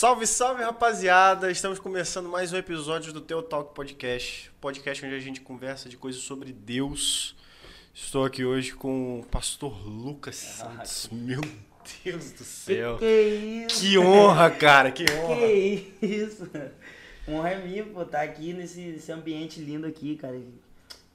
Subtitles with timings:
[0.00, 1.50] Salve, salve, rapaziada!
[1.50, 5.98] Estamos começando mais um episódio do Teu Talk Podcast, podcast onde a gente conversa de
[5.98, 7.36] coisas sobre Deus.
[7.92, 11.10] Estou aqui hoje com o pastor Lucas Ah, Santos.
[11.12, 11.42] Meu
[12.02, 12.96] Deus do céu!
[12.96, 13.82] Que isso?
[13.82, 15.36] Que honra, cara, que honra!
[15.36, 16.48] Que isso?
[17.28, 20.40] Honra é minha, pô, tá aqui nesse, nesse ambiente lindo aqui, cara.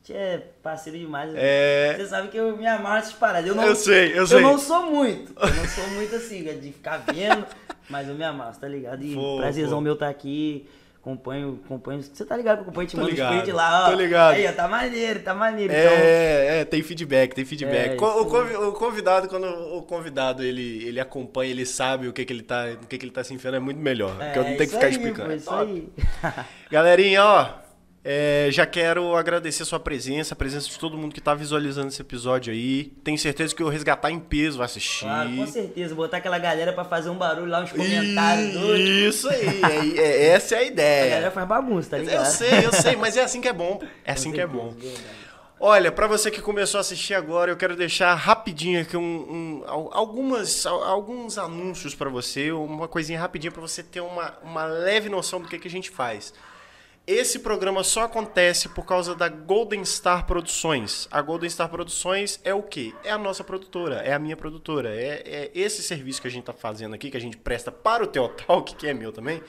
[0.07, 1.31] É parceiro demais.
[1.33, 1.95] É.
[1.97, 3.49] Você sabe que eu me amarro nessas paradas.
[3.49, 4.41] Eu, não, Eu sei, eu Eu sei.
[4.41, 5.33] não sou muito.
[5.41, 7.47] Eu não sou muito assim, de ficar vendo,
[7.89, 9.03] mas eu me amarro, tá ligado?
[9.03, 9.81] E Pô, prazerzão pô.
[9.81, 10.67] meu tá aqui.
[10.99, 12.01] Acompanho, acompanho.
[12.01, 13.89] Você tá ligado que acompanho, te mando ligado, os print lá, ó.
[13.91, 14.33] tô ligado.
[14.33, 15.71] Aí, ó, tá maneiro, tá maneiro.
[15.71, 17.91] Então, É, é, tem feedback, tem feedback.
[17.91, 22.33] É, o, o convidado, quando o convidado ele, ele acompanha, ele sabe o que, que
[22.33, 24.15] ele tá, o que, que ele tá se enfiando, é muito melhor.
[24.17, 25.27] porque eu não tenho que ficar aí, explicando.
[25.27, 25.89] Pô, É isso aí.
[26.71, 27.49] Galerinha, ó,
[28.07, 31.87] é, já quero agradecer a sua presença, a presença de todo mundo que tá visualizando
[31.87, 32.93] esse episódio aí.
[33.03, 35.05] Tenho certeza que o Resgatar em Peso vai assistir.
[35.05, 35.95] Claro, com certeza.
[35.95, 39.15] Botar aquela galera pra fazer um barulho lá, uns comentários doidos.
[39.15, 40.71] Isso aí, é- é- essa é a A galera
[41.17, 41.31] ideia.
[41.31, 42.25] faz bagunça, tá ligado?
[42.25, 43.81] Eu sei, eu sei, mas é assim que é bom.
[44.05, 44.71] É assim que é bom.
[45.59, 49.63] Olha, pra você que começou a assistir agora, eu quero deixar rapidinho aqui um, um-
[49.65, 54.65] al- algumas, al- alguns anúncios pra você, uma coisinha rapidinha pra você ter uma, uma
[54.65, 56.33] leve noção do que, que a gente faz.
[57.07, 61.07] Esse programa só acontece por causa da Golden Star Produções.
[61.11, 62.95] A Golden Star Produções é o quê?
[63.03, 64.89] É a nossa produtora, é a minha produtora.
[64.89, 68.03] É, é esse serviço que a gente tá fazendo aqui, que a gente presta para
[68.03, 69.39] o Teotalk, que é meu também.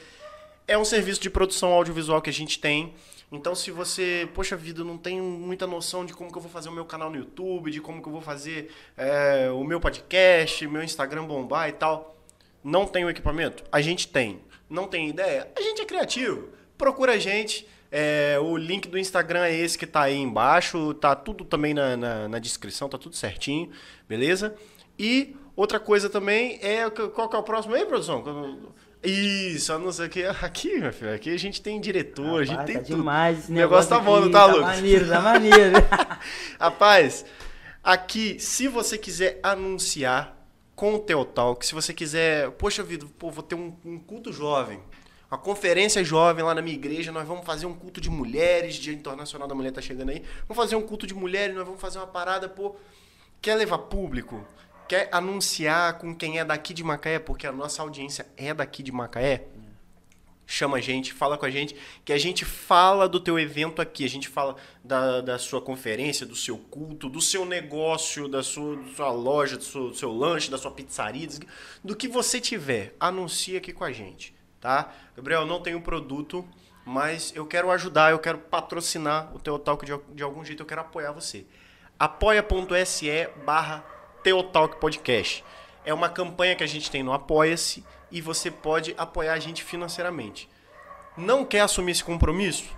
[0.68, 2.92] É um serviço de produção audiovisual que a gente tem.
[3.32, 6.68] Então, se você, poxa vida, não tem muita noção de como que eu vou fazer
[6.68, 10.66] o meu canal no YouTube, de como que eu vou fazer é, o meu podcast,
[10.66, 12.18] meu Instagram bombar e tal,
[12.62, 13.64] não tem o equipamento?
[13.72, 14.42] A gente tem.
[14.68, 15.50] Não tem ideia?
[15.56, 16.55] A gente é criativo.
[16.76, 17.66] Procura a gente.
[17.90, 20.92] É, o link do Instagram é esse que tá aí embaixo.
[20.94, 23.70] Tá tudo também na, na, na descrição, tá tudo certinho,
[24.08, 24.54] beleza?
[24.98, 26.88] E outra coisa tambem é.
[26.90, 28.74] Qual que é o próximo aí, produção?
[29.02, 30.24] Isso, a não ser que.
[30.42, 32.96] Aqui, meu filho, aqui a gente tem diretor, a gente Rapaz, tem tá tudo.
[32.96, 34.76] demais esse O negócio tá bom, não tá, tá Lucas?
[34.76, 35.74] maneiro, tá maneiro.
[36.58, 37.24] Rapaz,
[37.84, 40.34] aqui, se você quiser anunciar
[40.74, 44.80] com o Teotalk, se você quiser, poxa vida, pô, vou ter um, um culto jovem,
[45.30, 48.92] uma conferência jovem lá na minha igreja, nós vamos fazer um culto de mulheres, Dia
[48.92, 51.98] Internacional da Mulher tá chegando aí, vamos fazer um culto de mulheres, nós vamos fazer
[51.98, 52.76] uma parada, pô,
[53.40, 54.46] quer levar público?
[54.88, 58.92] Quer anunciar com quem é daqui de Macaé, porque a nossa audiência é daqui de
[58.92, 59.46] Macaé?
[60.46, 64.04] chama a gente, fala com a gente, que a gente fala do teu evento aqui,
[64.04, 68.76] a gente fala da, da sua conferência, do seu culto, do seu negócio, da sua,
[68.76, 71.28] da sua loja, do seu, do seu lanche, da sua pizzaria,
[71.82, 74.32] do que você tiver, anuncia aqui com a gente,
[74.66, 74.92] tá?
[75.14, 76.44] Gabriel, não tenho produto,
[76.84, 80.66] mas eu quero ajudar, eu quero patrocinar o teu talk de, de algum jeito, eu
[80.66, 81.46] quero apoiar você.
[81.96, 83.84] apoia.se barra
[84.24, 85.44] Teotalk Podcast.
[85.84, 89.62] É uma campanha que a gente tem no Apoia-se e você pode apoiar a gente
[89.62, 90.50] financeiramente.
[91.16, 92.68] Não quer assumir esse compromisso?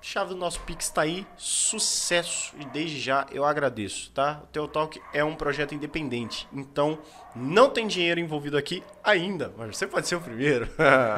[0.00, 4.40] Chave do nosso Pix está aí, sucesso e desde já eu agradeço, tá?
[4.44, 6.96] O Teotalk é um projeto independente, então
[7.34, 10.68] não tem dinheiro envolvido aqui ainda, mas você pode ser o primeiro.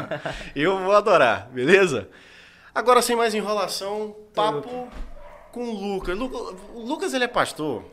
[0.56, 2.08] eu vou adorar, beleza?
[2.74, 4.88] Agora sem mais enrolação, papo
[5.52, 6.16] com o Lucas.
[6.16, 7.84] Lu- O Lucas ele é pastor,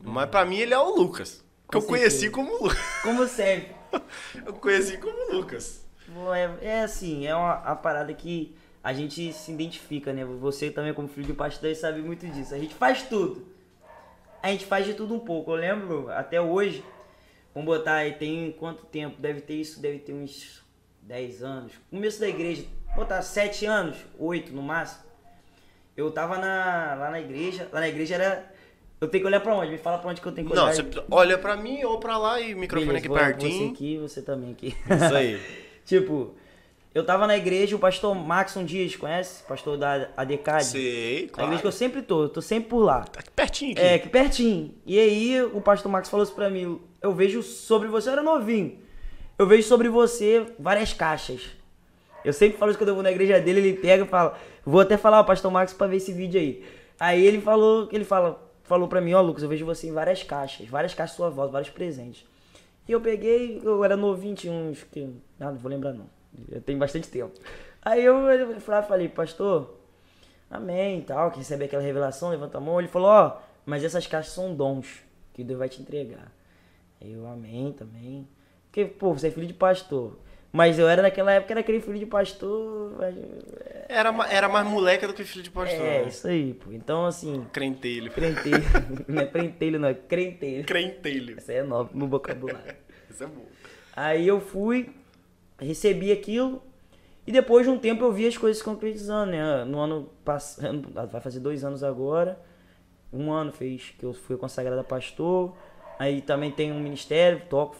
[0.00, 1.42] mas pra mim ele é o Lucas.
[1.68, 2.78] Que eu conheci como Lucas.
[3.02, 3.74] Como sempre.
[4.46, 5.84] Eu conheci como Lucas.
[6.60, 10.24] É, é assim, é uma, uma parada que a gente se identifica, né?
[10.26, 12.54] Você também, como filho de pastor, sabe muito disso.
[12.54, 13.46] A gente faz tudo.
[14.42, 15.50] A gente faz de tudo um pouco.
[15.52, 16.84] Eu lembro, até hoje,
[17.54, 19.18] vamos botar aí, tem quanto tempo?
[19.18, 20.62] Deve ter isso, deve ter uns
[21.00, 21.72] 10 anos.
[21.90, 25.02] Começo da igreja, botar 7 anos, 8 no máximo.
[25.96, 28.52] Eu tava na, lá na igreja, lá na igreja era.
[29.00, 29.70] Eu tenho que olhar pra onde?
[29.70, 30.74] Me fala pra onde que eu tenho que Não, olhar.
[30.74, 33.70] você olha pra mim ou pra lá e o microfone Beleza, aqui vou- Você pertinho.
[33.70, 34.66] aqui, você também aqui.
[34.68, 35.40] Isso aí.
[35.86, 36.34] tipo,
[36.94, 39.42] eu tava na igreja, o pastor Maxon Dias, conhece?
[39.42, 40.64] Pastor da ADCAD.
[40.64, 41.48] Sei, Na claro.
[41.48, 43.02] igreja que eu sempre tô, eu tô sempre por lá.
[43.04, 43.80] Tá aqui pertinho aqui.
[43.80, 44.74] É, aqui pertinho.
[44.86, 48.22] E aí o pastor Max falou isso pra mim, eu vejo sobre você, eu era
[48.22, 48.78] novinho.
[49.36, 51.42] Eu vejo sobre você várias caixas.
[52.24, 54.80] Eu sempre falo isso quando eu vou na igreja dele, ele pega e fala, vou
[54.80, 56.64] até falar ao pastor Max pra ver esse vídeo aí.
[56.98, 60.22] Aí ele falou, ele fala, falou pra mim, ó Lucas, eu vejo você em várias
[60.22, 62.24] caixas, várias caixas sua voz, vários presentes.
[62.88, 65.08] E eu peguei, eu era novinho, tinha uns que.
[65.40, 66.06] Ah, não vou lembrar não.
[66.50, 67.32] Já tem bastante tempo.
[67.82, 68.16] Aí eu,
[68.82, 69.78] falei, pastor,
[70.50, 72.78] amém e tal, que recebe aquela revelação, levanta a mão.
[72.78, 75.00] Ele falou, ó, mas essas caixas são dons
[75.32, 76.32] que Deus vai te entregar.
[77.00, 78.26] Aí eu, amém também.
[78.66, 80.18] Porque, pô, você é filho de pastor.
[80.52, 82.94] Mas eu era naquela época, era aquele filho de pastor.
[82.96, 83.16] mas-
[83.88, 85.80] Era, ma- era mais moleca do que filho de pastor.
[85.84, 86.08] É, né?
[86.08, 86.70] isso aí, pô.
[86.72, 88.10] Então, assim, Crentelho.
[88.12, 88.62] crentelho.
[89.08, 90.64] não é prentelho, não, é crentelho.
[90.64, 91.36] Crentelho.
[91.36, 92.74] Essa é nova no vocabulário.
[93.10, 93.44] Isso é bom.
[93.96, 94.90] Aí eu fui,
[95.58, 96.62] recebi aquilo
[97.26, 99.64] e depois de um tempo eu vi as coisas se concretizando, né?
[99.64, 102.38] No ano passado, vai fazer dois anos agora,
[103.12, 105.54] um ano fez que eu fui consagrado a pastor,
[105.98, 107.76] aí também tenho um ministério, toco,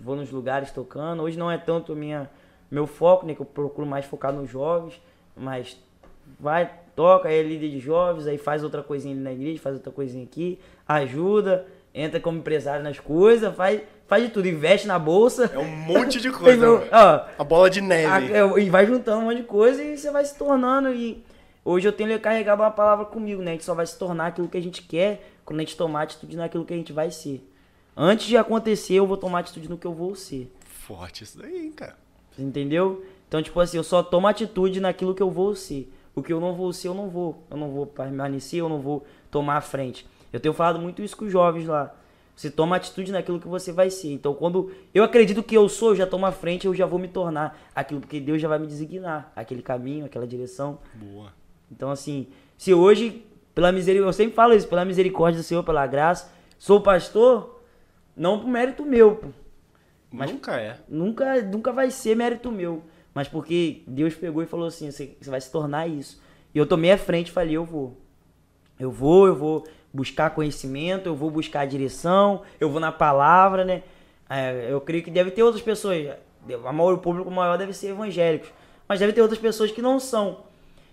[0.00, 1.22] vou nos lugares tocando.
[1.22, 2.30] Hoje não é tanto minha,
[2.70, 3.34] meu foco, né?
[3.34, 5.00] Que eu procuro mais focar nos jovens,
[5.36, 5.76] mas
[6.38, 9.76] vai, toca, aí é líder de jovens, aí faz outra coisinha ali na igreja, faz
[9.76, 14.98] outra coisinha aqui, ajuda, entra como empresário nas coisas, faz faz de tudo, investe na
[14.98, 15.48] bolsa.
[15.54, 16.66] É um monte de coisa.
[16.90, 18.34] ó, a bola de neve.
[18.34, 20.92] A, é, e vai juntando um monte de coisa e você vai se tornando.
[20.92, 21.24] E
[21.64, 23.52] hoje eu tenho carregado uma palavra comigo, né?
[23.52, 26.02] A gente só vai se tornar aquilo que a gente quer quando a gente tomar
[26.02, 27.48] atitude naquilo que a gente vai ser.
[27.96, 30.52] Antes de acontecer, eu vou tomar atitude no que eu vou ser.
[30.64, 31.96] Forte isso daí, cara.
[32.32, 33.04] Você entendeu?
[33.28, 35.88] Então, tipo assim, eu só tomo atitude naquilo que eu vou ser.
[36.16, 37.44] O que eu não vou ser, eu não vou.
[37.48, 40.04] Eu não vou permanecer, eu não vou tomar a frente.
[40.32, 41.94] Eu tenho falado muito isso com os jovens lá.
[42.40, 44.14] Você toma atitude naquilo que você vai ser.
[44.14, 46.98] Então, quando eu acredito que eu sou, eu já tomo a frente, eu já vou
[46.98, 50.78] me tornar aquilo, porque Deus já vai me designar aquele caminho, aquela direção.
[50.94, 51.34] Boa.
[51.70, 55.86] Então, assim, se hoje, pela misericórdia, eu sempre falo isso, pela misericórdia do Senhor, pela
[55.86, 57.60] graça, sou pastor,
[58.16, 59.28] não por mérito meu, pô.
[60.10, 60.78] Mas nunca é.
[60.88, 62.82] Nunca, nunca vai ser mérito meu.
[63.12, 66.18] Mas porque Deus pegou e falou assim: você, você vai se tornar isso.
[66.54, 67.98] E eu tomei a frente e falei: eu vou.
[68.78, 73.82] Eu vou, eu vou buscar conhecimento, eu vou buscar direção, eu vou na palavra, né?
[74.28, 76.08] É, eu creio que deve ter outras pessoas,
[76.64, 78.48] a maior, o público maior deve ser evangélicos,
[78.88, 80.44] mas deve ter outras pessoas que não são.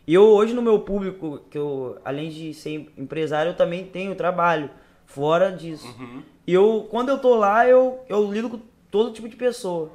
[0.07, 4.15] E eu hoje no meu público, que eu, além de ser empresário, eu também tenho
[4.15, 4.69] trabalho
[5.05, 5.85] fora disso.
[5.99, 6.23] Uhum.
[6.47, 8.59] E eu, quando eu tô lá, eu, eu lido com
[8.89, 9.91] todo tipo de pessoa.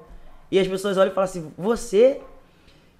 [0.50, 2.20] E as pessoas olham e falam assim, você?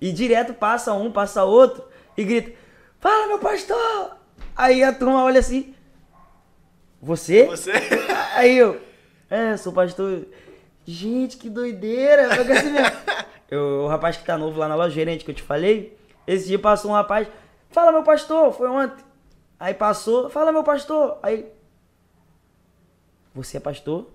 [0.00, 1.84] E direto passa um, passa outro
[2.16, 2.52] e grita,
[2.98, 4.16] fala meu pastor!
[4.56, 5.74] Aí a turma olha assim,
[7.02, 7.46] você?
[7.46, 7.72] Você?
[8.36, 8.80] Aí eu,
[9.28, 10.24] é, sou pastor.
[10.86, 12.28] Gente, que doideira.
[13.50, 16.46] eu, o rapaz que tá novo lá na loja, gerente que eu te falei, esse
[16.46, 17.26] dia passou um rapaz,
[17.70, 19.04] fala meu pastor, foi ontem.
[19.58, 21.18] Aí passou, fala meu pastor.
[21.24, 21.46] Aí,
[23.34, 24.08] você é pastor?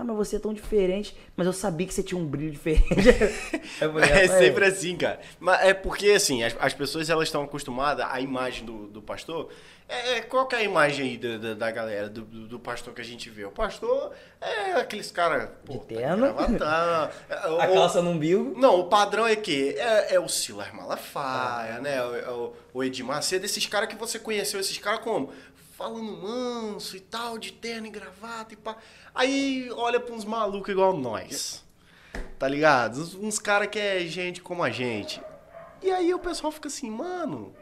[0.00, 1.14] Ah, mas você é tão diferente.
[1.36, 3.12] Mas eu sabia que você tinha um brilho diferente.
[3.78, 5.20] falei, é sempre assim, cara.
[5.38, 9.50] Mas é porque, assim, as, as pessoas elas estão acostumadas à imagem do, do pastor.
[9.86, 12.94] É, é qual que é a imagem aí da, da, da galera, do, do, pastor
[12.94, 13.44] que a gente vê?
[13.44, 15.50] O pastor é aqueles caras...
[15.68, 16.32] De terno?
[16.56, 18.54] Tá, a calça no umbigo?
[18.56, 21.80] Não, o padrão é que é, é o Silas Malafaia, ah.
[21.80, 22.02] né?
[22.04, 25.32] O, o, Edir Macedo, esses caras que você conheceu, esses caras como?
[25.80, 28.76] Falando manso e tal, de terno e gravata e pá...
[29.14, 31.64] Aí olha pra uns malucos igual nós.
[32.38, 33.00] Tá ligado?
[33.00, 35.22] Uns, uns caras que é gente como a gente.
[35.82, 37.54] E aí o pessoal fica assim, mano,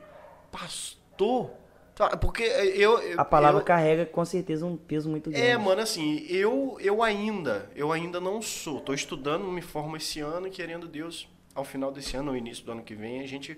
[0.50, 1.52] pastor?
[1.94, 5.46] Tá, porque eu, eu A palavra eu, carrega com certeza um peso muito grande.
[5.46, 8.80] É, mano, assim, eu, eu ainda, eu ainda não sou.
[8.80, 12.72] Tô estudando, me formo esse ano, querendo Deus, ao final desse ano, no início do
[12.72, 13.56] ano que vem, a gente.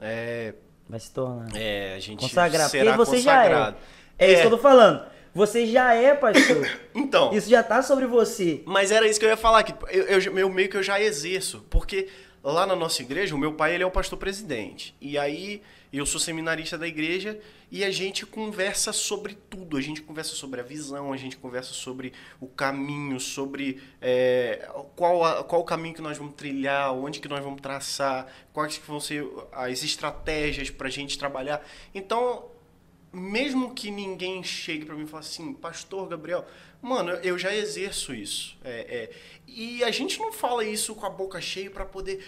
[0.00, 0.54] É,
[0.88, 1.48] Vai se tornar.
[1.54, 2.68] É, a gente Consagrar.
[2.68, 3.76] será você consagrado.
[4.18, 4.26] já é.
[4.26, 5.02] É, é isso que eu tô falando.
[5.34, 6.66] Você já é pastor.
[6.94, 7.32] então.
[7.34, 8.62] Isso já tá sobre você.
[8.64, 11.00] Mas era isso que eu ia falar, que eu, eu, eu meio que eu já
[11.00, 11.64] exerço.
[11.68, 12.08] Porque
[12.42, 14.94] lá na nossa igreja, o meu pai ele é o pastor presidente.
[15.00, 15.60] E aí
[15.92, 17.38] eu sou seminarista da igreja
[17.70, 19.76] e a gente conversa sobre tudo.
[19.76, 25.24] A gente conversa sobre a visão, a gente conversa sobre o caminho, sobre é, qual,
[25.24, 28.86] a, qual o caminho que nós vamos trilhar, onde que nós vamos traçar, quais que
[28.86, 31.66] vão ser as estratégias para a gente trabalhar.
[31.94, 32.56] Então
[33.16, 36.44] mesmo que ninguém chegue para mim e fale assim, Pastor Gabriel,
[36.82, 38.58] mano, eu já exerço isso.
[38.62, 39.10] É, é,
[39.46, 42.22] e a gente não fala isso com a boca cheia para poder.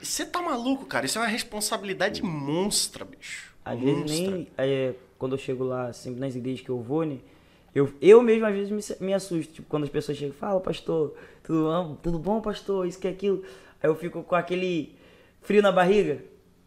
[0.00, 1.06] Você tá maluco, cara?
[1.06, 3.54] Isso é uma responsabilidade monstra, bicho.
[3.64, 4.02] Às monstra.
[4.02, 4.48] vezes nem.
[4.58, 7.18] É, quando eu chego lá, sempre nas igrejas que eu vou, né?
[7.74, 9.52] Eu, eu mesmo às vezes me, me assusto.
[9.54, 12.86] Tipo, quando as pessoas chegam e falam, pastor, tudo, tudo bom, pastor?
[12.86, 13.42] Isso que é aquilo.
[13.82, 14.94] Aí eu fico com aquele
[15.40, 16.22] frio na barriga.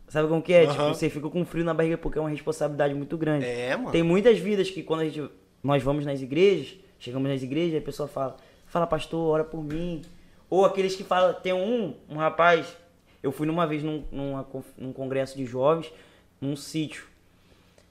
[0.08, 0.64] Sabe como que é?
[0.64, 0.72] Uhum.
[0.72, 3.46] Tipo, você fica com frio na barriga porque é uma responsabilidade muito grande.
[3.46, 3.92] É, mano.
[3.92, 5.30] Tem muitas vidas que quando a gente,
[5.64, 8.38] nós vamos nas igrejas, chegamos nas igrejas, a pessoa fala,
[8.68, 10.02] fala, pastor, ora por mim.
[10.50, 12.76] Ou aqueles que falam, tem um, um rapaz,
[13.22, 15.92] eu fui numa vez num, numa, num congresso de jovens,
[16.40, 17.06] num sítio.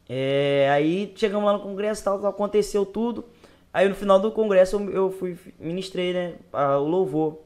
[0.08, 3.25] É, aí chegamos lá no congresso, tal, tal, aconteceu tudo.
[3.72, 7.38] Aí no final do congresso eu, eu fui, ministrei, né, o louvor.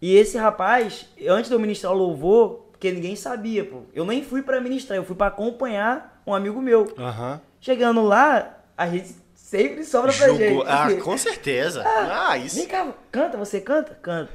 [0.00, 3.82] E esse rapaz, antes de eu ministrar o louvor, porque ninguém sabia, pô.
[3.92, 6.82] Eu nem fui para ministrar, eu fui para acompanhar um amigo meu.
[6.82, 7.40] Uhum.
[7.60, 9.14] Chegando lá, a gente
[9.50, 10.62] sempre sobra pra gente.
[10.66, 11.82] Ah, com certeza.
[11.84, 12.56] Ah, ah, isso.
[12.56, 13.98] Vem cá, canta, você canta?
[14.00, 14.30] Canta.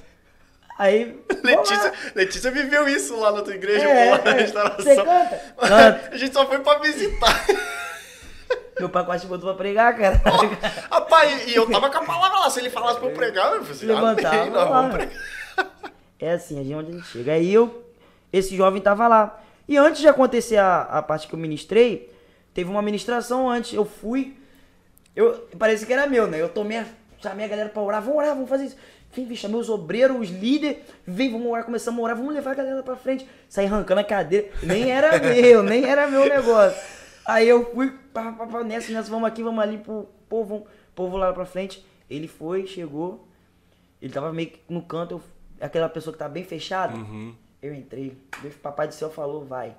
[0.78, 1.24] Aí.
[1.42, 4.42] Letícia, Letícia viveu isso lá na tua igreja, é, lá na é.
[4.42, 4.84] restauração.
[4.84, 5.42] Você canta?
[5.58, 6.10] Canta.
[6.12, 7.46] A gente só foi pra visitar.
[8.78, 10.22] Meu pai quase botou pra pregar, cara.
[10.92, 12.50] Rapaz, e eu tava com a palavra lá.
[12.50, 14.82] Se ele falasse pra eu pregar, eu falei assim, Levantava, amém, nós lá.
[14.82, 15.14] vamos pregar.
[16.20, 17.32] É assim, a gente onde a gente chega.
[17.32, 17.86] Aí eu,
[18.34, 19.42] esse jovem tava lá.
[19.66, 22.14] E antes de acontecer a, a parte que eu ministrei,
[22.54, 23.74] teve uma ministração antes.
[23.74, 24.36] Eu fui.
[25.16, 26.42] Eu, parece que era meu, né?
[26.42, 26.86] Eu tomei, a-
[27.22, 28.02] chamei a galera pra orar.
[28.02, 28.78] Vamos orar, vamos fazer isso.
[29.14, 30.78] Vem, vem, chamei os obreiros, os líderes.
[31.08, 32.18] Vem, vamos orar, começamos a orar.
[32.18, 33.28] Vamos levar a galera pra frente.
[33.48, 34.50] Saí arrancando a cadeira.
[34.62, 36.78] Nem era meu, nem era meu negócio.
[37.26, 41.18] Aí eu fui, pá, pá, pá, nessa, nessa, vamos aqui, vamos ali pro povo, povo
[41.18, 41.84] lá pra frente.
[42.10, 43.26] Ele foi, chegou.
[44.02, 45.22] Ele tava meio que no canto, eu,
[45.66, 46.94] aquela pessoa que tá bem fechada.
[47.62, 48.16] Eu entrei.
[48.42, 49.76] Deus, Papai do céu falou, vai.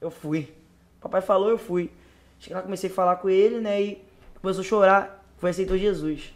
[0.00, 0.52] Eu fui.
[1.00, 1.90] Papai falou, eu fui.
[2.38, 3.82] Cheguei lá, comecei a falar com ele, né?
[3.82, 4.04] E
[4.46, 5.24] começou a chorar.
[5.38, 6.32] Foi aceitou Jesus.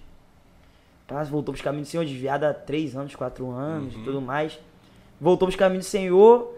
[1.06, 4.58] Pá, voltou pros caminhos do Senhor, desviado há três anos, quatro anos e tudo mais.
[5.20, 6.56] Voltou pros caminhos do Senhor.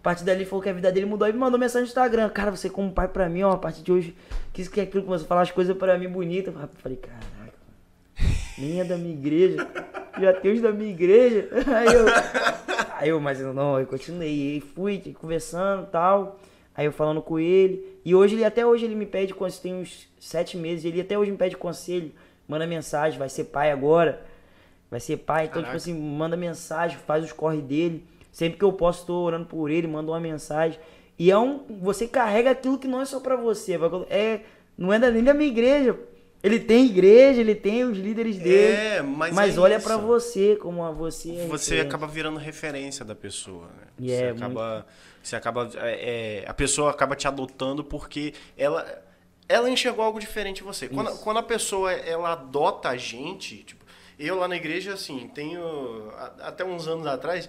[0.00, 2.28] A partir dali falou que a vida dele mudou e me mandou mensagem no Instagram.
[2.28, 4.14] Cara, você como pai pra mim, ó, a partir de hoje,
[4.52, 6.54] que isso que é aquilo, começou a falar as coisas pra mim bonitas.
[6.54, 7.54] Eu falei, caraca,
[8.58, 9.66] nem é da minha igreja.
[10.20, 11.48] Já tem os da minha igreja.
[11.74, 12.06] Aí eu,
[12.98, 14.56] aí eu mas eu não, eu continuei.
[14.56, 16.38] E fui conversando e tal.
[16.78, 17.98] Aí eu falando com ele.
[18.04, 21.18] E hoje ele, até hoje ele me pede, conselho, tem uns sete meses, ele até
[21.18, 22.12] hoje me pede conselho,
[22.46, 24.24] manda mensagem, vai ser pai agora.
[24.88, 25.76] Vai ser pai, então, Caraca.
[25.76, 28.06] tipo assim, manda mensagem, faz os corre dele.
[28.30, 30.78] Sempre que eu posso, tô orando por ele, manda uma mensagem.
[31.18, 31.64] E é um.
[31.82, 33.76] Você carrega aquilo que não é só pra você.
[34.08, 34.42] É,
[34.78, 35.98] não é nem da minha igreja.
[36.40, 38.72] Ele tem igreja, ele tem os líderes dele.
[38.72, 41.30] É, mas é olha pra você, como a você.
[41.30, 41.82] é Você referência.
[41.82, 43.88] acaba virando referência da pessoa, né?
[43.98, 44.86] E você é acaba,
[45.28, 49.02] você acaba, é, é, a pessoa acaba te adotando porque ela,
[49.48, 50.88] ela enxergou algo diferente em você.
[50.88, 53.84] Quando, quando a pessoa ela adota a gente, tipo,
[54.18, 57.48] eu lá na igreja assim, tenho até uns anos atrás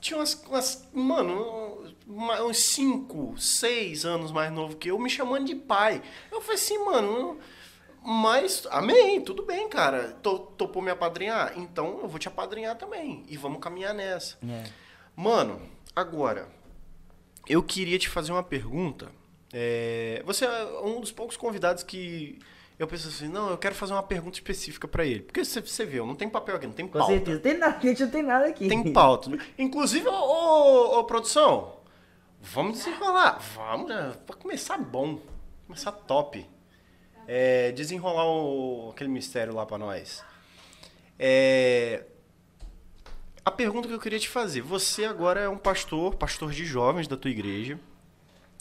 [0.00, 5.54] tinha umas, umas mano, uns 5, 6 anos mais novo que eu me chamando de
[5.54, 6.02] pai.
[6.32, 7.38] Eu falei assim, mano,
[8.02, 10.16] mas, amém, tudo bem, cara.
[10.22, 11.52] To- Topou me apadrinhar?
[11.56, 13.24] Então eu vou te apadrinhar também.
[13.28, 14.38] E vamos caminhar nessa.
[14.48, 14.64] É.
[15.14, 15.60] Mano,
[15.94, 16.48] agora,
[17.52, 19.10] eu queria te fazer uma pergunta.
[19.52, 22.38] É, você é um dos poucos convidados que
[22.78, 25.20] eu penso assim, não, eu quero fazer uma pergunta específica pra ele.
[25.20, 27.12] Porque você, você viu, não tem papel aqui, não tem Com pauta.
[27.12, 27.40] certeza.
[27.40, 28.68] Tem nada, a gente não tem nada aqui.
[28.68, 29.30] Tem pauta.
[29.58, 31.76] Inclusive, ô, ô, ô, produção,
[32.40, 33.38] vamos desenrolar.
[33.54, 34.14] Vamos, né?
[34.26, 35.18] Pra começar bom.
[35.66, 36.46] Começar top.
[37.28, 40.24] É, desenrolar o- aquele mistério lá pra nós.
[41.18, 42.04] É,
[43.44, 44.60] a pergunta que eu queria te fazer.
[44.62, 47.78] Você agora é um pastor, pastor de jovens da tua igreja.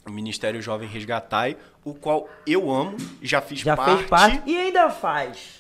[0.08, 3.98] O Ministério Jovem Resgatai, o qual eu amo, já fiz Já parte.
[3.98, 5.60] fez parte e ainda faz.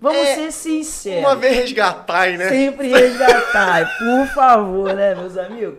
[0.00, 1.20] Vamos É, ser sinceros.
[1.24, 2.48] Uma vez resgatai, né?
[2.48, 5.78] Sempre resgatar, por favor, né, meus amigos?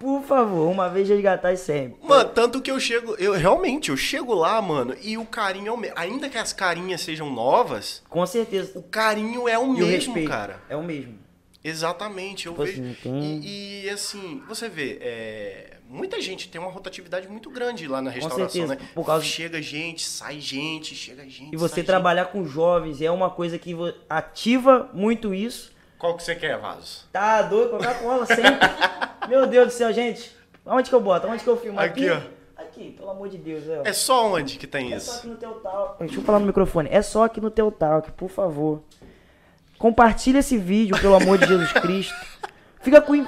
[0.00, 1.98] Por favor, uma vez resgatar sempre.
[2.02, 5.72] Mano, tanto que eu chego, eu realmente, eu chego lá, mano, e o carinho é
[5.72, 5.98] o mesmo.
[5.98, 8.72] Ainda que as carinhas sejam novas, Com certeza.
[8.78, 10.28] o carinho é o E o mesmo, respeito.
[10.30, 10.60] cara.
[10.68, 11.18] É o mesmo.
[11.62, 12.82] Exatamente, eu Tipo vejo.
[12.82, 17.86] assim, tem- E, e, assim, você vê, é, muita gente tem uma rotatividade muito grande
[17.88, 18.88] lá na restauração, certeza, né?
[18.94, 21.52] por causa- Chega gente, sai gente, chega gente.
[21.52, 23.74] E você trabalhar com jovens é uma coisa que
[24.08, 25.64] ativa muito isso.
[25.68, 25.78] gente.
[25.98, 27.04] Qual que você quer, Vaso?
[27.12, 28.44] Tá doido, Coca-Cola sempre.
[29.28, 30.30] Meu Deus do céu, gente.
[30.64, 31.26] Onde que eu boto?
[31.26, 31.78] Onde que eu filmo?
[31.80, 32.20] Aqui, ó.
[32.56, 33.66] Aqui, pelo amor de Deus.
[33.68, 33.82] É.
[33.90, 35.18] É só onde que tem É só isso?
[35.20, 35.98] aqui no teu talk.
[35.98, 36.88] Deixa eu falar no microfone.
[36.92, 38.80] É só aqui no teu talk, por favor.
[39.78, 42.14] Compartilha esse vídeo, pelo amor de Jesus Cristo.
[42.80, 43.24] Fica com.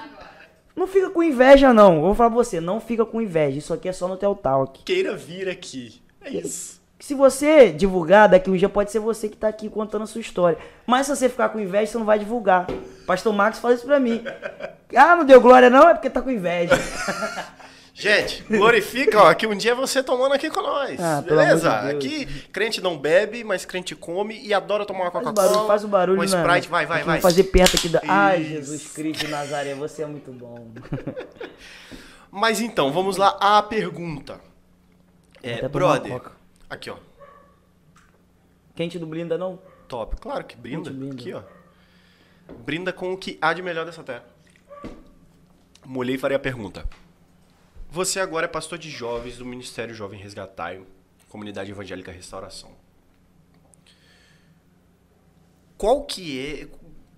[0.75, 1.97] Não fica com inveja, não.
[1.97, 3.59] Eu vou falar pra você, não fica com inveja.
[3.59, 4.83] Isso aqui é só no teu talk.
[4.83, 6.01] Queira vir aqui.
[6.23, 6.81] É isso.
[6.99, 10.21] Se você divulgar, daqui um dia pode ser você que tá aqui contando a sua
[10.21, 10.59] história.
[10.87, 12.67] Mas se você ficar com inveja, você não vai divulgar.
[13.07, 14.23] Pastor Marcos fala isso pra mim.
[14.95, 15.89] Ah, não deu glória não?
[15.89, 16.75] É porque tá com inveja.
[18.01, 20.99] Gente, glorifica, ó, que um dia você tomando aqui com nós.
[20.99, 21.69] Ah, beleza?
[21.69, 25.49] de aqui, crente não bebe, mas crente come e adora tomar uma Faz o Coca-Cola.
[25.49, 26.25] barulho, faz o barulho, né?
[26.25, 27.21] Sprite, vai, vai, vai.
[27.21, 28.01] Fazer perto aqui da.
[28.09, 28.51] Ai, Isso.
[28.51, 30.73] Jesus Cristo de Nazaré, você é muito bom.
[32.33, 34.41] Mas então, vamos lá à pergunta.
[35.43, 36.23] É, brother.
[36.71, 36.97] Aqui, ó.
[38.75, 39.59] Quente do Blinda não?
[39.89, 40.17] Top.
[40.17, 40.91] Claro que brinda.
[40.91, 41.15] Brinda.
[41.15, 41.43] Aqui, ó.
[42.65, 44.25] Brinda com o que há de melhor dessa terra.
[45.85, 46.87] Molhei e farei a pergunta.
[47.91, 50.81] Você agora é pastor de jovens do Ministério Jovem Resgatai,
[51.29, 52.71] Comunidade Evangélica Restauração.
[55.77, 56.69] Qual que é,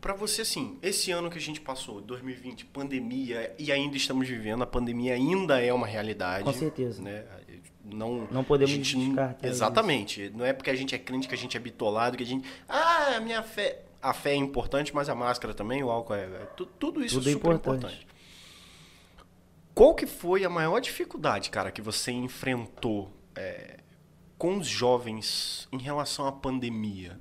[0.01, 4.63] pra você assim, esse ano que a gente passou, 2020, pandemia, e ainda estamos vivendo,
[4.63, 6.45] a pandemia ainda é uma realidade.
[6.45, 7.03] Com certeza.
[7.03, 7.25] Né?
[7.85, 9.57] Não, Não podemos gente descartar isso.
[9.57, 10.31] Exatamente.
[10.31, 12.49] Não é porque a gente é crente que a gente é bitolado, que a gente.
[12.69, 13.83] Ah, a minha fé.
[14.01, 16.25] A fé é importante, mas a máscara também, o álcool é.
[16.25, 17.95] é tu- tudo isso Tudo é é super importante.
[17.95, 18.12] importante.
[19.75, 23.79] Qual que foi a maior dificuldade, cara, que você enfrentou é,
[24.37, 27.19] com os jovens em relação à pandemia?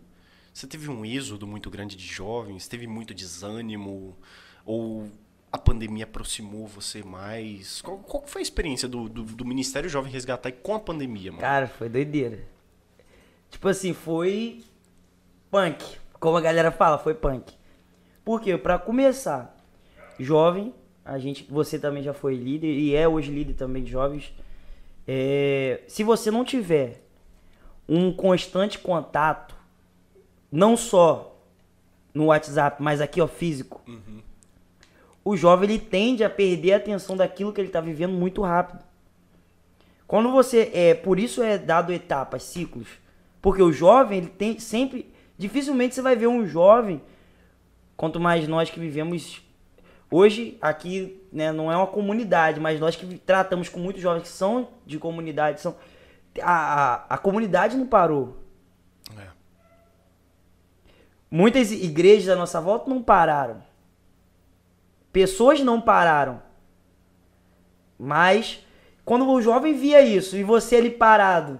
[0.53, 2.67] Você teve um êxodo muito grande de jovens?
[2.67, 4.17] Teve muito desânimo?
[4.65, 5.10] Ou
[5.50, 7.81] a pandemia aproximou você mais?
[7.81, 11.41] Qual, qual foi a experiência do, do, do Ministério Jovem Resgatar com a pandemia, mano?
[11.41, 12.43] Cara, foi doideira.
[13.50, 14.63] Tipo assim, foi
[15.50, 15.84] punk.
[16.20, 17.53] Como a galera fala, foi punk.
[18.24, 18.58] Por quê?
[18.58, 19.58] Pra começar,
[20.20, 24.34] jovem, a gente, você também já foi líder e é hoje líder também de jovens.
[25.08, 27.01] É, se você não tiver
[27.89, 29.55] um constante contato,
[30.51, 31.36] não só
[32.13, 34.22] no WhatsApp, mas aqui ó físico, Uhum.
[35.24, 38.84] o jovem ele tende a perder a atenção daquilo que ele está vivendo muito rápido.
[40.08, 42.88] Quando você é, por isso é dado etapas, ciclos,
[43.41, 47.01] porque o jovem ele tem sempre, dificilmente você vai ver um jovem,
[47.96, 49.41] quanto mais nós que vivemos
[50.11, 54.27] hoje aqui, né, não é uma comunidade, mas nós que tratamos com muitos jovens que
[54.27, 55.75] são de comunidade, são
[56.41, 58.37] a, a, a comunidade não parou.
[59.17, 59.27] É.
[61.29, 63.63] Muitas igrejas à nossa volta não pararam.
[65.11, 66.41] Pessoas não pararam.
[67.97, 68.65] Mas
[69.03, 71.59] quando o jovem via isso e você ali parado,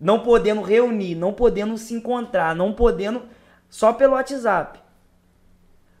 [0.00, 3.22] não podendo reunir, não podendo se encontrar, não podendo
[3.68, 4.80] só pelo WhatsApp.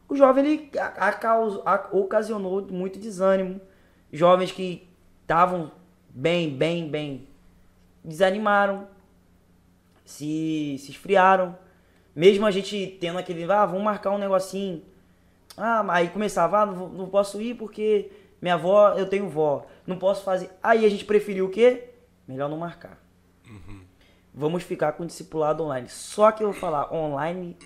[0.08, 3.60] O jovem ele a- a a- ocasionou muito desânimo.
[4.12, 4.88] Jovens que
[5.22, 5.70] estavam
[6.08, 7.28] bem, bem, bem
[8.04, 8.86] desanimaram,
[10.04, 11.56] se, se esfriaram.
[12.14, 14.82] Mesmo a gente tendo aquele, ah, vamos marcar um negocinho.
[15.56, 18.10] Ah, mas aí começava, ah, não, não posso ir porque
[18.40, 19.66] minha avó, eu tenho vó.
[19.86, 20.50] Não posso fazer.
[20.62, 21.90] Aí a gente preferiu o quê?
[22.26, 22.98] Melhor não marcar.
[24.32, 25.88] Vamos ficar com o discipulado online.
[25.88, 27.56] Só que eu vou falar, online,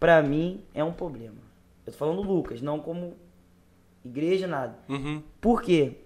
[0.00, 1.45] pra mim, é um problema.
[1.86, 3.16] Eu tô falando Lucas, não como
[4.04, 4.76] igreja, nada.
[4.88, 5.22] Uhum.
[5.40, 5.98] Por quê?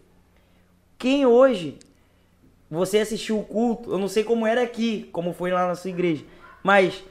[0.98, 1.78] Quem hoje
[2.70, 5.90] você assistiu o culto, eu não sei como era aqui, como foi lá na sua
[5.90, 6.24] igreja,
[6.62, 7.02] mas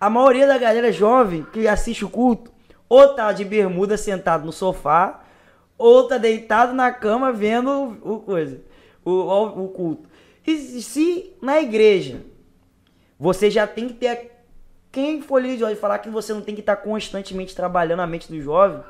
[0.00, 2.52] a maioria da galera jovem que assiste o culto,
[2.88, 5.24] ou tá de bermuda sentado no sofá,
[5.78, 8.60] ou tá deitado na cama vendo o, coisa,
[9.04, 10.08] o, o, o culto.
[10.46, 12.20] E se na igreja
[13.18, 14.35] você já tem que ter.
[14.96, 18.06] Quem for líder de jovem falar que você não tem que estar constantemente trabalhando a
[18.06, 18.82] mente do jovem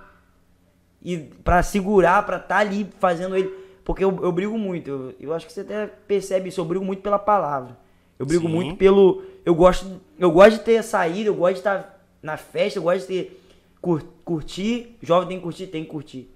[1.03, 3.53] e para segurar, para estar ali fazendo ele.
[3.85, 6.85] Porque eu, eu brigo muito, eu, eu acho que você até percebe isso, eu brigo
[6.85, 7.77] muito pela palavra.
[8.21, 8.55] Eu brigo Sim.
[8.55, 9.25] muito pelo.
[9.45, 13.01] Eu gosto, eu gosto de ter saído, eu gosto de estar na festa, eu gosto
[13.01, 13.43] de ter.
[13.83, 14.97] Cur, curtir.
[15.03, 16.31] Jovem tem que curtir, tem que curtir.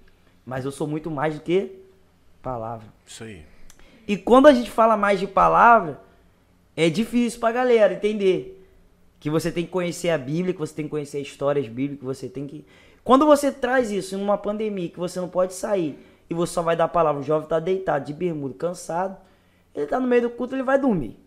[0.45, 1.79] Mas eu sou muito mais do que
[2.41, 2.87] palavra.
[3.07, 3.45] Isso aí.
[4.05, 6.01] E quando a gente fala mais de palavra,
[6.75, 8.60] é difícil pra galera entender.
[9.21, 12.05] Que você tem que conhecer a Bíblia, que você tem que conhecer histórias bíblicas, que
[12.05, 12.65] você tem que.
[13.03, 15.97] Quando você traz isso numa pandemia, que você não pode sair
[16.29, 19.15] e você só vai dar a palavra, o jovem tá deitado, de bermuda, cansado,
[19.73, 21.17] ele tá no meio do culto, ele vai dormir.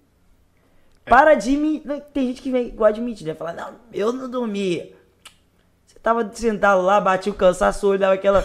[1.05, 1.81] Para de me.
[2.13, 3.35] Tem gente que vem, de mentir, né?
[3.35, 4.93] Falar, não, eu não dormia.
[5.87, 8.45] Você tava sentado lá, batia o cansaço, olho dava aquela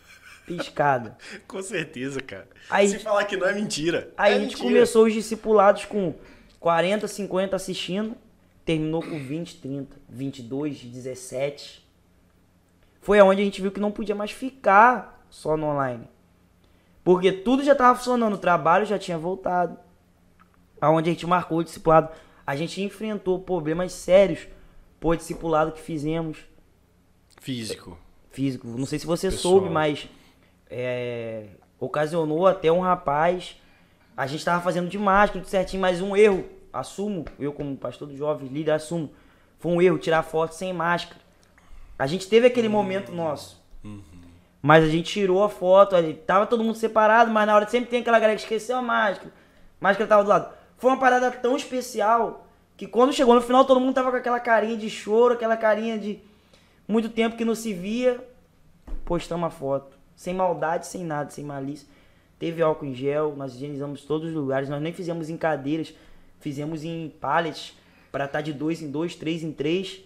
[0.46, 1.16] piscada.
[1.46, 2.48] Com certeza, cara.
[2.70, 4.10] Aí- Se falar que não é mentira.
[4.16, 4.68] Aí é a gente mentira.
[4.68, 6.14] começou os discipulados com
[6.60, 8.16] 40, 50 assistindo,
[8.66, 11.86] terminou com 20, 30, 22, 17.
[13.00, 16.08] Foi aonde a gente viu que não podia mais ficar só no online.
[17.04, 19.78] Porque tudo já estava funcionando, o trabalho já tinha voltado.
[20.80, 22.10] Aonde a gente marcou o discipulado,
[22.44, 24.48] a gente enfrentou problemas sérios
[24.98, 26.38] por discipulado que fizemos
[27.40, 27.96] Físico.
[28.30, 28.66] físico.
[28.66, 29.54] Não sei se você Pessoal.
[29.54, 30.08] soube, mas
[30.68, 31.46] é,
[31.78, 33.56] ocasionou até um rapaz.
[34.16, 36.44] A gente tava fazendo de máscara, tudo certinho, mas um erro,
[36.78, 39.10] assumo, eu como pastor do jovem, líder, assumo.
[39.58, 41.20] Foi um erro tirar foto sem máscara.
[41.98, 43.62] A gente teve aquele momento nosso.
[44.60, 47.88] Mas a gente tirou a foto, ali, tava todo mundo separado, mas na hora sempre
[47.88, 49.32] tem aquela galera que esqueceu a máscara.
[49.80, 50.54] A máscara tava do lado.
[50.76, 54.40] Foi uma parada tão especial que quando chegou no final todo mundo tava com aquela
[54.40, 56.20] carinha de choro, aquela carinha de
[56.86, 58.22] muito tempo que não se via.
[59.04, 59.96] Postamos a foto.
[60.14, 61.88] Sem maldade, sem nada, sem malícia.
[62.38, 64.68] Teve álcool em gel, nós higienizamos todos os lugares.
[64.68, 65.94] Nós nem fizemos em cadeiras,
[66.40, 67.74] fizemos em pallets
[68.12, 70.00] para estar de dois em dois, três em três,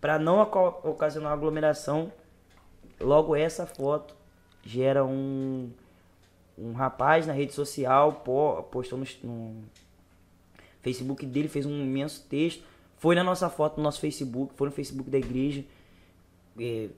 [0.00, 2.12] para não ocasionar aglomeração.
[3.00, 4.14] Logo essa foto
[4.64, 5.70] gera um
[6.58, 9.54] um rapaz na rede social po- postou no, no
[10.82, 12.62] Facebook dele, fez um imenso texto,
[12.98, 15.64] foi na nossa foto no nosso Facebook, foi no Facebook da igreja,
[16.60, 16.88] eh,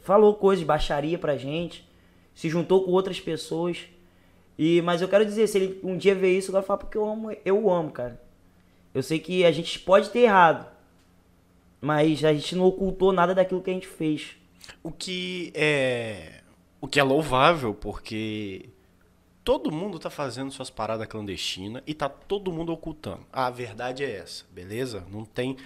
[0.00, 1.86] falou coisas, baixaria pra gente,
[2.34, 3.86] se juntou com outras pessoas.
[4.62, 7.08] E, mas eu quero dizer, se ele um dia ver isso, vai falar porque eu
[7.08, 8.20] amo, eu amo, cara.
[8.92, 10.70] Eu sei que a gente pode ter errado,
[11.80, 14.36] mas a gente não ocultou nada daquilo que a gente fez.
[14.82, 16.42] O que é.
[16.78, 18.68] O que é louvável, porque
[19.42, 23.24] todo mundo tá fazendo suas paradas clandestinas e tá todo mundo ocultando.
[23.32, 25.06] A verdade é essa, beleza?
[25.10, 25.56] Não tem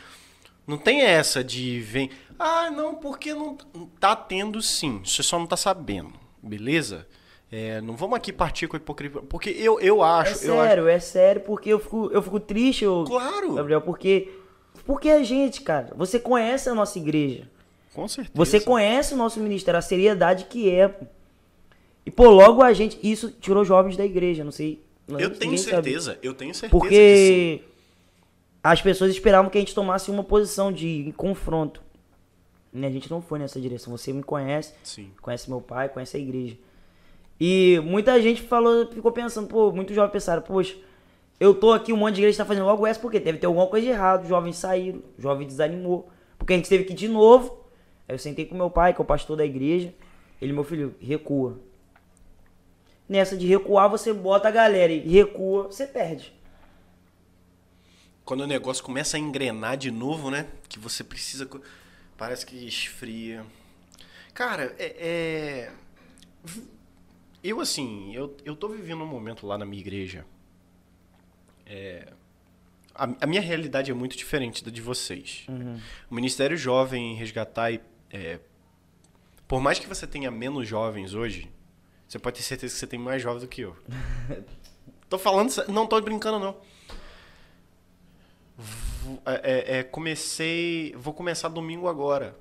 [0.69, 3.57] não tem essa de vem, ah, não, porque não
[3.99, 7.09] tá tendo sim, você só não tá sabendo, beleza?
[7.53, 10.33] É, não vamos aqui partir com a hipocrisia, porque eu, eu acho...
[10.33, 10.89] É sério, acho...
[10.89, 13.55] é sério, porque eu fico, eu fico triste, eu, Claro!
[13.55, 14.29] Gabriel, porque,
[14.85, 17.49] porque a gente, cara, você conhece a nossa igreja,
[17.95, 18.33] Com certeza.
[18.35, 20.99] você conhece o nosso ministério, a seriedade que é,
[22.05, 24.83] e pô, logo a gente, isso tirou jovens da igreja, não sei...
[25.07, 25.71] não- Eu tenho ninguém sabe.
[25.91, 26.71] certeza, eu tenho certeza.
[26.81, 27.61] Porque
[28.65, 31.83] as pessoas esperavam que a gente tomasse uma posição de confronto.
[32.73, 33.97] E a gente não foi nessa direção.
[33.97, 35.11] Você me conhece, Sim.
[35.23, 36.57] conhece meu pai, conhece a igreja.
[37.39, 40.77] E muita gente falou, ficou pensando, pô, muitos jovens pensaram, poxa,
[41.41, 43.67] eu tô aqui, um monte de igreja tá fazendo logo essa, porque deve ter alguma
[43.67, 46.09] coisa de errado, jovens saíram, jovem desanimou.
[46.39, 47.65] Porque a gente teve que ir de novo.
[48.09, 49.93] Aí eu sentei com meu pai, que é o pastor da igreja.
[50.41, 51.59] Ele, meu filho, recua.
[53.09, 56.33] Nessa de recuar, você bota a galera e recua, você perde.
[58.25, 60.47] Quando o negócio começa a engrenar de novo, né?
[60.69, 61.49] Que você precisa.
[62.17, 63.45] Parece que esfria.
[64.33, 64.97] Cara, é.
[64.99, 65.73] é-
[67.45, 70.25] Eu, assim, eu, eu tô vivendo um momento lá na minha igreja.
[71.67, 72.11] É,
[72.95, 75.47] A, a minha realidade é muito diferente da de vocês.
[76.11, 77.73] O Ministério Jovem Resgatar,
[78.11, 78.41] é,
[79.47, 81.51] por mais que você tenha menos jovens hoje,
[82.09, 83.77] você pode ter certeza que você tem mais jovens do que eu.
[85.11, 86.57] tô falando, não tô brincando não.
[88.57, 92.35] V- é, é, é, comecei, vou começar domingo agora.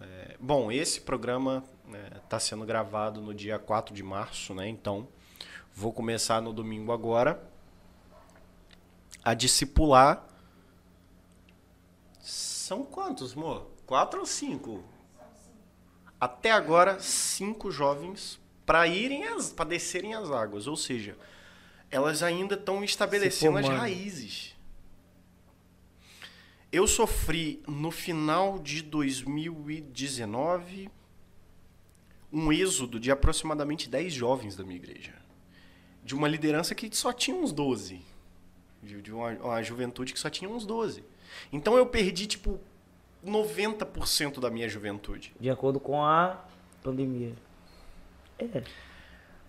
[0.00, 1.64] É, bom, esse programa
[2.16, 4.68] está sendo gravado no dia 4 de março, né?
[4.68, 5.08] Então,
[5.74, 7.42] vou começar no domingo agora
[9.24, 10.24] a discipular.
[12.20, 13.70] São quantos, amor?
[13.86, 14.84] Quatro ou cinco?
[16.20, 19.24] Até agora, cinco jovens para irem
[19.56, 21.16] para descerem as águas, ou seja,
[21.90, 24.54] elas ainda estão estabelecendo as raízes.
[26.70, 30.90] Eu sofri no final de 2019
[32.32, 35.14] um êxodo de aproximadamente 10 jovens da minha igreja.
[36.04, 38.00] De uma liderança que só tinha uns 12.
[38.82, 41.04] De, uma, uma juventude que só tinha uns 12.
[41.52, 42.58] Então eu perdi, tipo,
[43.24, 45.34] 90% da minha juventude.
[45.38, 46.44] De acordo com a
[46.82, 47.34] pandemia.
[48.38, 48.62] É.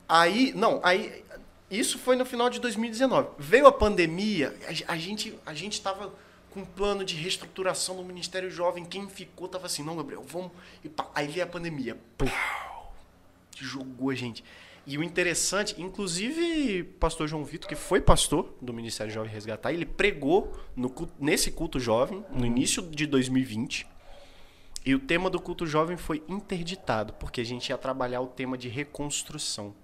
[0.08, 1.24] Aí, não, aí
[1.70, 3.30] isso foi no final de 2019.
[3.38, 6.12] Veio a pandemia, a, a gente a gente tava
[6.52, 10.52] com um plano de reestruturação do Ministério Jovem, quem ficou tava assim, não, Gabriel, vamos
[10.84, 11.10] e pá.
[11.14, 11.98] Aí veio a pandemia.
[12.18, 12.94] Pau,
[13.58, 14.44] jogou a gente.
[14.88, 19.86] E o interessante, inclusive, pastor João Vitor, que foi pastor do Ministério Jovem Resgatar, ele
[19.86, 20.52] pregou
[20.96, 23.86] culto- nesse culto jovem, no início de 2020.
[24.86, 28.58] E o tema do culto jovem foi interditado, porque a gente ia trabalhar o tema
[28.58, 29.76] de reconstrução.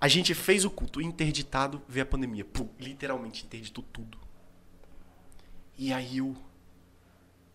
[0.00, 2.44] A gente fez o culto interditado, veio a pandemia.
[2.44, 4.18] Pum, literalmente interditou tudo.
[5.76, 6.36] E aí eu.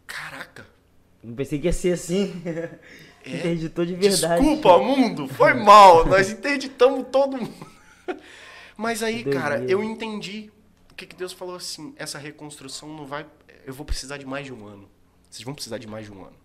[0.05, 0.65] Caraca!
[1.23, 2.41] Não pensei que ia ser assim.
[2.45, 3.35] É?
[3.35, 4.41] Interditou de verdade.
[4.41, 6.05] Desculpa, mundo, foi mal.
[6.05, 7.67] Nós interditamos todo mundo.
[8.77, 9.81] Mas aí, Que cara, doideira.
[9.81, 10.49] eu entendi
[10.89, 13.25] o que, que Deus falou assim: essa reconstrução não vai.
[13.65, 14.89] Eu vou precisar de mais de um ano.
[15.29, 16.37] Vocês vão precisar de mais de um ano.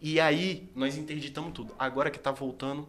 [0.00, 1.74] E aí, nós interditamos tudo.
[1.78, 2.88] Agora que tá voltando,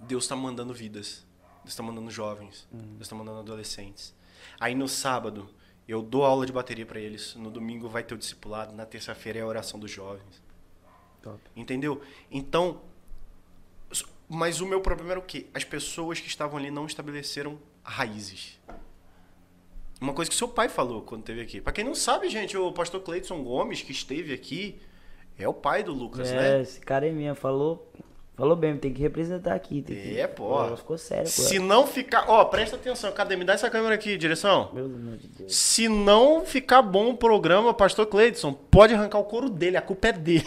[0.00, 1.24] Deus tá mandando vidas.
[1.64, 2.66] Deus tá mandando jovens.
[2.72, 2.96] Uhum.
[2.96, 4.12] Deus tá mandando adolescentes.
[4.58, 5.48] Aí no sábado,
[5.88, 7.34] eu dou aula de bateria para eles.
[7.34, 8.72] No domingo vai ter o discipulado.
[8.74, 10.42] Na terça-feira é a oração dos jovens.
[11.22, 11.40] Top.
[11.54, 12.00] Entendeu?
[12.30, 12.80] Então,
[14.28, 15.46] mas o meu problema era o quê?
[15.54, 18.58] As pessoas que estavam ali não estabeleceram raízes.
[20.00, 21.60] Uma coisa que seu pai falou quando esteve aqui.
[21.60, 24.80] Pra quem não sabe, gente, o pastor Cleiton Gomes, que esteve aqui,
[25.38, 26.60] é o pai do Lucas, É, né?
[26.62, 27.88] esse cara é minha, falou,
[28.42, 29.82] falou bem, tem que representar aqui.
[29.82, 30.60] Tem que, É, pô.
[30.64, 31.30] Ela ficou sério, pô.
[31.30, 32.24] Se não ficar.
[32.28, 33.12] Ó, presta atenção.
[33.12, 33.36] Cadê?
[33.36, 34.70] Me dá essa câmera aqui, direção.
[34.72, 35.54] Meu amor de Deus.
[35.54, 39.76] Se não ficar bom o programa, pastor Cleiton, pode arrancar o couro dele.
[39.76, 40.44] A culpa é dele.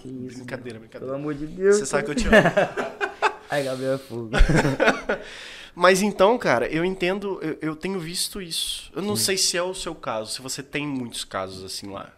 [0.00, 1.14] Que isso, brincadeira, Pelo brincadeira.
[1.16, 1.76] amor de Deus.
[1.78, 2.36] Você sabe que eu te amo.
[3.50, 4.30] Ai, Gabriel é fogo.
[5.74, 8.90] Mas então, cara, eu entendo, eu, eu tenho visto isso.
[8.96, 12.12] Eu não sei se é o seu caso, se você tem muitos casos assim lá.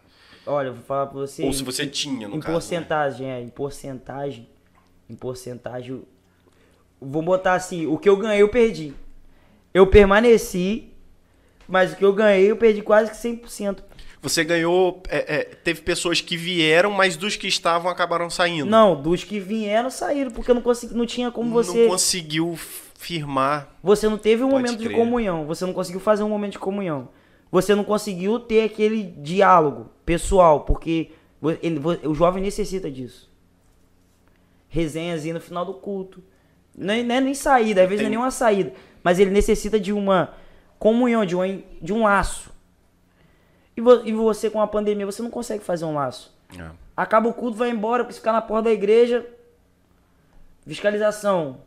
[0.47, 1.43] Olha, eu vou falar pra você.
[1.45, 2.49] Ou se em- você tinha, no em caso.
[2.49, 2.53] né?
[2.55, 4.49] porcentagem, é, em porcentagem.
[5.09, 6.03] Em porcentagem.
[7.01, 8.93] Vou botar assim, o que eu ganhei eu perdi.
[9.73, 10.93] Eu permaneci,
[11.67, 13.79] mas o que eu ganhei eu perdi quase que 100%.
[14.21, 15.03] Você ganhou.
[15.09, 18.69] é, é, teve pessoas que vieram, mas dos que estavam acabaram saindo.
[18.69, 21.85] Não, dos que vieram saíram, porque não consegui, não tinha como você.
[21.85, 23.77] Não conseguiu firmar.
[23.83, 24.97] Você não teve um Pode momento de crer.
[24.97, 27.09] comunhão, você não conseguiu fazer um momento de comunhão.
[27.51, 31.13] Você não conseguiu ter aquele diálogo pessoal, porque
[32.05, 33.31] o jovem necessita disso.
[34.69, 36.23] Resenhas no final do culto.
[36.77, 38.73] Nem, não é nem saída, às vezes Tem- não é nenhuma saída.
[39.03, 40.35] Mas ele necessita de uma
[40.79, 42.51] comunhão, de um, de um laço.
[43.77, 46.37] E, vo- e você com a pandemia, você não consegue fazer um laço.
[46.59, 46.71] É.
[46.97, 49.25] Acaba o culto, vai embora, porque se ficar na porta da igreja,
[50.67, 51.59] fiscalização.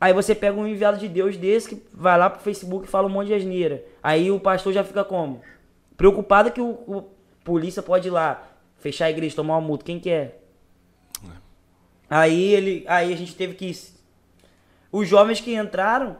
[0.00, 3.06] Aí você pega um enviado de Deus desse que vai lá pro Facebook e fala
[3.06, 3.84] um monte de asneira.
[4.02, 5.42] Aí o pastor já fica como?
[5.96, 7.04] Preocupado que o, o
[7.44, 8.42] polícia pode ir lá,
[8.78, 9.84] fechar a igreja, tomar uma multa.
[9.84, 10.39] Quem quer?
[12.10, 13.70] Aí ele, aí a gente teve que
[14.90, 16.16] os jovens que entraram,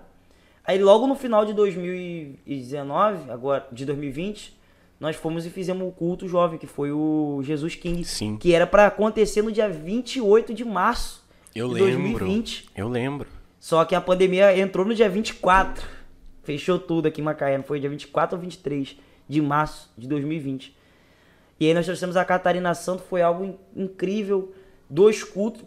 [0.64, 4.56] aí logo no final de 2019, agora de 2020,
[5.00, 8.36] nós fomos e fizemos o culto jovem, que foi o Jesus King, Sim.
[8.36, 11.24] que era pra acontecer no dia 28 de março
[11.54, 12.18] Eu de lembro.
[12.20, 12.70] 2020.
[12.76, 13.26] Eu lembro.
[13.58, 15.84] Só que a pandemia entrou no dia 24.
[16.42, 18.96] Fechou tudo aqui em Macaé, não foi dia 24 ou 23
[19.28, 20.76] de março de 2020.
[21.58, 24.54] E aí nós trouxemos a Catarina Santo, foi algo in- incrível.
[24.88, 25.62] Dois cultos,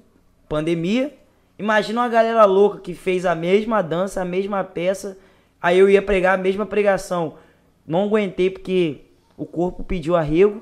[0.54, 1.12] pandemia.
[1.58, 5.18] Imagina uma galera louca que fez a mesma dança, a mesma peça.
[5.60, 7.38] Aí eu ia pregar a mesma pregação.
[7.88, 9.02] Não aguentei porque
[9.36, 10.62] o corpo pediu arrego.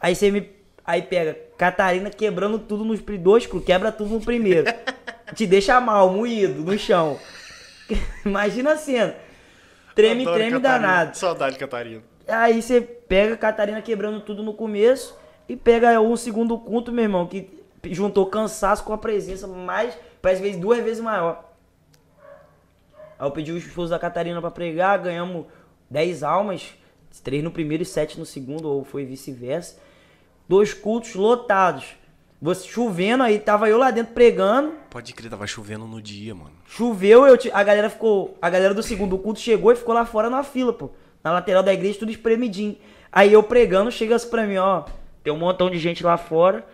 [0.00, 0.48] Aí você me.
[0.82, 4.72] Aí pega Catarina quebrando tudo nos dois quebra tudo no primeiro.
[5.34, 7.18] Te deixa mal, moído, no chão.
[8.24, 9.16] Imagina a cena.
[9.94, 10.88] Treme, Adoro treme Catarina.
[10.88, 11.16] danado.
[11.16, 12.02] Saudade, Catarina.
[12.26, 15.18] Aí você pega Catarina quebrando tudo no começo
[15.48, 17.55] e pega um segundo culto, meu irmão, que
[17.92, 21.44] juntou cansaço com a presença mais, parece vezes duas vezes maior.
[23.18, 25.46] Aí eu pedi os shows da Catarina pra pregar, ganhamos
[25.90, 26.74] 10 almas,
[27.22, 29.78] três no primeiro e sete no segundo, ou foi vice-versa.
[30.48, 31.96] Dois cultos lotados.
[32.40, 36.52] Você chovendo, aí tava eu lá dentro pregando, Pode crer, tava chovendo no dia, mano.
[36.66, 38.34] Choveu, eu, a galera ficou.
[38.40, 40.90] A galera do segundo culto chegou e ficou lá fora na fila, pô.
[41.22, 42.78] Na lateral da igreja, tudo espremidinho.
[43.12, 44.84] Aí eu pregando, chega assim pra mim, ó.
[45.22, 46.66] Tem um montão de gente lá fora.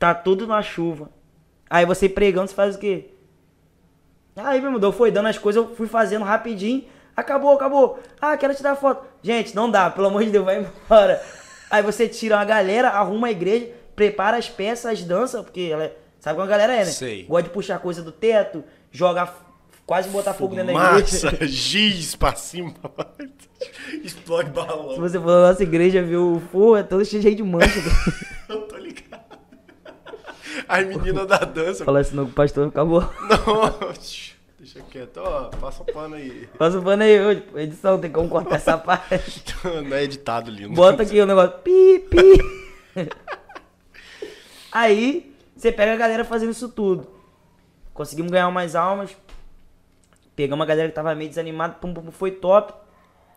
[0.00, 1.10] Tá tudo na chuva.
[1.68, 3.10] Aí você pregando, você faz o quê?
[4.34, 6.84] Aí, meu eu fui dando as coisas, eu fui fazendo rapidinho.
[7.14, 8.00] Acabou, acabou.
[8.18, 9.06] Ah, quero tirar foto.
[9.22, 11.22] Gente, não dá, pelo amor de Deus, vai embora.
[11.70, 15.84] Aí você tira uma galera, arruma a igreja, prepara as peças, as danças, porque ela
[15.84, 16.84] é- sabe como a galera é, né?
[16.86, 17.24] Sei.
[17.24, 19.28] Gosta de puxar coisa do teto, joga,
[19.84, 21.36] quase botar fogo dentro da igreja.
[21.46, 22.72] Giz pra cima.
[24.02, 24.96] Explode Se balão.
[24.98, 27.68] você for na nossa igreja ver o forro, é todo cheio de mancha.
[28.48, 28.89] Eu tô ligado.
[30.70, 31.84] As meninas da dança.
[31.84, 33.00] Falar assim, não, que o pastor acabou.
[33.28, 33.92] Não,
[34.58, 35.16] deixa quieto.
[35.18, 36.48] Ó, passa o pano aí.
[36.56, 39.42] Passa o pano aí, ô, edição, tem como cortar essa parte.
[39.64, 40.74] Não é editado, lindo.
[40.74, 42.38] Bota aqui o negócio, pi, pi.
[44.72, 47.06] Aí, você pega a galera fazendo isso tudo.
[47.92, 49.16] Conseguimos ganhar umas almas.
[50.36, 52.72] Pegamos a galera que tava meio desanimada, pum, pum, pum, foi top.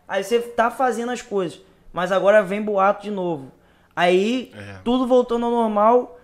[0.08, 1.60] Aí você tá fazendo as coisas.
[1.92, 3.52] Mas agora vem boato de novo.
[3.96, 4.78] Aí, É.
[4.84, 6.20] tudo voltando ao normal.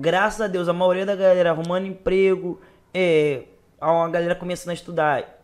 [0.00, 2.60] Graças a Deus, a maioria da galera arrumando emprego.
[2.94, 3.42] É,
[3.82, 5.42] uma galera começando a estudar.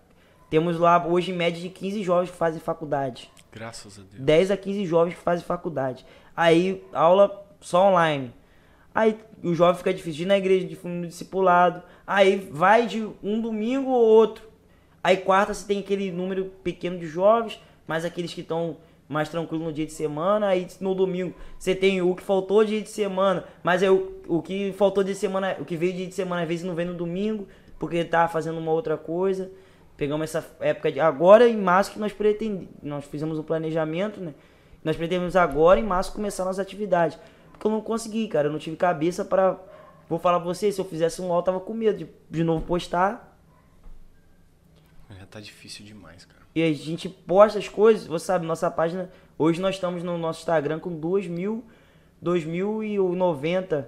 [0.48, 3.28] Temos lá hoje em média de 15 jovens que fazem faculdade.
[3.50, 4.22] Graças a Deus.
[4.22, 6.06] 10 a 15 jovens que fazem faculdade.
[6.36, 8.32] Aí, aula só online.
[8.94, 11.82] Aí, o jovem fica difícil de ir na igreja, de no discipulado.
[12.06, 14.48] Aí, vai de um domingo ou outro.
[15.02, 18.76] Aí, quarta, você tem aquele número pequeno de jovens, mas aqueles que estão
[19.08, 20.48] mais tranquilos no dia de semana.
[20.48, 24.42] Aí, no domingo, você tem o que faltou dia de semana, mas aí o, o
[24.42, 26.94] que faltou de semana, o que veio dia de semana, às vezes não vem no
[26.94, 27.46] domingo,
[27.78, 29.50] porque tá fazendo uma outra coisa.
[29.96, 34.34] Pegamos essa época de agora em março que nós pretendemos, nós fizemos o planejamento, né?
[34.82, 37.18] Nós pretendemos agora em março começar nossas atividades.
[37.52, 39.58] Porque eu não consegui, cara, eu não tive cabeça pra
[40.08, 42.44] vou falar pra você, se eu fizesse um LOL, eu tava com medo de de
[42.44, 43.38] novo postar.
[45.08, 46.43] É, tá difícil demais, cara.
[46.54, 50.40] E a gente posta as coisas, você sabe, nossa página, hoje nós estamos no nosso
[50.40, 51.64] Instagram com 2 mil,
[52.22, 53.86] 2.090,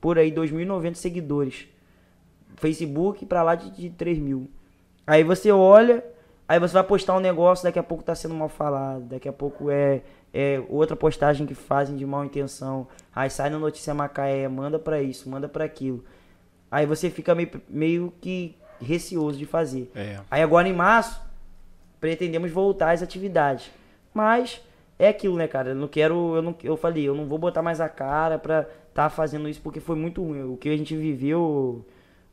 [0.00, 1.68] por aí, 2.090 seguidores.
[2.56, 4.50] Facebook pra lá de, de 3 mil.
[5.06, 6.04] Aí você olha,
[6.48, 9.32] aí você vai postar um negócio, daqui a pouco tá sendo mal falado, daqui a
[9.32, 10.02] pouco é,
[10.34, 12.88] é outra postagem que fazem de mal intenção.
[13.14, 16.04] Aí sai na notícia Macaé, manda pra isso, manda pra aquilo.
[16.70, 19.90] Aí você fica meio, meio que receoso de fazer.
[19.94, 20.20] É.
[20.30, 21.27] Aí agora em março,
[22.00, 23.70] pretendemos voltar às atividades.
[24.12, 24.60] Mas
[24.98, 25.70] é aquilo, né, cara?
[25.70, 26.36] Eu não quero.
[26.36, 28.66] Eu, não, eu falei, eu não vou botar mais a cara pra
[28.98, 30.42] tá fazendo isso porque foi muito ruim.
[30.42, 31.84] O que a gente viveu,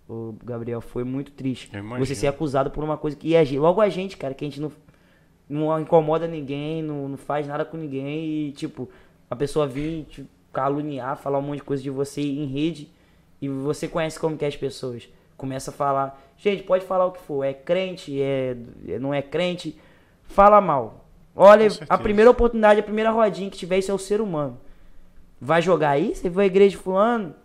[0.09, 1.69] o Gabriel, foi muito triste.
[1.99, 4.43] Você ser acusado por uma coisa que e a gente, logo a gente, cara, que
[4.43, 4.71] a gente não,
[5.47, 8.89] não incomoda ninguém, não, não faz nada com ninguém e, tipo,
[9.29, 12.89] a pessoa vir te caluniar, falar um monte de coisa de você em rede
[13.39, 15.07] e você conhece como que é as pessoas.
[15.37, 18.55] Começa a falar, gente, pode falar o que for, é crente, é,
[18.87, 19.77] é- não é crente,
[20.23, 21.05] fala mal.
[21.35, 24.57] Olha, a primeira oportunidade, a primeira rodinha que tiver, isso é o ser humano.
[25.41, 26.15] Vai jogar aí?
[26.15, 27.35] Você vai à igreja de fulano?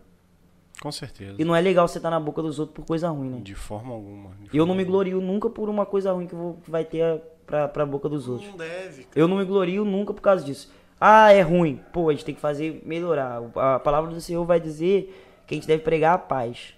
[0.81, 1.35] Com certeza.
[1.38, 3.40] E não é legal você estar na boca dos outros por coisa ruim, né?
[3.42, 4.31] De forma alguma.
[4.50, 4.96] de eu não me alguma.
[4.98, 8.29] glorio nunca por uma coisa ruim que, vou- que vai ter pra, pra boca dos
[8.29, 8.48] outros.
[8.48, 9.07] Não deve.
[9.14, 10.72] Eu não me glorio nunca por causa disso.
[10.98, 11.81] Ah, é ruim.
[11.92, 13.42] Pô, a gente tem que fazer melhorar.
[13.57, 16.74] A palavra do Senhor vai dizer que a gente deve pregar a paz.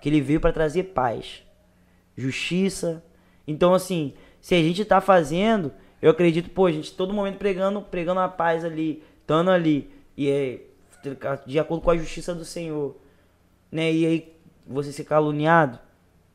[0.00, 1.42] Que ele veio para trazer paz,
[2.16, 3.04] justiça.
[3.46, 7.80] Então, assim, se a gente tá fazendo, eu acredito, pô, a gente todo momento pregando,
[7.82, 10.60] pregando a paz ali, estando ali, e é
[11.46, 12.96] de acordo com a justiça do Senhor,
[13.70, 13.92] né?
[13.92, 15.78] E aí você ser caluniado,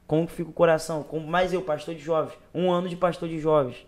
[0.07, 1.03] como que fica o coração?
[1.03, 3.85] Como mais eu, pastor de jovens, um ano de pastor de jovens.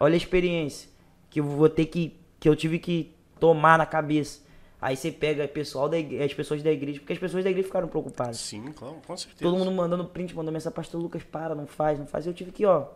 [0.00, 0.88] Olha a experiência
[1.30, 4.42] que eu vou ter que que eu tive que tomar na cabeça.
[4.84, 7.66] Aí você pega pessoal da igre- as pessoas da igreja, porque as pessoas da igreja
[7.66, 8.36] ficaram preocupadas.
[8.36, 9.42] Sim, claro, com certeza.
[9.42, 12.26] Todo mundo mandando print, mandando mensagem, pastor Lucas, para, não faz, não faz.
[12.26, 12.88] Eu tive que, ó.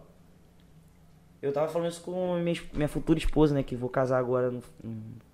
[1.40, 3.62] Eu tava falando isso com minha, minha futura esposa, né?
[3.62, 4.62] Que vou casar agora no,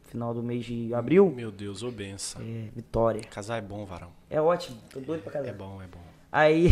[0.05, 1.29] final do mês de abril.
[1.35, 2.41] Meu Deus, ô benção.
[2.41, 3.23] É, Vitória.
[3.23, 4.13] Casar é bom, varão.
[4.31, 5.49] É ótimo, tô doido pra casar.
[5.49, 5.99] É bom, é bom.
[6.31, 6.69] Aí,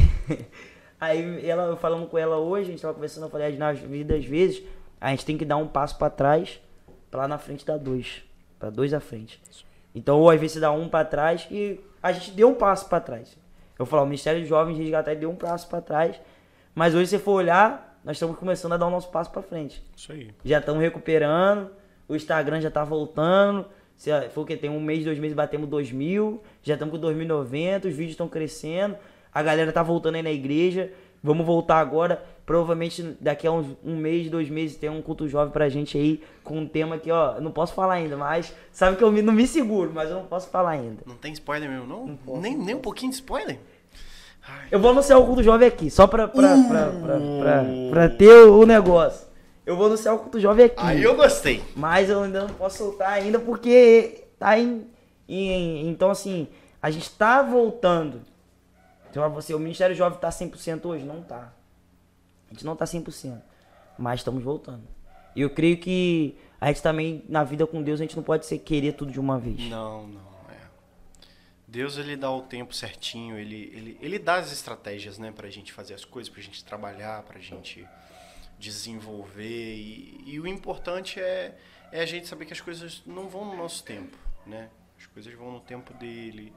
[1.00, 4.14] aí ela, falando com ela hoje, a gente tava conversando, eu falei, "Ah, na vida
[4.14, 4.62] às vezes,
[5.00, 6.60] a gente tem que dar um passo pra trás,
[7.10, 8.22] pra lá na frente dar dois.
[8.60, 9.42] Pra dois à frente.
[9.94, 12.88] Então, ou às vezes você dá um pra trás e a gente deu um passo
[12.88, 13.36] pra trás.
[13.78, 16.20] Eu falo, o Ministério de Jovens Resgatar deu um passo pra trás,
[16.74, 19.42] mas hoje se você for olhar, nós estamos começando a dar o nosso passo pra
[19.42, 19.82] frente.
[19.96, 20.30] Isso aí.
[20.44, 21.70] Já estamos recuperando,
[22.08, 23.66] o Instagram já tá voltando.
[23.96, 24.56] Se foi o que?
[24.56, 28.28] Tem um mês, dois meses, batemos 2 mil, já estamos com 2.090, os vídeos estão
[28.28, 28.96] crescendo,
[29.32, 30.90] a galera tá voltando aí na igreja.
[31.22, 32.20] Vamos voltar agora.
[32.44, 36.20] Provavelmente daqui a uns, um mês, dois meses, tem um culto jovem pra gente aí
[36.42, 39.32] com um tema que, ó, não posso falar ainda, mas sabe que eu me- não
[39.32, 41.02] me seguro, mas eu não posso falar ainda.
[41.06, 42.16] Não tem spoiler mesmo, não?
[42.16, 43.58] posso, nem, não nem um pouquinho de spoiler?
[44.72, 48.28] Eu vou anunciar o culto jovem aqui, só pra, pra, pra, pra, pra, pra ter
[48.48, 49.26] o, o negócio.
[49.64, 50.82] Eu vou anunciar o culto jovem aqui.
[50.84, 51.62] Aí eu gostei.
[51.76, 54.84] Mas eu ainda não posso soltar ainda porque tá em,
[55.28, 56.48] em- Então, assim,
[56.82, 58.20] a gente tá voltando.
[59.08, 61.04] Então, você, o Ministério Jovem tá 100% hoje?
[61.04, 61.52] Não tá.
[62.52, 63.40] A gente não tá 100%.
[63.98, 64.86] Mas estamos voltando.
[65.34, 68.46] E eu creio que a gente também, na vida com Deus, a gente não pode
[68.46, 69.58] ser querer tudo de uma vez.
[69.70, 70.60] Não, não, é.
[71.66, 75.72] Deus, ele dá o tempo certinho, ele, ele, ele dá as estratégias, né, pra gente
[75.72, 77.86] fazer as coisas, pra gente trabalhar, pra gente
[78.58, 79.74] desenvolver.
[79.74, 81.56] E, e o importante é,
[81.90, 84.68] é a gente saber que as coisas não vão no nosso tempo, né?
[84.98, 86.52] As coisas vão no tempo dele.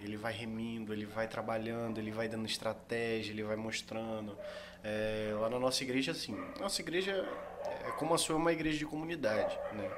[0.00, 4.38] Ele vai remindo, ele vai trabalhando, ele vai dando estratégia, ele vai mostrando.
[4.82, 7.28] É, lá na nossa igreja, assim, nossa igreja
[7.84, 9.90] é como a sua é uma igreja de comunidade, né?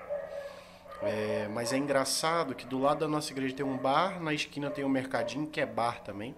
[1.03, 4.71] É, mas é engraçado que do lado da nossa igreja tem um bar, na esquina
[4.71, 6.35] tem um mercadinho que é bar também.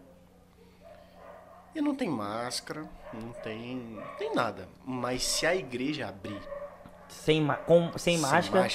[1.75, 4.69] E não tem máscara, não tem, não tem nada.
[4.85, 6.41] Mas se a igreja abrir
[7.09, 8.69] Sem, com, sem máscara.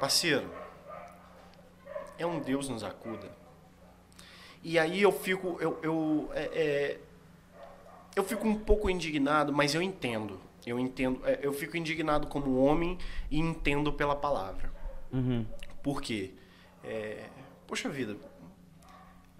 [0.00, 0.50] parceiro,
[2.18, 3.30] é um Deus nos acuda.
[4.62, 7.00] E aí eu fico, eu, eu, é, é,
[8.14, 10.40] eu fico um pouco indignado, mas eu entendo.
[10.66, 12.98] Eu entendo, é, eu fico indignado como homem
[13.30, 14.70] e entendo pela palavra.
[15.12, 15.46] Uhum.
[15.82, 16.34] Por quê?
[16.84, 17.28] É,
[17.66, 18.16] poxa vida,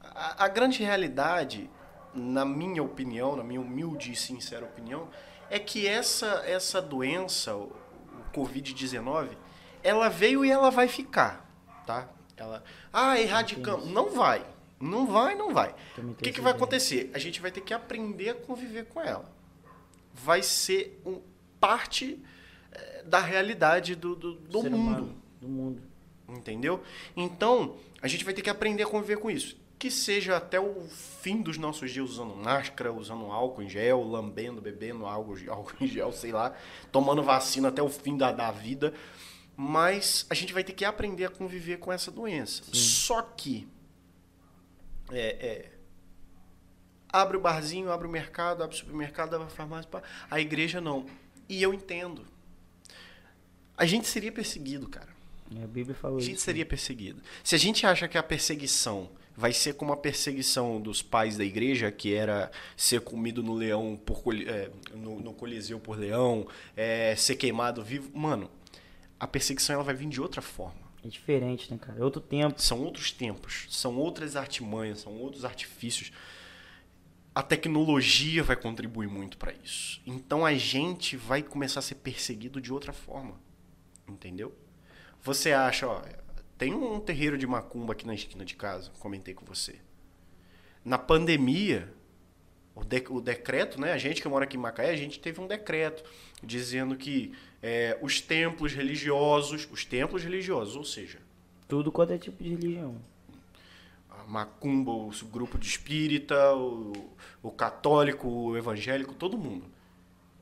[0.02, 1.70] a, a grande realidade,
[2.14, 5.08] na minha opinião, na minha humilde e sincera opinião,
[5.50, 9.30] é que essa, essa doença, o, o Covid-19,
[9.82, 11.46] ela veio e ela vai ficar,
[11.86, 12.08] tá?
[12.36, 13.86] Ela, ah, erradicamos.
[13.88, 14.44] Não vai.
[14.80, 15.74] Não vai, não vai.
[15.98, 17.10] O que, que vai acontecer?
[17.12, 19.30] A gente vai ter que aprender a conviver com ela.
[20.14, 21.20] Vai ser um,
[21.60, 22.18] parte
[22.72, 24.76] eh, da realidade do, do, do mundo.
[24.76, 25.82] humano, Do mundo.
[26.26, 26.82] Entendeu?
[27.14, 29.58] Então, a gente vai ter que aprender a conviver com isso.
[29.78, 34.60] Que seja até o fim dos nossos dias usando máscara, usando álcool em gel, lambendo,
[34.60, 36.54] bebendo álcool, álcool em gel, sei lá,
[36.90, 38.94] tomando vacina até o fim da, da vida.
[39.56, 42.62] Mas a gente vai ter que aprender a conviver com essa doença.
[42.72, 43.68] Só que
[45.12, 45.70] é, é,
[47.12, 49.88] abre o barzinho, abre o mercado, abre o supermercado, abre a farmácia,
[50.30, 51.06] a igreja não.
[51.48, 52.24] E eu entendo.
[53.76, 55.08] A gente seria perseguido, cara.
[55.58, 56.44] É, A Bíblia falou A gente isso.
[56.44, 57.20] seria perseguido.
[57.42, 61.44] Se a gente acha que a perseguição vai ser como a perseguição dos pais da
[61.44, 66.46] igreja, que era ser comido no leão por é, no, no coliseu por leão,
[66.76, 68.50] é, ser queimado vivo, mano,
[69.18, 70.89] a perseguição ela vai vir de outra forma.
[71.04, 71.98] É diferente, né, cara?
[71.98, 72.60] É outro tempo.
[72.60, 76.12] São outros tempos, são outras artimanhas, são outros artifícios.
[77.34, 80.00] A tecnologia vai contribuir muito para isso.
[80.06, 83.40] Então a gente vai começar a ser perseguido de outra forma.
[84.06, 84.54] Entendeu?
[85.22, 86.02] Você acha, ó,
[86.58, 89.76] tem um terreiro de macumba aqui na esquina de casa, comentei com você.
[90.84, 91.92] Na pandemia,
[92.74, 93.92] o, de- o decreto, né?
[93.92, 96.02] A gente que mora aqui em Macaé, a gente teve um decreto
[96.42, 97.32] dizendo que
[97.62, 101.18] é, os templos religiosos, os templos religiosos, ou seja,
[101.68, 102.96] Tudo quanto é tipo de religião.
[104.10, 106.92] a macumba, o grupo de espírita, o,
[107.42, 109.66] o católico, o evangélico, todo mundo.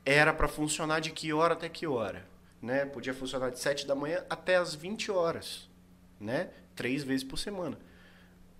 [0.05, 2.25] Era para funcionar de que hora até que hora?
[2.61, 2.85] Né?
[2.85, 5.69] Podia funcionar de 7 da manhã até as 20 horas.
[6.19, 6.49] Né?
[6.75, 7.77] Três vezes por semana.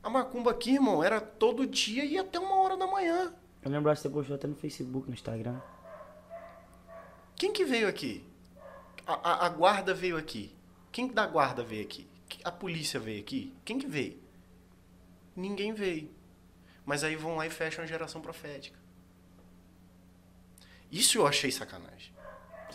[0.02, 3.34] A macumba aqui, irmão, era todo dia e até uma hora da manhã.
[3.62, 5.60] Eu lembro que você postou até no Facebook, no Instagram.
[7.40, 8.22] Quem que veio aqui?
[9.08, 10.54] A, a, a, guarda veio aqui.
[10.92, 12.06] Quem da guarda veio aqui?
[12.44, 13.54] A polícia veio aqui?
[13.64, 14.20] Quem que veio?
[15.34, 16.12] Ninguém veio.
[16.86, 18.78] Mas aí vão lá e fecham a geração profética.
[20.92, 22.12] Isso eu achei sacanagem.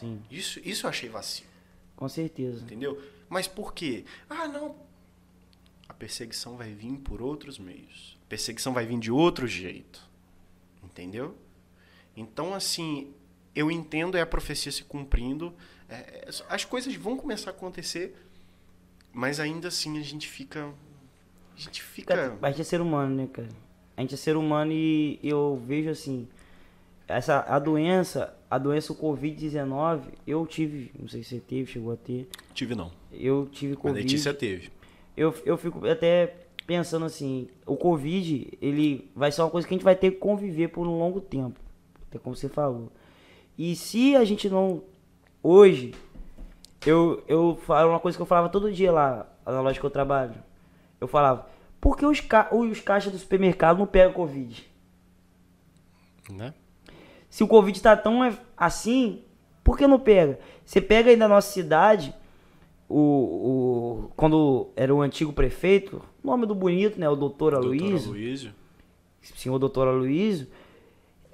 [0.00, 0.22] Sim.
[0.30, 1.50] Isso, isso eu achei vacilo.
[1.94, 2.64] Com certeza.
[2.64, 2.98] Entendeu?
[3.28, 4.06] Mas por quê?
[4.30, 4.76] Ah, não.
[5.86, 8.18] A perseguição vai vir por outros meios.
[8.22, 10.02] A perseguição vai vir de outro jeito.
[10.82, 11.36] Entendeu?
[12.16, 13.12] Então, assim,
[13.54, 15.52] eu entendo é a profecia se cumprindo.
[15.88, 18.14] É, as coisas vão começar a acontecer,
[19.12, 20.72] mas ainda assim a gente fica.
[21.56, 22.36] A gente fica.
[22.42, 23.48] A gente é ser humano, né, cara?
[23.96, 26.28] A gente é ser humano e eu vejo assim.
[27.06, 31.92] Essa, a doença, a doença o Covid-19, eu tive, não sei se você teve, chegou
[31.92, 32.26] a ter.
[32.54, 32.90] Tive não.
[33.12, 34.00] Eu tive Covid.
[34.00, 34.70] A Letícia teve.
[35.14, 36.34] Eu, eu fico até
[36.66, 40.16] pensando assim, o Covid, ele vai ser uma coisa que a gente vai ter que
[40.16, 41.60] conviver por um longo tempo.
[42.08, 42.90] Até como você falou.
[43.56, 44.82] E se a gente não.
[45.42, 45.94] Hoje,
[46.86, 49.90] eu, eu falo uma coisa que eu falava todo dia lá, na loja que eu
[49.90, 50.34] trabalho.
[51.00, 51.46] Eu falava,
[51.80, 54.68] por que os, ca os caixas do supermercado não pegam Covid?
[56.30, 56.54] Né?
[57.28, 58.20] Se o Covid tá tão
[58.56, 59.22] assim,
[59.62, 60.38] por que não pega?
[60.64, 62.14] Você pega aí na nossa cidade,
[62.88, 67.08] o, o, quando era o antigo prefeito, nome do bonito, né?
[67.08, 68.12] O doutor Aloysio.
[69.20, 70.46] Senhor doutor Aloysio.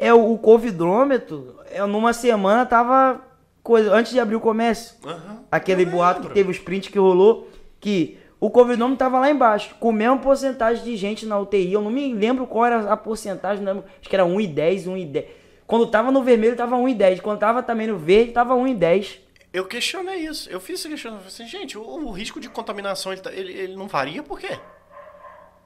[0.00, 3.20] É o, o covidrômetro, é, numa semana tava
[3.62, 4.96] coisa, antes de abrir o comércio.
[5.04, 7.48] Uhum, aquele boato que teve o sprint que rolou,
[7.78, 11.74] que o covidrômetro tava lá embaixo, com a mesma porcentagem de gente na UTI.
[11.74, 15.26] Eu não me lembro qual era a porcentagem, não lembro, acho que era 1,10, 1,10.
[15.66, 17.20] Quando tava no vermelho, tava 1,10.
[17.20, 19.18] Quando tava também no verde, tava 1,10.
[19.52, 20.48] Eu questionei isso.
[20.48, 21.26] Eu fiz esse questionamento.
[21.26, 24.58] Assim, gente, o, o, risco de contaminação ele, tá, ele, ele, não varia por quê?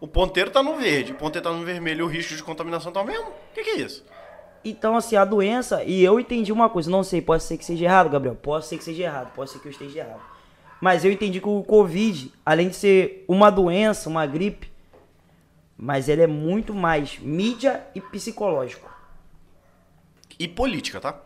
[0.01, 3.01] O ponteiro tá no verde, o ponteiro tá no vermelho, o risco de contaminação tá
[3.01, 3.29] o mesmo?
[3.29, 4.05] O que, que é isso?
[4.65, 7.85] Então, assim, a doença, e eu entendi uma coisa, não sei, pode ser que seja
[7.85, 10.23] errado, Gabriel, pode ser que seja errado, pode ser que eu esteja errado.
[10.81, 14.73] Mas eu entendi que o Covid, além de ser uma doença, uma gripe,
[15.77, 18.91] mas ele é muito mais mídia e psicológico.
[20.39, 21.21] E política, tá?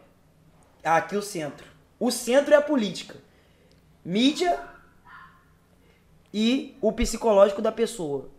[0.82, 1.66] Aqui o centro.
[1.98, 3.16] O centro é a política.
[4.04, 4.58] Mídia
[6.32, 8.30] e o psicológico da pessoa.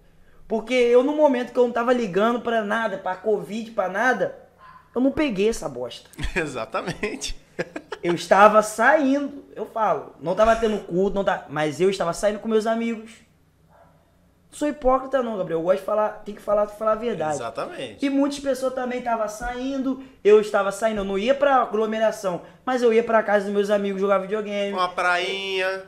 [0.47, 4.48] Porque eu, no momento que eu não tava ligando para nada, para Covid, para nada,
[4.93, 6.09] eu não peguei essa bosta.
[6.35, 7.35] Exatamente.
[8.01, 12.39] eu estava saindo, eu falo, não estava tendo culto, não tá, mas eu estava saindo
[12.39, 13.11] com meus amigos.
[14.51, 15.59] Não sou hipócrita não, Gabriel.
[15.59, 17.35] Eu gosto de falar, tem que falar, falar a verdade.
[17.35, 18.03] Exatamente.
[18.03, 22.81] E muitas pessoas também estavam saindo, eu estava saindo, eu não ia pra aglomeração, mas
[22.81, 24.73] eu ia pra casa dos meus amigos jogar videogame.
[24.73, 25.83] Uma prainha.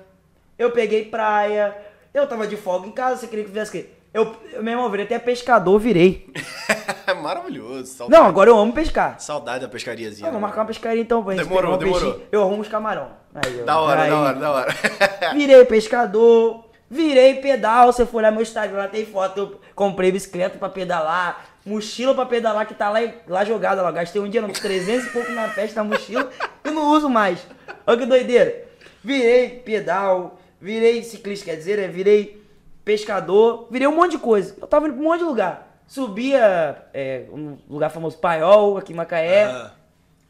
[0.60, 1.76] Eu peguei praia,
[2.14, 3.90] eu tava de folga em casa, você queria que eu fizesse o quê?
[4.14, 6.30] Eu, eu mesmo, eu virei até pescador, virei.
[7.22, 7.86] Maravilhoso.
[7.86, 8.22] Saudade.
[8.22, 9.20] Não, agora eu amo pescar.
[9.20, 10.28] Saudade da pescariazinha.
[10.28, 12.12] Ah, vamos marcar uma pescaria então pra gente Demorou, demorou.
[12.12, 12.28] Peixinho.
[12.32, 13.10] Eu arrumo os camarão.
[13.34, 14.10] Aí, eu, da hora, aí.
[14.10, 14.76] da hora, da hora.
[15.34, 17.92] virei pescador, virei pedal.
[17.92, 19.38] Você for lá no meu Instagram, lá tem foto.
[19.38, 23.92] Eu comprei bicicleta pra pedalar, mochila pra pedalar que tá lá, lá jogada lá.
[23.92, 26.30] Gastei um dia, uns 300 e pouco na festa da mochila
[26.66, 27.40] e não uso mais.
[27.86, 28.66] Olha que doideira.
[29.04, 31.88] Virei pedal, virei ciclista, quer dizer, né?
[31.88, 32.42] virei
[32.86, 34.56] pescador, virei um monte de coisa.
[34.60, 35.71] Eu tava indo pra um monte de lugar.
[35.92, 39.44] Subia é, um lugar famoso Paiol, aqui em Macaé.
[39.44, 39.72] Ah.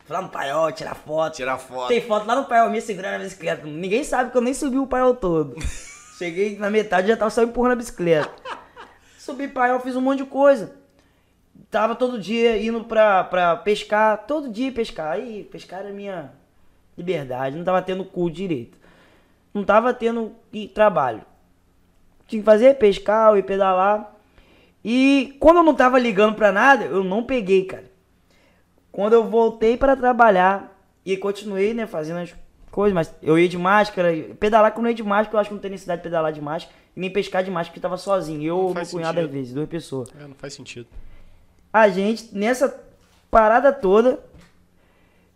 [0.03, 1.35] Fui lá no Paiol, tirar foto.
[1.35, 1.87] Tirar foto.
[1.87, 3.67] Tem foto lá no Paiol, me segurando na bicicleta.
[3.67, 5.55] Ninguém sabe que eu nem subi o Paiol todo.
[6.17, 8.33] Cheguei na metade já tava só empurrando a bicicleta.
[9.19, 10.73] Subi Paiol, fiz um monte de coisa.
[11.69, 15.11] Tava todo dia indo pra, pra pescar, todo dia pescar.
[15.11, 16.31] Aí, pescar era minha
[16.97, 18.79] liberdade, não tava tendo cu direito.
[19.53, 20.35] Não tava tendo
[20.73, 21.23] trabalho
[22.31, 24.10] tinha que fazer pescar e pedalar.
[24.83, 27.85] E quando eu não tava ligando pra nada, eu não peguei, cara.
[28.91, 30.75] Quando eu voltei para trabalhar
[31.05, 32.33] e continuei, né, fazendo as
[32.71, 35.53] coisas, mas eu ia de máscara, pedalar quando eu ia de máscara, eu acho que
[35.53, 38.43] não tem necessidade de pedalar de máscara, e nem pescar de máscara porque tava sozinho.
[38.43, 40.09] Eu ou meu cunhado às vezes, duas pessoas.
[40.19, 40.87] É, não faz sentido.
[41.71, 42.83] A gente, nessa
[43.29, 44.19] parada toda,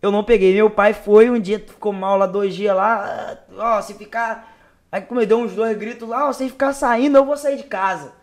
[0.02, 0.54] eu não peguei.
[0.54, 4.56] Meu pai foi um dia, ficou mal lá dois dias lá, ó, se ficar
[4.96, 7.58] Aí como ele deu uns dois gritos lá, oh, sem ficar saindo, eu vou sair
[7.58, 8.14] de casa.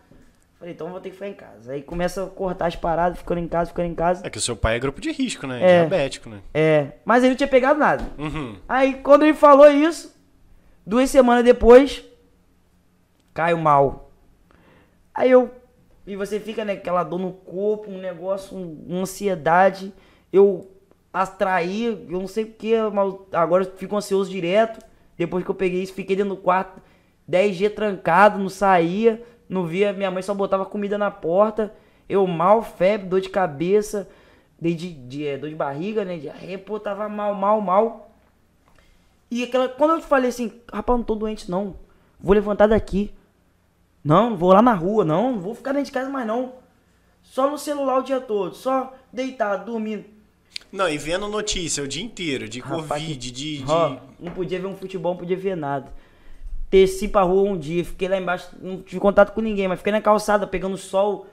[0.63, 1.73] Falei, então vou ter que ficar em casa.
[1.73, 4.25] Aí começa a cortar as paradas, ficando em casa, ficando em casa.
[4.25, 5.61] É que o seu pai é grupo de risco, né?
[5.61, 6.39] É, Diabético, né?
[6.53, 8.05] É, mas ele não tinha pegado nada.
[8.17, 8.55] Uhum.
[8.65, 10.15] Aí quando ele falou isso,
[10.85, 12.01] duas semanas depois,
[13.33, 14.09] caiu mal.
[15.13, 15.51] Aí eu
[16.07, 19.93] E você fica naquela dor no corpo, um negócio, um- uma ansiedade.
[20.31, 20.71] Eu
[21.11, 24.79] atraí, eu não sei porque, mas agora eu fico ansioso direto.
[25.17, 26.81] Depois que eu peguei isso, fiquei dentro do quarto
[27.27, 29.21] 10 dias trancado, não saía,
[29.53, 29.93] não via.
[29.93, 31.73] Minha mãe só botava comida na porta.
[32.09, 34.09] Eu mal, febre, dor de cabeça,
[34.59, 36.17] de, de, de- é, dor de barriga, né?
[36.17, 38.11] Diarreia, pô, tava mal, mal, mal.
[39.31, 41.75] E aquela, quando eu falei assim, rapaz, não tô doente não,
[42.19, 43.11] vou levantar daqui.
[44.03, 46.53] Não, não vou lá na rua, não, não vou ficar dentro de casa mais não.
[47.23, 50.03] Só no celular o dia todo, só deitado, dormindo.
[50.71, 53.57] Não, e vendo notícia o dia inteiro de Rapaz, Covid, que- de.
[53.63, 55.91] de- Ó, não podia ver um futebol, não podia ver nada.
[56.73, 59.93] Desci pra rua um dia, fiquei lá embaixo, não tive contato com ninguém, mas fiquei
[59.93, 61.27] na calçada, pegando sol,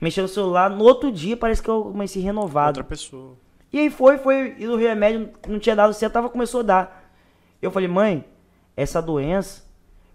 [0.00, 0.70] mexendo no celular.
[0.70, 2.78] No outro dia, parece que eu comecei renovado.
[2.78, 3.32] Outra pessoa.
[3.72, 7.12] E aí foi, foi, e o remédio não tinha dado certo, tava, começou a dar.
[7.60, 8.24] Eu falei, mãe,
[8.76, 9.64] essa doença,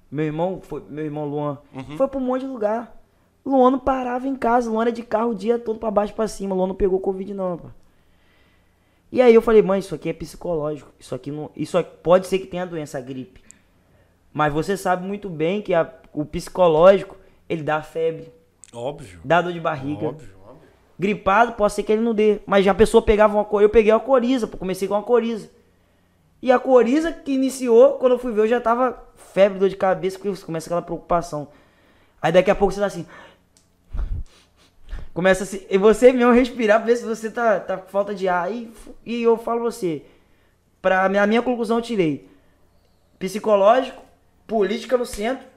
[0.10, 1.58] meu irmão, foi, meu irmão Luan,
[1.98, 2.98] foi pra um monte de lugar.
[3.46, 6.16] Luan não parava em casa, Luan era de carro o dia todo pra baixo e
[6.16, 7.70] pra cima, Luan não pegou Covid não, pá.
[9.12, 12.28] E aí eu falei, mãe, isso aqui é psicológico, isso aqui não, isso aqui, pode
[12.28, 13.49] ser que tenha doença, a gripe.
[14.34, 17.16] Mas você sabe muito bem que a- o psicológico,
[17.48, 18.32] ele dá febre,
[18.74, 19.20] Óbvio.
[19.24, 20.06] dá dor de barriga.
[20.08, 20.70] Óbvio, óbvio.
[21.00, 22.40] Gripado, pode ser que ele não dê.
[22.46, 23.66] Mas já a pessoa pegava uma coriza.
[23.66, 25.50] Eu peguei uma coriza, comecei com uma coriza.
[26.42, 29.76] E a coriza que iniciou, quando eu fui ver, eu já tava febre, dor de
[29.76, 31.48] cabeça, porque você começa aquela preocupação.
[32.22, 33.06] Aí daqui a pouco você tá assim.
[35.14, 35.66] Começa assim.
[35.70, 38.52] E você mesmo respirar pra ver se você tá, tá com falta de ar.
[38.52, 38.72] E,
[39.06, 40.04] e eu falo você.
[40.82, 42.30] Pra, a minha conclusão eu tirei.
[43.18, 44.02] Psicológico,
[44.50, 45.48] política no centro.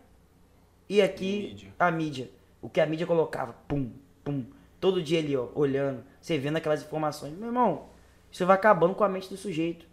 [0.88, 1.74] E aqui Mídia.
[1.78, 2.30] a mídia.
[2.60, 3.54] O que a mídia colocava.
[3.66, 3.90] Pum,
[4.22, 4.44] pum.
[4.78, 6.04] Todo dia ali, ó, olhando.
[6.20, 7.32] Você vendo aquelas informações.
[7.32, 7.86] Meu irmão,
[8.30, 9.86] isso vai acabando com a mente do sujeito.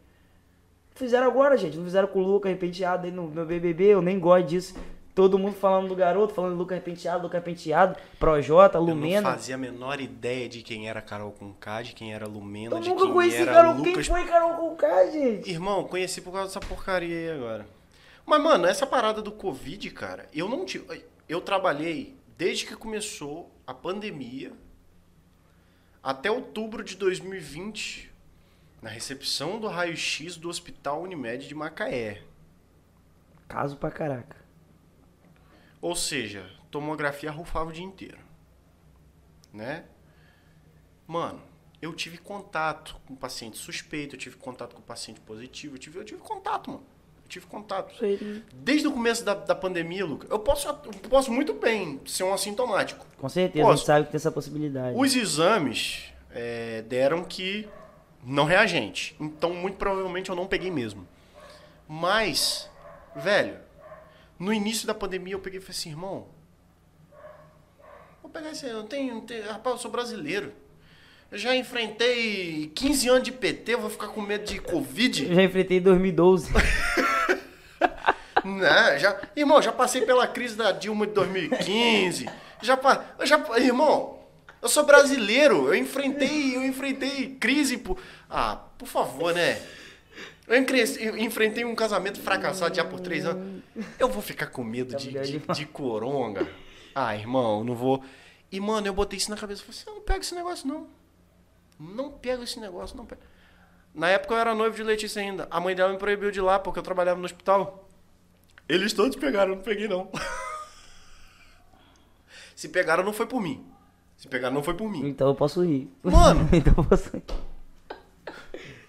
[0.94, 1.78] Fizeram agora, gente.
[1.78, 3.86] Não fizeram com o Lucas Repenteado aí no meu BBB.
[3.86, 4.76] Eu nem gosto disso.
[5.16, 9.32] Todo mundo falando do garoto, falando do Lucas Repenteado, Lucas Repenteado, Projota, Eu não Lumena.
[9.32, 12.90] fazia a menor ideia de quem era Carol Conká, de quem era Lumena, Eu de
[12.90, 13.74] nunca quem conheci era Carol.
[13.76, 13.94] Lucas...
[13.94, 15.50] Quem foi Carol Conká, gente?
[15.50, 17.79] Irmão, conheci por causa dessa porcaria aí agora.
[18.30, 21.04] Mas, mano, essa parada do Covid, cara, eu não tive.
[21.28, 24.54] Eu trabalhei desde que começou a pandemia
[26.04, 28.14] até outubro de 2020
[28.84, 32.22] na recepção do raio-x do Hospital Unimed de Macaé.
[33.48, 34.38] Caso pra caraca.
[35.82, 38.20] Ou seja, tomografia rufava o dia inteiro.
[39.52, 39.86] Né?
[41.08, 41.42] Mano,
[41.82, 46.06] eu tive contato com paciente suspeito, eu tive contato com paciente positivo, eu tive, eu
[46.06, 46.99] tive contato, mano.
[47.30, 47.94] Eu tive contato.
[48.04, 50.76] Aí, Desde o começo da, da pandemia, Luca, eu posso, eu
[51.10, 53.06] posso muito bem ser um assintomático.
[53.20, 53.78] com certeza, a Posso.
[53.78, 54.98] gente sabe que tem essa possibilidade.
[54.98, 57.68] Os exames é, deram que
[58.26, 59.16] não reagente.
[59.20, 61.08] Então, muito provavelmente, eu não peguei mesmo.
[61.88, 62.68] Mas,
[63.16, 63.58] velho,
[64.40, 66.26] no início da pandemia, eu peguei e falei assim, irmão,
[68.24, 68.66] vou pegar esse...
[68.68, 70.52] Eu tenho, não tenho- rapaz, eu sou brasileiro.
[71.32, 75.28] Eu já enfrentei 15 anos de PT, eu vou ficar com medo de Covid?
[75.28, 76.50] Eu já enfrentei em 2012.
[78.44, 82.30] Não, já, irmão, já passei pela crise da Dilma de 2015.
[82.62, 82.80] Já,
[83.24, 84.20] já, irmão,
[84.62, 85.68] eu sou brasileiro.
[85.68, 87.98] Eu enfrentei, eu enfrentei crise por,
[88.30, 89.62] ah, por favor, né?
[90.48, 90.58] Eu,
[91.18, 93.62] enfrentei um casamento fracassado já por três anos.
[94.00, 96.48] Eu vou ficar com medo de, de, de coronga.
[96.96, 98.04] Ah, irmão, não vou.
[98.52, 99.62] E mano, eu botei isso na cabeça.
[99.62, 100.88] Falei assim, eu não pego esse negócio não.
[101.80, 103.22] Não pego esse negócio, não pego.
[103.94, 105.48] Na época eu era noivo de Letícia ainda.
[105.52, 107.89] A mãe dela me proibiu de ir lá porque eu trabalhava no hospital.
[108.70, 110.10] Eles todos pegaram, eu não peguei não.
[112.56, 113.66] Se pegaram, não foi por mim.
[114.16, 115.08] Se pegaram, não foi por mim.
[115.08, 115.90] então eu posso rir.
[116.04, 116.48] Mano!
[116.54, 117.24] então eu posso rir.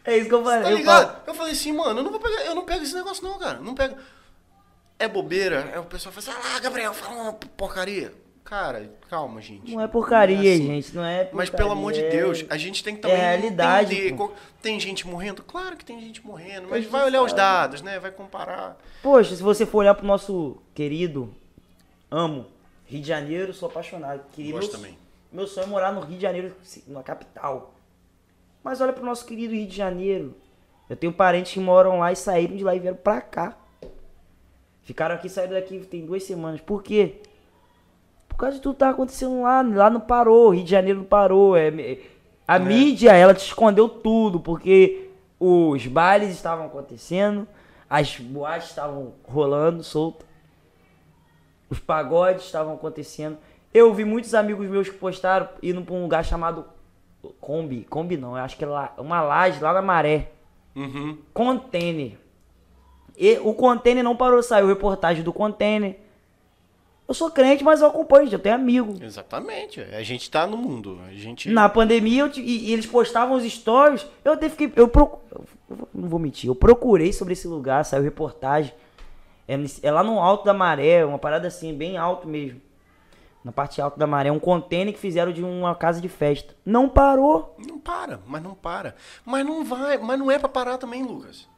[0.04, 0.62] É isso que eu falei.
[0.62, 1.06] Tá eu ligado?
[1.12, 3.38] falo- Eu falei assim, mano, eu não vou pegar, eu não pego esse negócio não,
[3.38, 3.60] cara.
[3.60, 3.96] Não pego.
[4.98, 5.70] É bobeira.
[5.72, 8.12] Aí o pessoal fala assim, ah, Gabriel, fala uma porcaria.
[8.51, 9.72] Cara, calma, gente.
[9.72, 10.66] Não é porcaria, assim.
[10.66, 10.92] gente.
[10.92, 13.36] Não é Mas porcaria, pelo amor de é- Deus, a gente tem que também é
[13.36, 14.28] realidade, entender.
[14.61, 15.40] Tem gente morrendo?
[15.44, 18.01] Claro que tem gente morrendo, mas vai olhar os dados, né?
[18.01, 18.76] Vai comparar.
[19.05, 21.32] Poxa, se você for olhar pro nosso querido,
[22.11, 22.44] amo,
[22.86, 24.24] Rio de Janeiro, sou apaixonado.
[24.32, 24.98] Queria Gosto meu, também.
[25.30, 26.53] Meu sonho é morar no Rio de Janeiro,
[26.88, 27.72] na capital.
[28.64, 30.34] Mas olha pro nosso querido Rio de Janeiro.
[30.88, 33.57] Eu tenho parentes que moram lá e saíram de lá e vieram pra cá.
[34.82, 36.61] Ficaram aqui, saíram daqui tem duas semanas.
[36.61, 37.20] Por quê?
[38.41, 39.61] Por causa de tudo que tá acontecendo lá.
[39.61, 41.55] Lá não parou, Rio de Janeiro não parou.
[41.55, 41.99] É, é-
[42.49, 47.47] a mídia, ela te escondeu tudo, porque os bailes estavam acontecendo,
[47.88, 50.24] as boates estavam rolando solto,
[51.68, 53.36] os pagodes estavam acontecendo.
[53.74, 56.64] Eu vi muitos amigos meus que postaram indo pra um lugar chamado
[57.43, 57.84] Kombi.
[57.91, 60.30] Kombi não, eu acho que é lá, uma laje lá na Maré.
[60.74, 61.18] Uhum.
[61.34, 62.16] Container.
[63.18, 66.09] E o container não parou, saiu reportagem do container.
[67.11, 68.94] Eu sou crente, mas eu acompanho, eu tenho amigo.
[69.02, 69.80] Exatamente.
[69.80, 71.00] A gente tá no mundo.
[71.08, 71.50] A gente.
[71.50, 74.72] Na pandemia, eu, e, e, eles postavam os stories, eu até fiquei.
[74.76, 75.18] Eu, proc...
[75.32, 75.44] eu
[75.92, 78.72] não vou mentir, eu procurei sobre esse lugar, saiu reportagem.
[79.48, 82.61] É, é, lá no alto da maré, uma parada assim, bem alto mesmo.
[83.42, 86.54] Na parte alta da maré, um container que fizeram de uma casa de festa.
[86.64, 87.56] Não parou.
[87.58, 88.94] Não para, mas não para.
[89.24, 91.48] Mas não vai, mas não é para parar também, Lucas.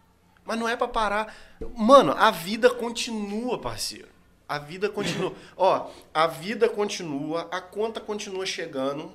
[0.46, 1.34] Mas não é para parar.
[1.76, 4.11] Mano, a vida continua, parceiro.
[4.49, 5.32] A vida continua.
[5.57, 9.12] Ó, a vida continua, a conta continua chegando,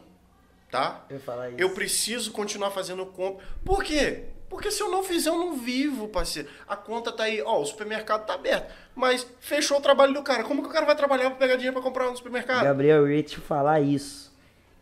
[0.72, 1.06] tá?
[1.10, 1.60] Eu, falar isso.
[1.60, 3.46] eu preciso continuar fazendo compra.
[3.64, 4.26] Por quê?
[4.50, 6.48] Porque se eu não fizer, eu não vivo, parceiro.
[6.68, 8.74] A conta tá aí, ó, o supermercado tá aberto.
[8.96, 10.44] Mas fechou o trabalho do cara.
[10.44, 12.64] Como que o cara vai trabalhar pra pegar dinheiro pra comprar no supermercado?
[12.64, 14.34] Gabriel, eu ia te falar isso.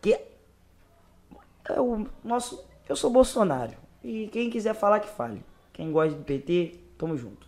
[0.01, 2.63] Que é o nosso.
[2.87, 3.73] Eu sou Bolsonaro.
[4.03, 5.43] E quem quiser falar que fale.
[5.73, 7.47] Quem gosta do PT, tamo junto.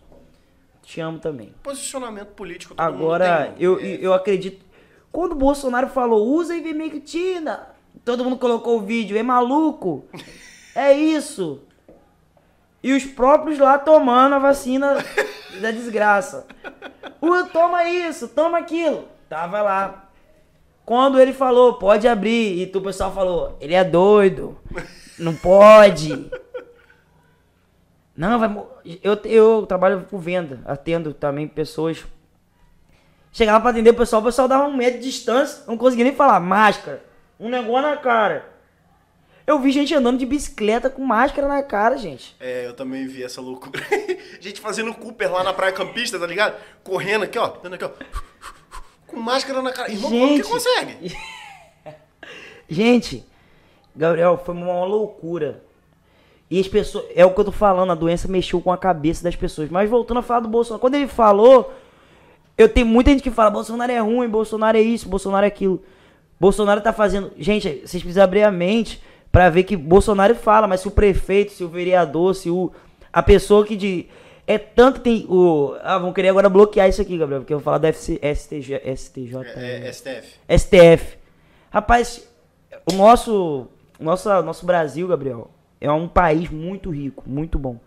[0.88, 1.52] Te amo também.
[1.62, 3.98] Posicionamento político todo Agora, eu, é...
[4.00, 4.64] eu acredito.
[5.12, 7.68] Quando o Bolsonaro falou, usa ivermectina,
[8.06, 10.06] todo mundo colocou o vídeo, é maluco.
[10.74, 11.62] É isso.
[12.80, 15.04] E os próprios lá tomando a vacina
[15.60, 16.46] da desgraça.
[17.20, 19.08] Uh, toma isso, toma aquilo.
[19.28, 20.08] Tava lá.
[20.84, 24.56] Quando ele falou, pode abrir, e tu, o pessoal falou, ele é doido.
[25.18, 26.30] Não pode.
[28.18, 28.50] Não, vai.
[29.00, 32.04] Eu, eu trabalho por venda, atendo também pessoas.
[33.30, 36.16] Chegava pra atender o pessoal, o pessoal dava um metro de distância, não conseguia nem
[36.16, 36.40] falar.
[36.40, 37.00] Máscara,
[37.38, 38.44] um negócio na cara.
[39.46, 42.34] Eu vi gente andando de bicicleta com máscara na cara, gente.
[42.40, 43.80] É, eu também vi essa loucura.
[44.40, 46.60] gente fazendo Cooper lá na Praia Campista, tá ligado?
[46.82, 47.46] Correndo aqui, ó.
[47.62, 47.90] Dando aqui, ó.
[49.06, 49.92] Com máscara na cara.
[49.92, 50.42] Irmão, gente...
[50.42, 51.16] como que consegue?
[52.68, 53.24] gente,
[53.94, 55.67] Gabriel, foi uma loucura.
[56.50, 57.04] E as pessoas.
[57.14, 59.68] É o que eu tô falando, a doença mexeu com a cabeça das pessoas.
[59.70, 61.72] Mas voltando a falar do Bolsonaro, quando ele falou.
[62.56, 65.80] Eu tenho muita gente que fala, Bolsonaro é ruim, Bolsonaro é isso, Bolsonaro é aquilo.
[66.40, 67.30] Bolsonaro tá fazendo.
[67.38, 71.52] Gente, vocês precisam abrir a mente para ver que Bolsonaro fala, mas se o prefeito,
[71.52, 72.72] se o vereador, se o
[73.12, 74.06] a pessoa que de
[74.46, 77.64] é tanto tem o ah, vão querer agora bloquear isso aqui, Gabriel, porque eu vou
[77.64, 80.38] falar do FC, STJ, STJ, é, é, STF.
[80.58, 81.18] STF.
[81.70, 82.28] Rapaz,
[82.90, 83.68] o nosso
[84.00, 87.78] nosso nosso Brasil, Gabriel, é um país muito rico, muito bom.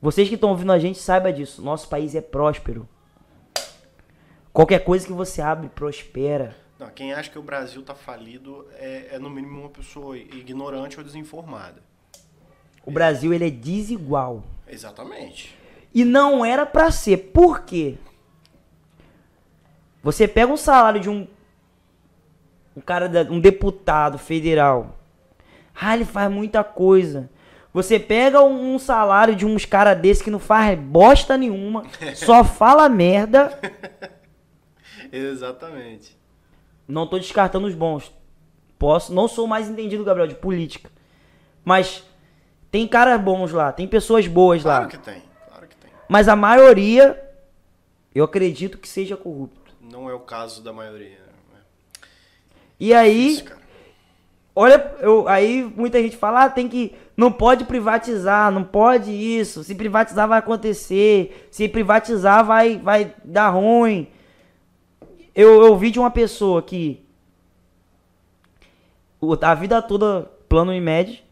[0.00, 1.62] Vocês que estão ouvindo a gente saiba disso.
[1.62, 2.88] Nosso país é próspero.
[4.52, 6.56] Qualquer coisa que você abre prospera.
[6.78, 10.98] Não, quem acha que o Brasil está falido é, é, no mínimo uma pessoa ignorante
[10.98, 11.80] ou desinformada.
[12.84, 12.92] O é.
[12.92, 14.42] Brasil ele é desigual.
[14.66, 15.56] Exatamente.
[15.94, 17.16] E não era para ser.
[17.32, 17.96] Por quê?
[20.02, 21.28] Você pega um salário de um
[22.74, 24.98] um cara um deputado federal.
[25.74, 27.30] Ah, ele faz muita coisa.
[27.72, 32.44] Você pega um, um salário de uns cara desse que não faz bosta nenhuma, só
[32.44, 33.58] fala merda.
[35.10, 36.16] Exatamente.
[36.86, 38.12] Não tô descartando os bons.
[38.78, 40.90] Posso, não sou mais entendido, Gabriel, de política.
[41.64, 42.04] Mas
[42.70, 44.90] tem caras bons lá, tem pessoas boas claro lá.
[44.90, 45.90] Claro que tem, claro que tem.
[46.08, 47.22] Mas a maioria,
[48.14, 49.72] eu acredito que seja corrupto.
[49.80, 51.20] Não é o caso da maioria.
[51.52, 51.60] Né?
[52.80, 53.44] E aí, Isso,
[54.54, 59.64] olha, eu, aí muita gente fala, ah, tem que, não pode privatizar, não pode isso.
[59.64, 64.08] Se privatizar vai acontecer, se privatizar vai, vai dar ruim
[65.34, 67.04] eu, eu vi de uma pessoa que
[69.40, 71.24] a vida toda plano Unimed,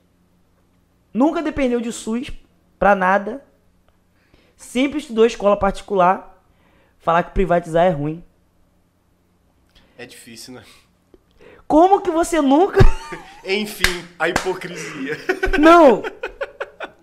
[1.12, 2.31] nunca dependeu de SUS
[2.79, 3.45] pra nada,
[4.57, 6.43] sempre estudou escola particular,
[6.99, 8.25] falar que privatizar é ruim.
[9.99, 10.64] É difícil, né?
[11.71, 12.81] Como que você nunca.
[13.47, 15.16] Enfim, a hipocrisia.
[15.57, 16.03] Não!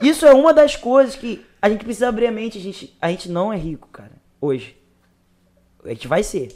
[0.01, 2.57] Isso é uma das coisas que a gente precisa abrir a mente.
[2.57, 4.11] A gente, a gente não é rico, cara,
[4.41, 4.77] hoje.
[5.85, 6.49] A gente vai ser.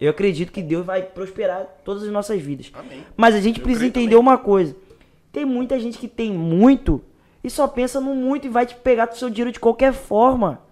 [0.00, 2.72] Eu acredito que Deus vai prosperar todas as nossas vidas.
[2.74, 3.06] Amém.
[3.16, 4.18] Mas a gente Eu precisa entender também.
[4.20, 4.74] uma coisa.
[5.30, 7.00] Tem muita gente que tem muito
[7.44, 10.62] e só pensa no muito e vai te pegar do seu dinheiro de qualquer forma.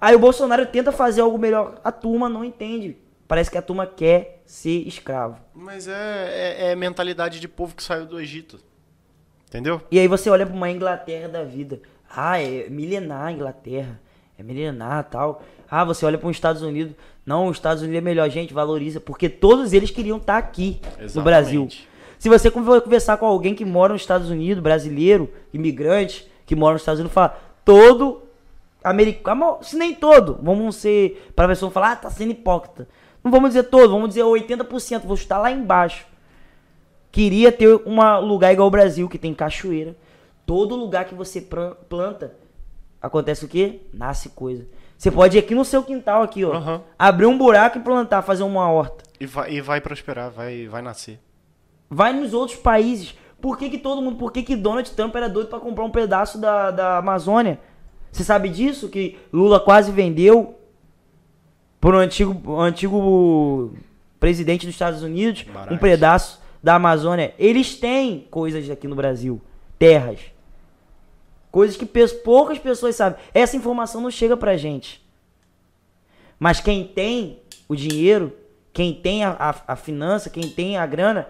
[0.00, 1.78] Aí o Bolsonaro tenta fazer algo melhor.
[1.84, 2.96] A turma não entende.
[3.28, 5.36] Parece que a turma quer ser escravo.
[5.54, 8.58] Mas é, é, é mentalidade de povo que saiu do Egito.
[9.46, 9.82] Entendeu?
[9.90, 11.80] E aí você olha para uma Inglaterra da vida.
[12.10, 14.00] Ah, é milenar a Inglaterra.
[14.38, 15.42] É milenar tal.
[15.70, 16.94] Ah, você olha para os Estados Unidos.
[17.26, 18.98] Não, os Estados Unidos é melhor, gente, valoriza.
[18.98, 21.16] Porque todos eles queriam estar tá aqui Exatamente.
[21.16, 21.68] no Brasil.
[22.18, 26.82] Se você conversar com alguém que mora nos Estados Unidos, brasileiro, imigrante, que mora nos
[26.82, 28.22] Estados Unidos, fala, todo
[28.82, 32.88] americano, se nem todo, vamos ser, para a pessoa falar, ah, tá sendo hipócrita.
[33.28, 36.06] Não vamos dizer todo, vamos dizer 80%, vou chutar lá embaixo.
[37.12, 39.94] Queria ter um lugar igual o Brasil, que tem cachoeira.
[40.46, 41.46] Todo lugar que você
[41.90, 42.34] planta,
[43.02, 43.82] acontece o quê?
[43.92, 44.66] Nasce coisa.
[44.96, 46.54] Você pode ir aqui no seu quintal, aqui, ó.
[46.54, 46.82] Aham.
[46.98, 49.04] Abrir um buraco e plantar, fazer uma horta.
[49.20, 51.20] E vai, e vai prosperar, vai, vai nascer.
[51.90, 53.14] Vai nos outros países.
[53.42, 54.16] Por que, que todo mundo.
[54.16, 57.60] Por que, que Donald Trump era doido pra comprar um pedaço da, da Amazônia?
[58.10, 58.88] Você sabe disso?
[58.88, 60.58] Que Lula quase vendeu
[61.80, 63.74] por um antigo, um antigo
[64.18, 65.74] presidente dos Estados Unidos Barato.
[65.74, 67.34] um pedaço da Amazônia.
[67.38, 69.40] Eles têm coisas aqui no Brasil,
[69.78, 70.20] terras.
[71.50, 71.86] Coisas que
[72.24, 73.18] poucas pessoas sabem.
[73.32, 75.06] Essa informação não chega pra gente.
[76.38, 78.32] Mas quem tem o dinheiro,
[78.72, 81.26] quem tem a, a, a finança, quem tem a grana,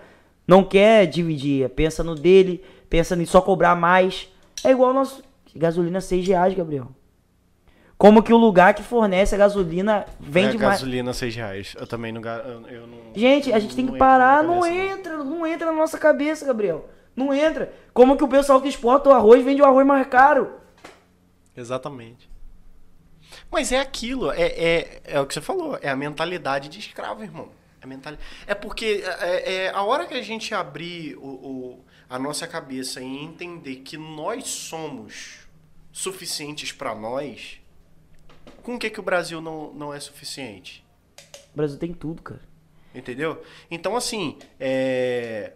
[0.47, 1.69] não quer dividir.
[1.71, 4.29] Pensa no dele, pensa em só cobrar mais.
[4.65, 5.23] É igual nosso.
[5.55, 6.89] Gasolina 6 reais, Gabriel.
[7.99, 10.79] Como que o lugar que fornece a gasolina vende é, mais.
[10.79, 11.75] gasolina 6 reais.
[11.79, 12.23] Eu também não,
[12.69, 12.99] eu, não.
[13.15, 16.89] Gente, a gente tem que parar, não entra, não entra na nossa cabeça, Gabriel.
[17.17, 17.73] Não entra.
[17.93, 20.53] Como que o pessoal que exporta o arroz vende o arroz mais caro?
[21.57, 22.31] Exatamente.
[23.51, 27.23] Mas é aquilo, é, é, é o que você falou, é a mentalidade de escravo,
[27.23, 27.49] irmão.
[27.81, 28.19] É, mentali...
[28.47, 33.01] é porque é, é a hora que a gente abrir o, o- a nossa cabeça
[33.01, 35.47] e entender que nós somos
[35.93, 37.61] suficientes pra nós,
[38.69, 40.85] com o que, que o Brasil não, não é suficiente?
[41.55, 42.43] O Brasil tem tudo, cara.
[42.95, 43.43] Entendeu?
[43.71, 45.55] Então, assim, é...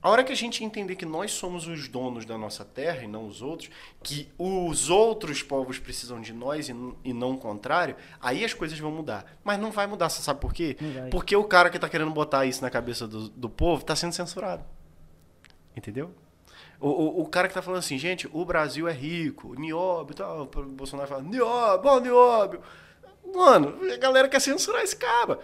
[0.00, 3.08] a hora que a gente entender que nós somos os donos da nossa terra e
[3.08, 3.68] não os outros,
[4.00, 8.78] que os outros povos precisam de nós e, e não o contrário, aí as coisas
[8.78, 9.26] vão mudar.
[9.42, 10.76] Mas não vai mudar, você sabe por quê?
[11.10, 14.12] Porque o cara que tá querendo botar isso na cabeça do, do povo tá sendo
[14.12, 14.64] censurado.
[15.76, 16.14] Entendeu?
[16.80, 20.16] O, o, o cara que tá falando assim, gente, o Brasil é rico, nióbio e
[20.16, 22.60] tal, o Bolsonaro fala, nióbio, ó, nióbio.
[23.34, 25.38] Mano, a galera quer censurar esse cara.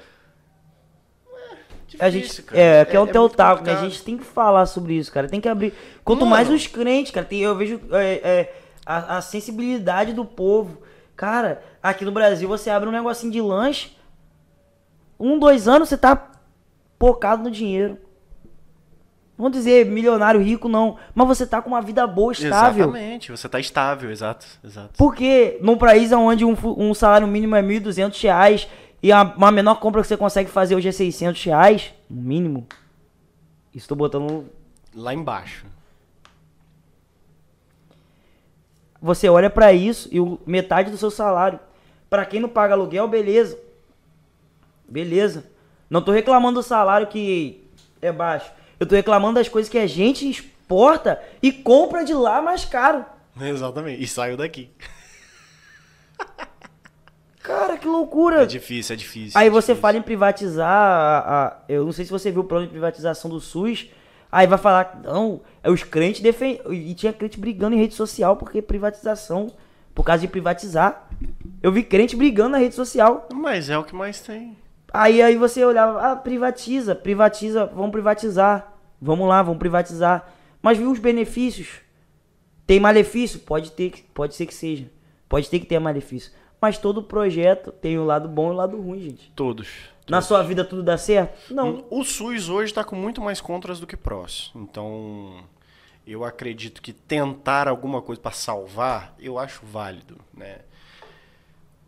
[1.98, 2.60] É A difícil, gente, cara.
[2.60, 3.72] é, que é, o muito teu taco, né?
[3.72, 5.28] A gente tem que falar sobre isso, cara.
[5.28, 5.74] Tem que abrir.
[6.04, 6.30] Quanto Mano.
[6.30, 8.54] mais os crentes, cara, tem, eu vejo é, é,
[8.86, 10.82] a, a sensibilidade do povo.
[11.16, 13.96] Cara, aqui no Brasil você abre um negocinho de lanche.
[15.18, 16.30] Um, dois anos você tá
[16.98, 17.98] pocado no dinheiro.
[19.36, 20.96] Vou dizer milionário rico, não.
[21.14, 22.84] Mas você tá com uma vida boa, estável.
[22.84, 24.90] Exatamente, você tá estável, exato, exato.
[24.96, 28.68] Porque num país onde um, um salário mínimo é 1.200 reais
[29.02, 32.66] e a, uma menor compra que você consegue fazer hoje é 600 reais, no mínimo.
[33.74, 34.46] Isso tô botando.
[34.94, 35.64] Lá embaixo.
[39.00, 41.58] Você olha pra isso e o, metade do seu salário.
[42.08, 43.58] Pra quem não paga aluguel, beleza.
[44.86, 45.50] Beleza.
[45.88, 47.64] Não tô reclamando do salário que
[48.00, 48.52] é baixo.
[48.82, 53.04] Eu tô reclamando das coisas que a gente exporta e compra de lá mais caro.
[53.40, 54.70] Exatamente, e saiu daqui.
[57.40, 58.42] Cara, que loucura.
[58.42, 59.38] É difícil, é difícil.
[59.40, 59.80] Aí é você difícil.
[59.82, 63.30] fala em privatizar, a, a- eu não sei se você viu o plano de privatização
[63.30, 63.88] do SUS.
[64.32, 66.60] Aí vai falar, não, é os crentes defendem.
[66.72, 69.52] E tinha crente brigando em rede social porque privatização,
[69.94, 71.08] por causa de privatizar.
[71.62, 73.28] Eu vi crente brigando na rede social.
[73.32, 74.56] Mas é o que mais tem.
[74.92, 78.71] Aí, aí você olhava, ah, privatiza, privatiza, vamos privatizar.
[79.02, 80.32] Vamos lá, vamos privatizar.
[80.62, 81.80] Mas viu os benefícios?
[82.64, 83.40] Tem malefício?
[83.40, 84.88] Pode ter, pode ser que seja.
[85.28, 86.30] Pode ter que ter malefício.
[86.60, 89.32] Mas todo projeto tem o lado bom e o lado ruim, gente.
[89.34, 89.68] Todos.
[90.08, 91.52] Na sua vida tudo dá certo?
[91.52, 91.84] Não.
[91.90, 94.52] O SUS hoje está com muito mais contras do que prós.
[94.54, 95.42] Então,
[96.06, 100.58] eu acredito que tentar alguma coisa para salvar, eu acho válido, né?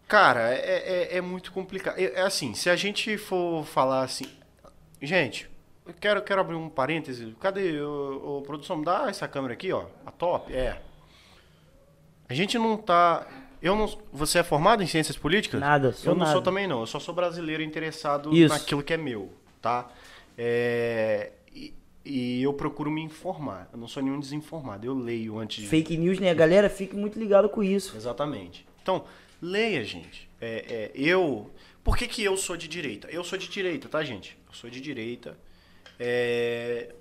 [0.09, 1.97] Cara, é, é, é muito complicado.
[1.97, 4.27] É, é assim, se a gente for falar assim...
[5.01, 5.49] Gente,
[5.87, 7.35] eu quero, quero abrir um parêntese.
[7.41, 8.77] Cadê, o, produção?
[8.77, 9.85] Me dá essa câmera aqui, ó.
[10.07, 10.53] A top?
[10.53, 10.81] É.
[12.29, 13.27] A gente não tá...
[13.61, 15.59] Eu não, você é formado em ciências políticas?
[15.61, 16.45] Nada, sou Eu não sou nada.
[16.45, 16.81] também não.
[16.81, 18.53] Eu só sou brasileiro interessado Isso.
[18.53, 19.91] naquilo que é meu, tá?
[20.37, 21.73] É, e,
[22.05, 23.69] e eu procuro me informar.
[23.73, 24.87] Eu não sou nenhum desinformado.
[24.87, 25.69] Eu leio antes de...
[25.69, 26.35] Fake news, né?
[26.35, 27.97] Galera, fique muito ligado com isso.
[27.97, 28.67] Exatamente.
[28.83, 29.05] Então,
[29.41, 30.29] leia, gente.
[30.41, 31.51] É, é, eu...
[31.83, 33.09] Por que, que eu sou de direita?
[33.11, 34.37] Eu sou de direita, tá, gente?
[34.47, 35.39] Eu sou de direita.
[35.99, 36.95] É,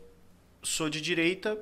[0.61, 1.57] sou de direita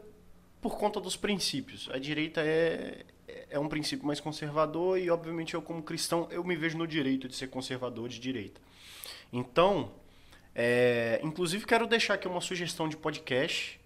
[0.62, 1.90] por conta dos princípios.
[1.92, 3.06] A direita é,
[3.50, 7.28] é um princípio mais conservador e, obviamente, eu como cristão, eu me vejo no direito
[7.28, 8.62] de ser conservador de direita.
[9.32, 9.92] Então,
[10.54, 13.80] é, inclusive quero deixar aqui uma sugestão de podcast.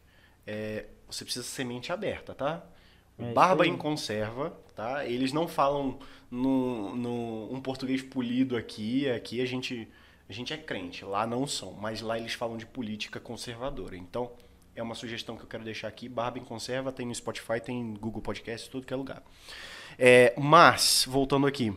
[0.45, 2.65] É, você precisa ser mente aberta, tá?
[3.17, 5.05] O É Barba em Conserva, tá?
[5.05, 9.09] Eles não falam no, no um português polido aqui.
[9.09, 9.87] Aqui a gente,
[10.27, 13.95] a gente é crente, lá não são, mas lá eles falam de política conservadora.
[13.95, 14.31] Então,
[14.75, 16.09] é uma sugestão que eu quero deixar aqui.
[16.09, 19.23] Barba em Conserva tem no Spotify, tem no Google Podcast, tudo que é lugar.
[19.97, 21.73] É, mas, voltando aqui.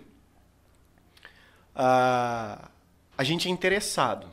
[1.75, 2.71] A,
[3.17, 4.29] a gente é interessado.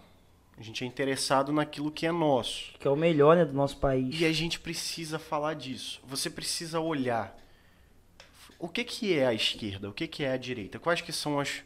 [0.57, 2.73] A gente é interessado naquilo que é nosso.
[2.79, 4.19] Que é o melhor, né, do nosso país.
[4.19, 6.01] E a gente precisa falar disso.
[6.07, 7.37] Você precisa olhar.
[8.57, 9.89] o que, que é a esquerda?
[9.89, 10.79] O que, que é a direita?
[10.79, 11.61] Quais que são as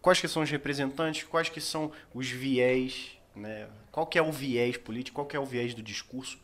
[0.00, 1.24] quais que são os representantes?
[1.24, 3.68] Quais que são os viés, né?
[3.90, 5.16] Qual que é o viés político?
[5.16, 6.38] Qual que é o viés do discurso?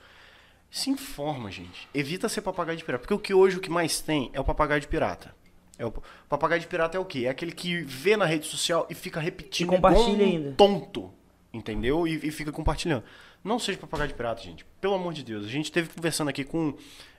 [0.70, 1.88] Se informa, gente.
[1.94, 4.44] Evita ser papagaio de pirata, porque o que hoje o que mais tem é o
[4.44, 5.34] papagaio de pirata.
[5.78, 5.92] É o,
[6.28, 7.24] papagaio de pirata é o quê?
[7.26, 10.52] É aquele que vê na rede social e fica repetindo E compartilha um ainda.
[10.56, 11.10] tonto,
[11.52, 12.06] entendeu?
[12.06, 13.04] E, e fica compartilhando.
[13.48, 14.64] Não seja papagaio de pirata, gente.
[14.80, 15.44] Pelo amor de Deus.
[15.44, 16.74] A gente teve conversando aqui com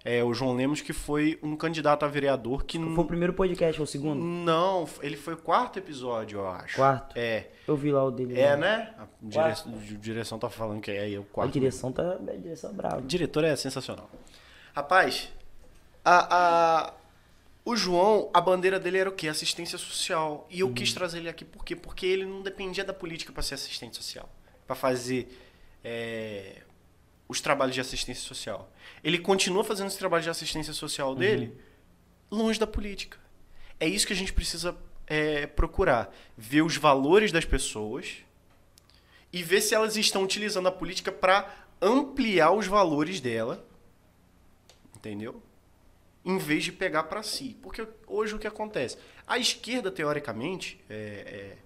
[0.06, 3.82] é, o João Lemos, que foi um candidato a vereador que Foi o primeiro podcast,
[3.82, 4.24] ou o segundo?
[4.24, 6.76] não, ele foi o quarto episódio, eu acho.
[6.76, 7.18] Quarto?
[7.18, 7.48] É.
[7.68, 8.40] Eu vi lá o dele.
[8.40, 8.58] É, lá.
[8.58, 8.94] né?
[8.98, 11.52] A dire- a direção tá falando que é aí o A quarto.
[11.52, 12.14] direção tá.
[12.14, 12.98] A direção é brava.
[13.00, 14.10] O diretor é sensacional.
[14.76, 15.30] Rapaz,
[16.06, 16.36] a,
[16.90, 16.94] a-
[17.66, 19.28] o João, a bandeira dele era o quê?
[19.28, 20.48] Assistência social.
[20.50, 21.76] E eu quis trazer ele aqui por quê?
[21.76, 24.30] Porque ele não dependia da política para ser assistente social.
[24.66, 25.28] para fazer
[25.84, 26.62] é,
[27.28, 28.72] os trabalhos de assistência social.
[29.04, 31.56] Ele continua fazendo esse trabalho de assistência social dele
[32.32, 33.18] longe da política.
[33.80, 34.76] É isso que a gente precisa
[35.08, 36.14] é, procurar.
[36.38, 38.18] Ver os valores das pessoas
[39.32, 43.66] e ver se elas estão utilizando a política para ampliar os valores dela.
[44.96, 45.42] Entendeu?
[46.26, 47.58] Em vez de pegar para si.
[47.62, 48.98] Porque hoje o que acontece?
[49.26, 51.58] A esquerda, teoricamente, é, é,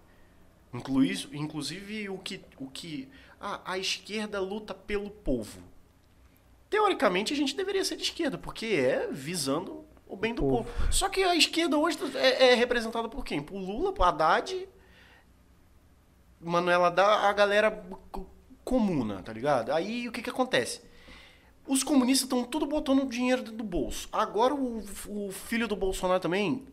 [0.73, 2.41] inclusive o que.
[2.59, 3.09] O que
[3.43, 5.59] ah, a esquerda luta pelo povo.
[6.69, 10.63] Teoricamente, a gente deveria ser de esquerda, porque é visando o bem do povo.
[10.63, 10.91] povo.
[10.93, 13.41] Só que a esquerda hoje é, é representada por quem?
[13.43, 14.67] Por Lula, por Haddad,
[16.39, 17.71] Manuela dá a galera
[18.11, 18.25] co-
[18.63, 19.71] comuna, tá ligado?
[19.71, 20.81] Aí o que que acontece?
[21.67, 24.09] Os comunistas estão tudo botando dinheiro dentro do bolso.
[24.11, 26.65] Agora o, o filho do Bolsonaro também,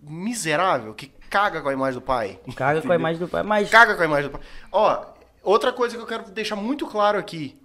[0.00, 2.40] miserável, que caga com a imagem do pai.
[2.56, 3.42] Caga com a imagem do pai.
[3.42, 4.46] Mas Caga com a imagem do pai.
[4.72, 5.06] Ó,
[5.50, 7.56] outra coisa que eu quero deixar muito claro aqui.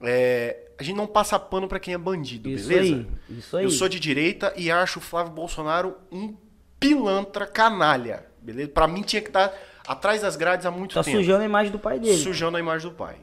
[0.00, 2.94] É, a gente não passa pano pra quem é bandido, isso beleza?
[3.30, 3.36] aí.
[3.38, 3.64] Isso aí.
[3.64, 6.34] Eu sou de direita e acho o Flávio Bolsonaro um
[6.80, 8.68] pilantra canalha, beleza?
[8.70, 9.52] Pra mim tinha que estar
[9.86, 11.18] atrás das grades há muito Tá tempo.
[11.18, 12.16] sujando a imagem do pai dele.
[12.16, 13.16] Sujando a imagem do pai.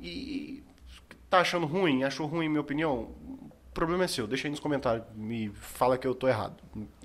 [0.00, 0.62] E,
[1.28, 2.04] tá achando ruim?
[2.04, 2.92] Achou ruim, minha opinião?
[2.94, 4.26] O problema é seu.
[4.28, 5.04] Deixa aí nos comentários.
[5.16, 6.54] Me fala que eu tô errado.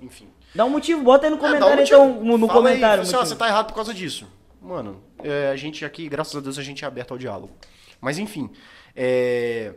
[0.00, 0.28] Enfim.
[0.54, 1.96] Dá um motivo, bota aí no É, um comentário motivo.
[2.04, 2.86] então, no, Fala aí, comentário.
[2.88, 4.26] fala assim, ó, você tá errado por causa disso.
[4.60, 7.52] Mano, é, a gente aqui, graças a Deus, a gente é aberto ao diálogo.
[8.00, 8.50] Mas enfim,
[8.94, 9.72] é,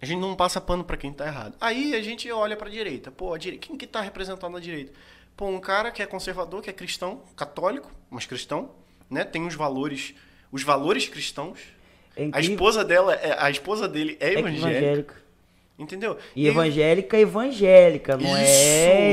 [0.00, 1.54] a gente não passa pano pra quem tá errado.
[1.60, 3.10] Aí a gente olha pra direita.
[3.10, 4.92] Pô, a direita, quem que tá representando a direita?
[5.36, 8.70] Pô, um cara que é conservador, que é cristão, católico, mas cristão,
[9.10, 9.24] né?
[9.24, 10.14] Tem os valores,
[10.50, 11.58] os valores cristãos.
[12.16, 15.14] É A esposa dela, é- a esposa dele é É evangélica, evangélica.
[15.78, 16.18] entendeu?
[16.36, 18.50] E evangélica, evangélica, não é Isso,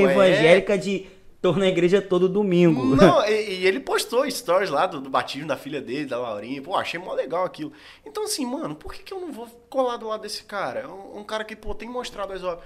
[0.10, 0.12] é.
[0.12, 1.08] evangélica de
[1.42, 2.96] tô na igreja todo domingo.
[2.96, 6.62] Não, e, e ele postou stories lá do, do batismo da filha dele, da Laurinha.
[6.62, 7.72] Pô, achei mó legal aquilo.
[8.06, 10.88] Então, assim, mano, por que, que eu não vou colar do lado desse cara?
[10.88, 12.64] Um, um cara que, pô, tem mostrado as obras.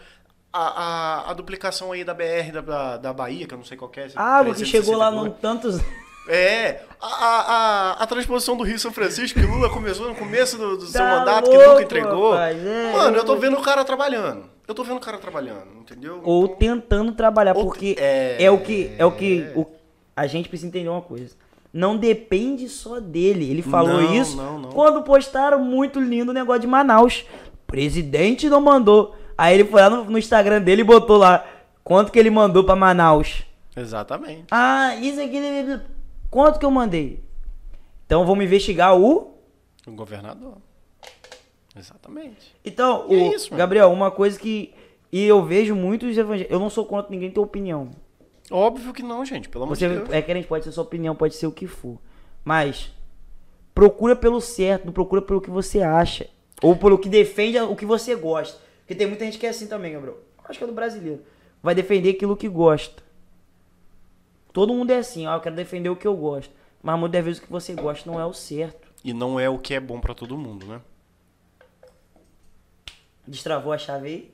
[0.56, 0.68] A,
[1.26, 3.90] a, a duplicação aí da BR da, da, da Bahia, que eu não sei qual
[3.90, 4.08] que é.
[4.16, 5.24] Ah, porque chegou lá 362.
[5.26, 5.82] no tantos.
[6.30, 10.78] É, a, a, a, transposição do Rio São Francisco, que Lula começou no começo do,
[10.78, 12.32] do seu Tá mandato, que louco, nunca entregou.
[12.32, 14.46] rapaz, é, Mano, eu tô eu- vendo o cara trabalhando.
[14.68, 16.22] Eu tô vendo o cara trabalhando, entendeu?
[16.24, 18.92] Ou Então- tentando trabalhar, Ou- porque é- é, o que.
[18.98, 19.46] É o que.
[19.56, 19.66] o-
[20.16, 21.36] a gente precisa entender uma coisa.
[21.74, 23.50] Não depende só dele.
[23.50, 24.70] Ele falou Não, isso não, não.
[24.70, 27.26] quando postaram muito lindo o negócio de Manaus.
[27.66, 29.16] Presidente não mandou.
[29.38, 31.44] Aí ele foi lá no, no Instagram dele e botou lá
[31.84, 33.44] quanto que ele mandou pra Manaus.
[33.76, 34.46] Exatamente.
[34.52, 35.42] Ah, isso aqui.
[36.30, 37.24] Quanto que eu mandei?
[38.06, 39.34] Então vamos investigar o.
[39.88, 40.58] O governador.
[41.76, 42.56] Exatamente.
[42.64, 43.54] Então, E é o isso.
[43.56, 44.74] Gabriel, uma coisa que.
[45.12, 46.54] E eu vejo muitos evangélicos.
[46.54, 47.92] Eu não sou contra ninguém ter opinião.
[48.52, 50.10] Óbvio que não, gente, pelo amor Você de Deus.
[50.12, 51.98] é crente, pode ser sua opinião, pode ser o que for.
[52.44, 52.92] Mas
[53.74, 56.28] procura pelo certo, não procura pelo que você acha.
[56.62, 58.60] Ou pelo que defende o que você gosta.
[58.80, 60.18] Porque tem muita gente que é assim também, Gabriel.
[60.46, 61.22] Acho que é do brasileiro.
[61.62, 63.02] Vai defender aquilo que gosta.
[64.52, 66.54] Todo mundo é assim, ó, eu quero defender o que eu gosto.
[66.82, 68.88] Mas muitas vezes o que você gosta não é o certo.
[69.04, 70.82] E não é o que é bom pra todo mundo, né?
[73.28, 74.34] Destravou a chave aí?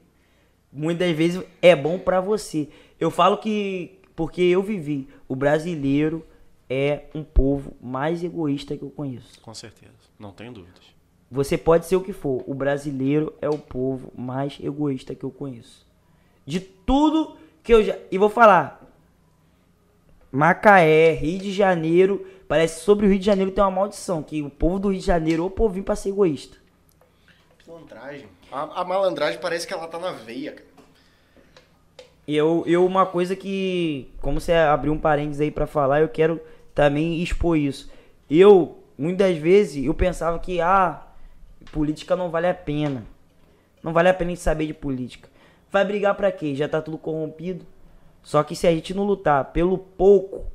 [0.71, 2.69] Muitas vezes é bom pra você.
[2.99, 6.25] Eu falo que porque eu vivi, o brasileiro
[6.69, 9.39] é um povo mais egoísta que eu conheço.
[9.41, 9.93] Com certeza.
[10.19, 10.83] Não tenho dúvidas.
[11.31, 15.31] Você pode ser o que for, o brasileiro é o povo mais egoísta que eu
[15.31, 15.87] conheço.
[16.45, 17.97] De tudo que eu já.
[18.11, 18.83] E vou falar.
[20.31, 22.25] Macaé, Rio de Janeiro.
[22.47, 24.21] Parece que sobre o Rio de Janeiro tem uma maldição.
[24.23, 26.57] Que o povo do Rio de Janeiro é o povinho pra ser egoísta.
[27.63, 28.27] Pilantragem.
[28.51, 30.69] A, a malandragem parece que ela tá na veia, cara.
[32.27, 36.09] E eu, eu, uma coisa que, como você abriu um parênteses aí pra falar, eu
[36.09, 36.39] quero
[36.75, 37.91] também expor isso.
[38.29, 41.07] Eu, muitas vezes, eu pensava que, ah,
[41.71, 43.03] política não vale a pena.
[43.81, 45.27] Não vale a pena a gente saber de política.
[45.71, 46.53] Vai brigar pra quê?
[46.53, 47.65] Já tá tudo corrompido.
[48.21, 50.45] Só que se a gente não lutar pelo pouco,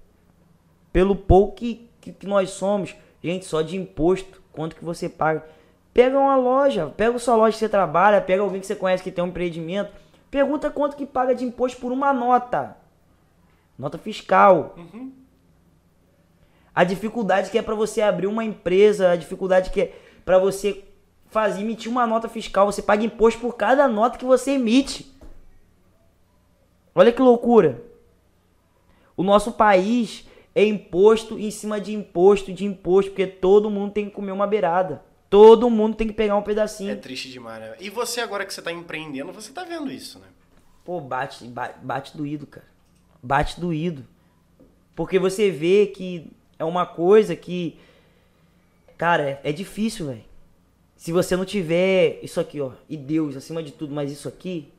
[0.93, 5.45] pelo pouco que, que, que nós somos, gente, só de imposto, quanto que você paga.
[5.95, 9.03] Pega uma loja, pega a sua loja que você trabalha, pega alguém que você conhece
[9.03, 9.93] que tem um empreendimento,
[10.29, 12.77] pergunta quanto que paga de imposto por uma nota.
[13.79, 14.75] Nota fiscal.
[14.77, 15.13] Uhum.
[16.75, 20.83] A dificuldade que é para você abrir uma empresa, a dificuldade que é para você
[21.27, 25.17] fazer emitir uma nota fiscal, você paga imposto por cada nota que você emite.
[26.93, 27.81] Olha que loucura.
[29.17, 34.07] O nosso país é imposto em cima de imposto de imposto, porque todo mundo tem
[34.07, 35.14] que comer uma beirada.
[35.29, 36.93] Todo mundo tem que pegar um pedacinho.
[36.93, 37.77] É triste demais, né?
[37.81, 40.27] E você agora que você tá empreendendo, você tá vendo isso, né?
[40.85, 42.67] Pô, bate, bate, bate doído, cara.
[43.23, 44.07] Bate doído.
[44.95, 47.79] Porque você vê que é uma coisa que.
[48.97, 50.25] Cara, é, é difícil, velho.
[50.97, 54.73] Se você não tiver isso aqui, ó, e Deus acima de tudo, mas isso aqui.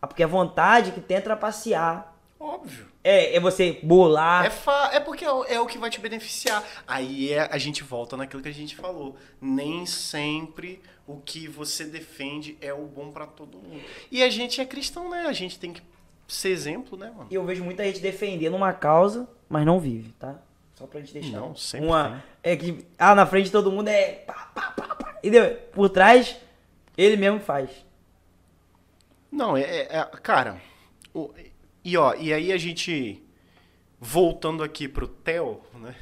[0.00, 2.13] Ah, porque a vontade que tem é trapacear.
[2.44, 2.86] Óbvio.
[3.02, 4.44] É, é você bolar.
[4.44, 4.90] É, fa...
[4.92, 6.62] é porque é o, é o que vai te beneficiar.
[6.86, 9.16] Aí é, a gente volta naquilo que a gente falou.
[9.40, 13.80] Nem sempre o que você defende é o bom pra todo mundo.
[14.10, 15.24] E a gente é cristão, né?
[15.26, 15.82] A gente tem que
[16.28, 17.28] ser exemplo, né, mano?
[17.30, 20.38] E eu vejo muita gente defendendo uma causa, mas não vive, tá?
[20.74, 21.38] Só pra gente deixar.
[21.38, 24.16] Não, sempre uma É que, ah, na frente todo mundo é.
[24.26, 25.18] Pá, pá, pá, pá.
[25.22, 25.30] E
[25.72, 26.36] por trás,
[26.94, 27.70] ele mesmo faz.
[29.32, 30.60] Não, é, é- é- cara.
[31.14, 31.32] o-
[31.84, 33.22] e ó, e aí a gente
[34.00, 35.94] voltando aqui pro Theo, né?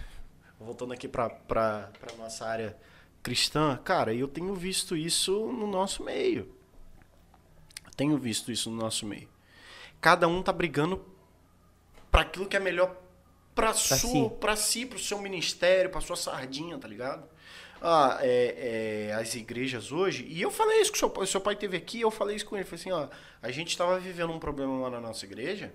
[0.58, 2.76] Voltando aqui pra, pra, pra nossa área
[3.22, 6.54] cristã, cara, eu tenho visto isso no nosso meio.
[7.96, 9.28] Tenho visto isso no nosso meio.
[10.00, 11.04] Cada um tá brigando
[12.10, 12.96] pra aquilo que é melhor
[13.54, 14.30] pra, sua, si.
[14.40, 17.28] pra si, pro seu ministério, pra sua sardinha, tá ligado?
[17.84, 21.40] Ah, é, é, as igrejas hoje, e eu falei isso com o seu pai, seu
[21.40, 23.08] pai teve aqui, eu falei isso com ele, falei assim, ó,
[23.42, 25.74] a gente tava vivendo um problema lá na nossa igreja,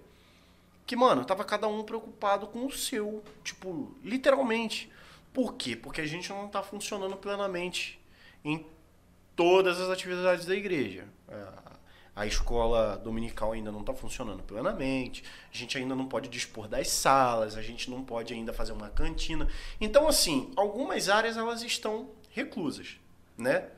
[0.85, 4.89] que, mano, tava cada um preocupado com o seu, tipo, literalmente.
[5.33, 5.75] Por quê?
[5.75, 7.99] Porque a gente não tá funcionando plenamente
[8.43, 8.65] em
[9.35, 11.03] todas as atividades da igreja.
[12.19, 16.89] A- escola dominical ainda não está funcionando plenamente, a gente ainda não pode dispor das
[16.89, 19.47] salas, a gente não pode ainda fazer uma cantina.
[19.79, 22.99] Então, assim, algumas áreas elas estão reclusas,
[23.37, 23.69] né?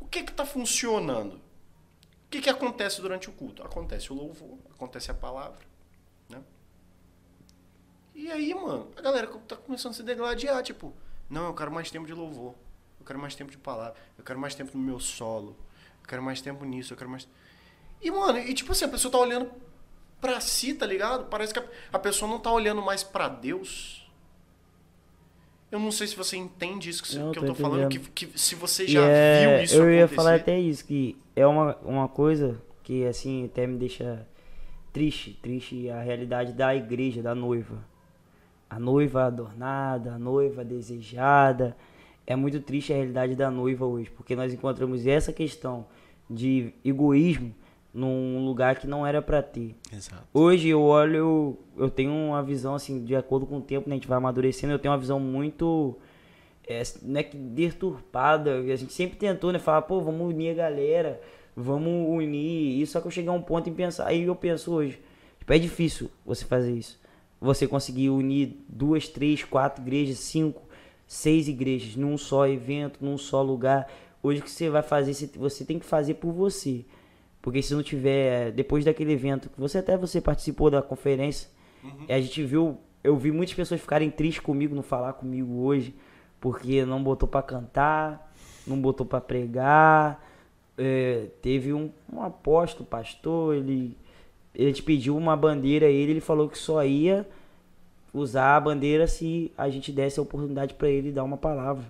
[0.00, 1.34] O que está funcionando?
[1.34, 3.62] O que, que acontece durante o culto?
[3.62, 5.58] Acontece o louvor, acontece a palavra,
[6.28, 6.40] né?
[8.14, 10.92] E aí, mano, a galera tá começando a se degladiar, tipo,
[11.28, 12.54] não, eu quero mais tempo de louvor,
[12.98, 15.56] eu quero mais tempo de palavra, eu quero mais tempo no meu solo,
[16.10, 17.28] quero mais tempo nisso, eu quero mais.
[18.02, 19.48] E, mano, e tipo assim, a pessoa tá olhando
[20.20, 21.26] pra si, tá ligado?
[21.26, 24.10] Parece que a, pessoa não tá olhando mais pra Deus.
[25.70, 28.00] Eu não sei se você entende isso que, Não, que eu tô tô falando, que,
[28.00, 30.16] que se você já é- viu isso Eu ia acontecer.
[30.16, 34.26] falar até isso, que é uma, uma coisa que assim até me deixa
[34.92, 37.78] triste, triste a realidade da igreja, da noiva.
[38.68, 41.76] A noiva adornada, a noiva desejada.
[42.26, 45.86] É muito triste a realidade da noiva hoje, porque nós encontramos essa questão
[46.30, 47.52] de egoísmo
[47.92, 49.74] num lugar que não era pra ter.
[49.92, 50.22] Exato.
[50.32, 53.96] Hoje eu olho, eu, eu tenho uma visão assim, de acordo com o tempo, né,
[53.96, 55.98] a gente vai amadurecendo, eu tenho uma visão muito
[56.68, 56.82] é,
[57.14, 61.20] é que deturpada, a gente sempre tentou, né, falar, pô, vamos unir a galera,
[61.56, 64.72] vamos unir, isso só que eu cheguei a um ponto em pensar, aí eu penso
[64.72, 65.00] hoje,
[65.38, 67.00] tipo, é difícil você fazer isso.
[67.40, 70.62] Você conseguir unir duas, três, quatro igrejas, cinco,
[71.06, 73.90] seis igrejas num só evento, num só lugar.
[74.22, 76.84] Hoje o que você vai fazer, você- tem que fazer por você.
[77.42, 81.48] Porque se não tiver, depois daquele evento, que você até você participou da conferência,
[82.08, 85.94] e a gente viu, eu vi muitas pessoas ficarem tristes comigo, não falar comigo hoje,
[86.38, 88.30] porque não botou pra cantar,
[88.66, 90.22] não botou pra pregar.
[90.76, 93.96] É, teve um, um apóstolo, pastor, ele,
[94.54, 97.26] ele te pediu uma bandeira a ele, ele falou que só ia
[98.12, 101.84] usar a bandeira se a gente desse a oportunidade pra ele dar uma palavra.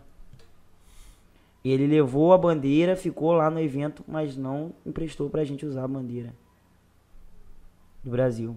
[1.64, 5.88] Ele levou a bandeira, ficou lá no evento, mas não emprestou pra gente usar a
[5.88, 6.32] bandeira
[8.02, 8.56] do Brasil.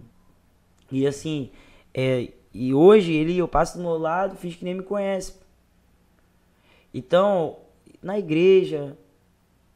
[0.91, 1.51] E assim,
[1.93, 5.35] é, e hoje ele, eu passo do meu lado, finge que nem me conhece.
[6.93, 7.57] Então,
[8.01, 8.97] na igreja,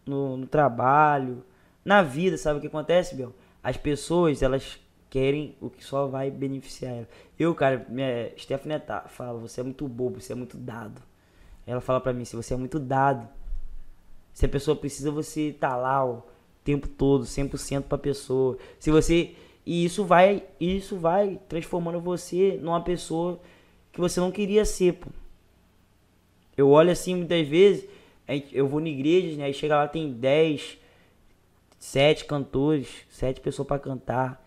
[0.06, 1.44] no, no trabalho,
[1.84, 3.34] na vida, sabe o que acontece, Bel?
[3.64, 7.08] As pessoas, elas querem o que só vai beneficiar ela.
[7.40, 11.02] Eu, cara, minha Stephanie tá, fala, você é muito bobo, você é muito dado.
[11.68, 13.28] Ela fala pra mim, se você é muito dado,
[14.34, 16.24] se a pessoa precisa, você tá lá o
[16.64, 18.58] tempo todo, 100% pra pessoa.
[18.80, 23.38] Se você e isso vai, isso vai transformando você numa pessoa
[23.92, 25.10] que você não queria ser, pô.
[26.56, 27.86] Eu olho assim muitas vezes,
[28.54, 29.44] eu vou na igreja, né?
[29.44, 30.78] Aí chega lá tem 10,
[31.78, 34.42] sete cantores, sete pessoas pra cantar.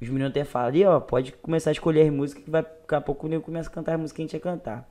[0.00, 2.94] Os meninos até falam, ali, ó, pode começar a escolher as músicas que vai, daqui
[2.94, 4.88] a pouco o nego começa a cantar as músicas que a gente ia cantar.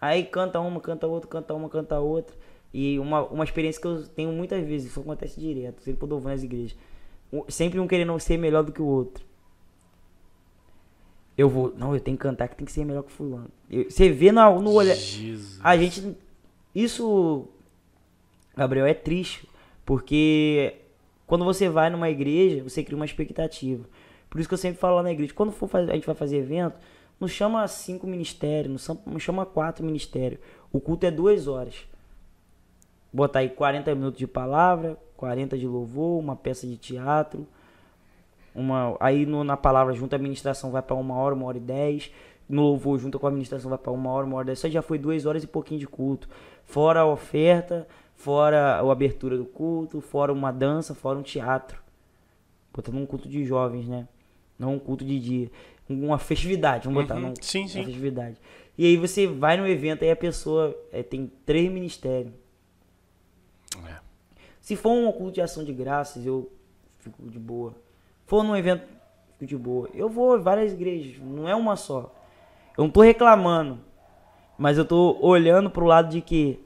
[0.00, 2.34] Aí canta uma, canta outra, canta uma, canta outra.
[2.72, 6.20] E uma, uma experiência que eu tenho muitas vezes, isso acontece direto, sempre quando eu
[6.20, 6.76] vou nas igrejas.
[7.48, 9.24] Sempre um querendo ser melhor do que o outro.
[11.36, 13.48] Eu vou, não, eu tenho que cantar que tem que ser melhor que fulano.
[13.70, 14.94] Eu- Você vê no, no olhar.
[14.94, 15.58] Jesus.
[15.62, 16.16] A gente.
[16.74, 17.46] Isso,
[18.56, 19.48] Gabriel, é triste.
[19.86, 20.74] Porque
[21.26, 23.84] quando você vai numa igreja, você cria uma expectativa.
[24.28, 26.14] Por isso que eu sempre falo lá na igreja, quando for fazer, a gente vai
[26.14, 26.78] fazer evento,
[27.20, 30.40] não chama cinco ministérios, não chama- quatro ministérios.
[30.72, 31.74] O culto é duas horas.
[33.12, 37.46] Botar aí 40 minutos de palavra, 40 de louvor, uma peça de teatro.
[38.54, 41.60] Uma, aí no- na palavra junto a administração vai para uma hora, uma hora e
[41.60, 42.10] dez.
[42.48, 44.58] No louvor junto com a administração vai para uma hora, uma hora e dez.
[44.58, 46.28] Isso já foi duas horas e pouquinho de culto.
[46.64, 51.80] Fora a oferta, fora a abertura do culto, fora uma dança, fora um teatro.
[52.72, 54.06] Botando um culto de jovens, né?
[54.58, 55.50] Não um culto de dia.
[55.90, 57.16] Uma festividade, vamos botar.
[57.16, 57.20] Uhum.
[57.20, 57.84] Não, Sim, uma sim.
[57.84, 58.36] festividade.
[58.78, 62.32] E aí você vai no evento, aí a pessoa é, tem três ministérios.
[63.86, 63.98] É.
[64.60, 66.50] Se for um culto de ação de graças, eu
[66.98, 67.74] fico de boa.
[68.26, 68.84] For num evento,
[69.32, 69.90] fico de boa.
[69.92, 72.14] Eu vou em várias igrejas, não é uma só.
[72.78, 73.80] Eu não tô reclamando,
[74.56, 76.60] mas eu tô olhando pro lado de que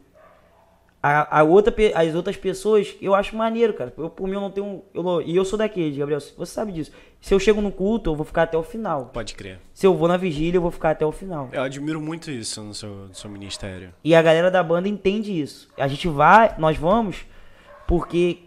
[1.07, 3.92] a, a outra, as outras pessoas, eu acho maneiro, cara.
[3.98, 4.82] Eu, por mim, eu não tenho.
[4.94, 6.90] Eu, não- e eu sou daquele, Gabriel, você sabe disso.
[7.20, 9.07] Se eu chego no culto, eu vou ficar até o final.
[9.12, 9.59] Pode crer.
[9.74, 11.48] Se eu vou na vigília, eu vou ficar até o final.
[11.52, 13.92] Eu admiro muito isso no seu, no seu ministério.
[14.02, 15.68] E a galera da banda entende isso.
[15.76, 17.26] A gente vai, nós vamos,
[17.86, 18.38] porque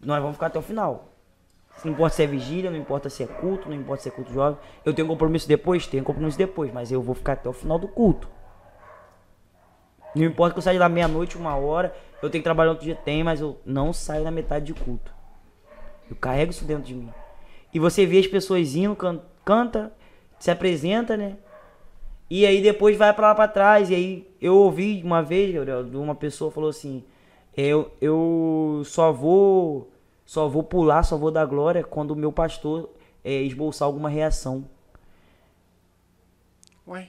[0.00, 1.10] nós vamos ficar até o final.
[1.84, 4.32] Não importa se é vigília, não importa se é culto, não importa se é culto
[4.32, 4.58] jovem.
[4.84, 5.86] Eu tenho compromisso depois?
[5.86, 8.28] Tenho compromisso depois, mas eu vou ficar até o final do culto.
[10.14, 12.94] Não importa que eu saia da meia-noite, uma hora, eu tenho que trabalhar outro dia,
[12.94, 15.12] tem, mas eu não saio na metade de culto.
[16.08, 17.10] Eu carrego isso dentro de mim.
[17.72, 19.92] E você vê as pessoas indo, can- canta,
[20.38, 21.36] se apresenta, né?
[22.30, 23.90] E aí depois vai pra lá pra trás.
[23.90, 27.02] E aí eu ouvi uma vez, Gabriel, de uma pessoa falou assim:
[27.56, 29.90] eu, eu só vou
[30.24, 32.88] só vou pular, só vou dar glória quando o meu pastor
[33.24, 34.64] é, esboçar alguma reação.
[36.86, 37.08] Ué,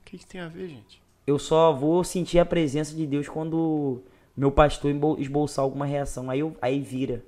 [0.00, 1.02] o que, que tem a ver, gente?
[1.30, 4.02] Eu só vou sentir a presença de Deus quando
[4.36, 6.28] meu pastor esboçar alguma reação.
[6.28, 7.22] Aí, eu, aí vira.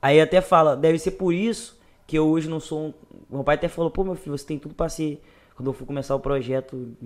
[0.00, 1.76] Aí até fala, deve ser por isso
[2.06, 2.94] que eu hoje não sou um...
[3.28, 5.20] Meu pai até falou, pô meu filho, você tem tudo pra ser...
[5.56, 6.96] Quando eu fui começar o projeto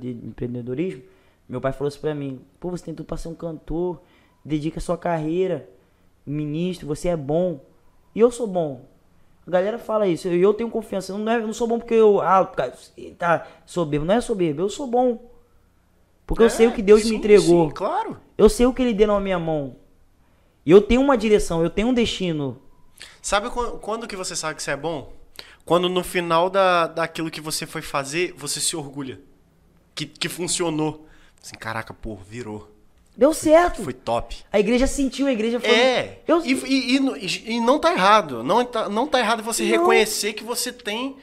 [0.00, 1.04] de empreendedorismo,
[1.48, 4.02] meu pai falou isso pra mim, pô, você tem tudo pra ser um cantor,
[4.44, 5.70] dedica a sua carreira,
[6.26, 7.60] ministro, você é bom.
[8.12, 8.84] E eu sou bom.
[9.46, 11.12] A galera fala isso, e eu tenho confiança.
[11.12, 12.20] Eu não, é- eu não sou bom porque eu.
[12.20, 12.72] Ah, tá
[13.66, 14.04] soberbo.
[14.06, 15.30] Não é soberbo, eu sou bom.
[16.26, 17.68] Porque eu sei o que Deus É, sim, me entregou.
[17.68, 18.20] Sim, claro.
[18.38, 19.76] Eu sei o que Ele deu na minha mão.
[20.64, 22.62] E eu tenho uma direção, eu tenho um destino.
[23.20, 25.12] Sabe quando, quando que você sabe que você é bom?
[25.64, 29.20] Quando no final da, daquilo que você foi fazer, você se orgulha.
[29.94, 31.06] Que, que funcionou.
[31.42, 32.71] Assim, caraca, pô, virou.
[33.16, 33.82] Deu certo.
[33.82, 34.36] Foi top.
[34.50, 35.68] A igreja sentiu, a igreja foi.
[35.70, 36.22] É.
[36.26, 38.42] Eu, E, e, e- e não tá errado.
[38.42, 39.70] Não tá, não tá errado você Não.
[39.70, 41.16] reconhecer que você tem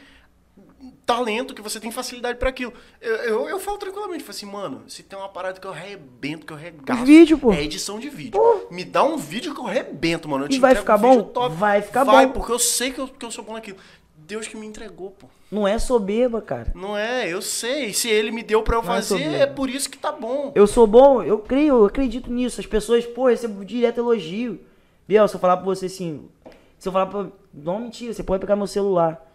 [1.05, 2.71] talento, que você tem facilidade pra aquilo.
[3.01, 6.45] Eu, eu, eu falo tranquilamente, falo assim, mano, se tem uma parada que eu arrebento,
[6.45, 7.51] que eu regaço, Vídeo, pô.
[7.51, 8.33] é edição de vídeo.
[8.39, 8.67] Pô.
[8.69, 10.45] Me dá um vídeo que eu arrebento, mano.
[10.45, 11.23] Eu E vai ficar um bom?
[11.23, 11.55] top.
[11.55, 12.33] Vai ficar vai, bom.
[12.33, 13.77] porque eu sei que eu, que eu sou bom naquilo.
[14.15, 15.27] Deus que me entregou, pô.
[15.51, 16.71] Não é soberba, cara.
[16.75, 17.91] Não é, eu sei.
[17.93, 19.35] Se ele me deu pra eu Não é fazer, soberba.
[19.37, 20.51] é por isso que tá bom.
[20.53, 22.59] Eu sou bom, eu creio, eu acredito nisso.
[22.59, 24.59] As pessoas, pô, recebo direto elogio.
[25.07, 26.29] Biel, se eu falar pra você assim.
[26.77, 27.27] Se eu falar pra.
[27.53, 29.25] Não, mentira, você pode pegar meu celular.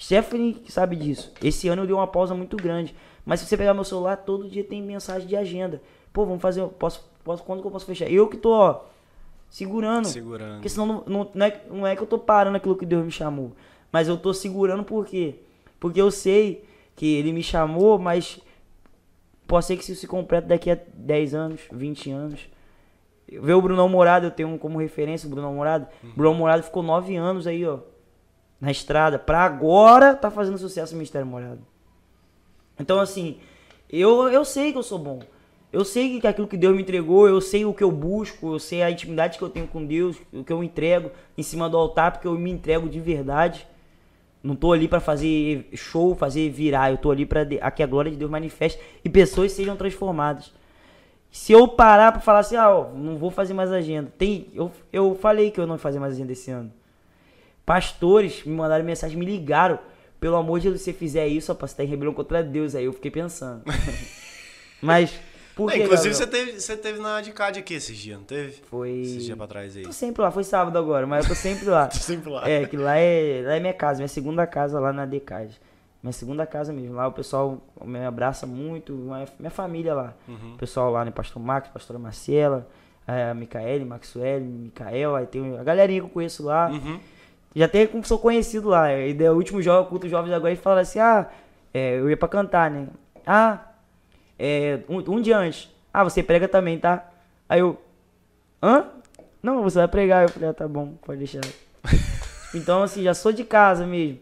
[0.00, 1.32] Stephanie sabe disso.
[1.42, 2.94] Esse ano eu dei uma pausa muito grande.
[3.24, 5.82] Mas se você pegar meu celular, todo dia tem mensagem de agenda.
[6.12, 6.64] Pô, vamos fazer.
[6.78, 8.08] Posso, posso, quando que eu posso fechar?
[8.08, 8.82] Eu que tô, ó,
[9.50, 10.06] segurando.
[10.06, 10.54] Segurando.
[10.54, 13.04] Porque senão não, não, não, é, não é que eu tô parando aquilo que Deus
[13.04, 13.52] me chamou.
[13.90, 15.40] Mas eu tô segurando por quê?
[15.78, 18.40] Porque eu sei que ele me chamou, mas
[19.46, 22.48] pode ser que isso se complete daqui a 10 anos, 20 anos.
[23.28, 25.86] Ver o Brunão Morado, eu tenho um como referência o Brunão Morado.
[26.14, 27.80] Brunão Morado ficou 9 anos aí, ó,
[28.60, 29.18] na estrada.
[29.18, 31.60] Pra agora tá fazendo sucesso o Ministério Morado.
[32.78, 33.38] Então, assim,
[33.90, 35.20] eu, eu sei que eu sou bom.
[35.72, 38.58] Eu sei que aquilo que Deus me entregou, eu sei o que eu busco, eu
[38.58, 41.76] sei a intimidade que eu tenho com Deus, o que eu entrego em cima do
[41.76, 43.66] altar, porque eu me entrego de verdade.
[44.46, 48.12] Não tô ali pra fazer show, fazer virar, eu tô ali para que a glória
[48.12, 50.52] de Deus manifeste e pessoas sejam transformadas.
[51.32, 54.12] Se eu parar pra falar assim, ah, ó, não vou fazer mais agenda.
[54.16, 56.72] Tem, eu, eu falei que eu não ia fazer mais agenda esse ano.
[57.64, 59.80] Pastores me mandaram mensagem, me ligaram.
[60.20, 62.76] Pelo amor de Deus, se você fizer isso, ó, você tá em rebelião contra Deus.
[62.76, 63.64] Aí eu fiquei pensando.
[64.80, 65.18] Mas
[65.56, 68.60] Por É, inclusive, você teve, você teve na Adcad aqui esses dias, não teve?
[68.68, 68.90] Foi.
[68.90, 69.84] Esses dias pra trás aí.
[69.84, 71.86] Tô sempre lá, foi sábado agora, mas eu tô sempre lá.
[71.88, 72.46] Tô sempre lá.
[72.46, 75.58] É, que lá é, lá é minha casa, minha segunda casa lá na Decade.
[76.02, 76.94] Minha segunda casa mesmo.
[76.94, 78.92] Lá o pessoal me abraça muito,
[79.38, 80.14] minha, família lá.
[80.28, 80.56] Uhum.
[80.56, 81.10] O pessoal lá, né?
[81.10, 82.68] Pastor Max, pastora Marcela,
[83.06, 86.68] a Micaele, Maxwell, Micael, aí tem a galerinha que eu conheço lá.
[86.68, 87.00] Uhum.
[87.54, 88.92] Já até como sou conhecido lá.
[88.92, 91.26] E daí, o último jogo, culto jovens agora, e falaram assim: ah,
[91.72, 92.88] é, eu ia pra cantar, né?
[93.26, 93.65] Ah,
[94.38, 95.68] é, um, um dia antes.
[95.92, 97.10] Ah, você prega também, tá?
[97.48, 97.80] Aí eu,
[98.62, 98.86] hã?
[99.42, 100.24] Não, você vai pregar.
[100.24, 101.40] Eu falei, ah, tá bom, pode deixar.
[102.54, 104.18] então, assim, já sou de casa mesmo.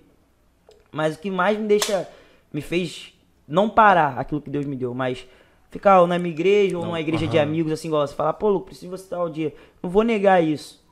[0.92, 2.08] Mas o que mais me deixa,
[2.52, 3.12] me fez
[3.48, 5.26] não parar aquilo que Deus me deu, mas
[5.70, 7.42] ficar ou na minha igreja ou Não, numa igreja de aham.
[7.46, 9.52] amigos, assim, igual você falar, pô, Lu, preciso de você tal dia.
[9.82, 10.82] Não vou negar isso.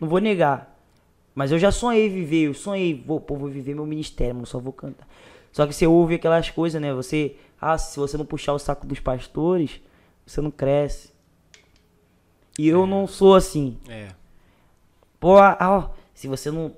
[0.00, 0.76] Não vou negar.
[1.34, 4.58] Mas eu já sonhei viver, eu sonhei, vou, pô, vou viver meu ministério, mano, só
[4.58, 5.06] vou cantar.
[5.52, 6.92] Só que você ouve aquelas coisas, né?
[6.92, 7.36] Você,
[7.72, 9.80] ah, se você não puxar o saco dos pastores,
[10.26, 11.12] você não cresce.
[12.58, 13.78] E eu não sou assim.
[13.88, 14.08] É.
[15.18, 16.72] Pô, ah, se você não.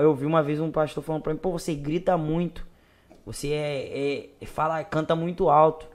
[0.00, 2.66] Eu vi uma vez um pastor falando pra mim, pô, você grita muito.
[3.26, 5.86] Você é, é- é- fala, canta muito alto.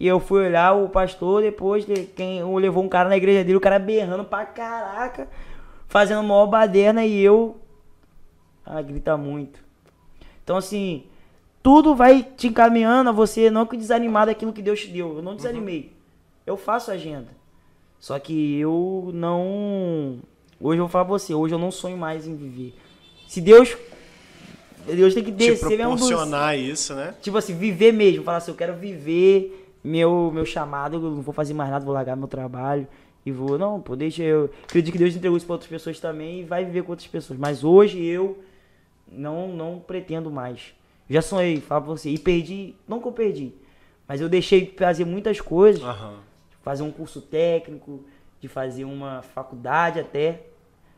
[0.00, 3.56] E eu fui olhar o pastor, depois de- quem levou um cara na igreja dele,
[3.56, 5.28] o cara berrando pra caraca,
[5.88, 7.60] fazendo maior baderna e eu.
[8.64, 9.60] Ah, grita muito.
[10.44, 11.04] Então assim,
[11.62, 15.16] tudo vai te encaminhando a você não que desanimar daquilo que Deus te deu.
[15.16, 15.92] Eu não desanimei.
[16.46, 17.28] Eu faço agenda.
[17.98, 20.18] Só que eu não.
[20.60, 22.74] Hoje eu vou falar pra você, hoje eu não sonho mais em viver.
[23.26, 23.76] Se Deus.
[24.86, 27.14] Deus tem que Te descer mesmo do proporcionar isso, né?
[27.20, 28.24] Tipo assim, viver mesmo.
[28.24, 31.92] Falar assim, eu quero viver meu, meu chamado, eu não vou fazer mais nada, vou
[31.92, 32.86] largar meu trabalho
[33.26, 33.58] e vou.
[33.58, 34.50] Não, pô, deixa eu.
[34.64, 37.38] Acredito que Deus entregou isso pra outras pessoas também e vai viver com outras pessoas.
[37.38, 38.38] Mas hoje eu
[39.10, 40.72] não, não pretendo mais.
[41.08, 42.74] Já sonhei, falo pra você, e perdi.
[42.86, 43.52] Não que eu perdi,
[44.06, 46.20] mas eu deixei de fazer muitas coisas, Aham.
[46.50, 48.04] de fazer um curso técnico,
[48.40, 50.42] de fazer uma faculdade até.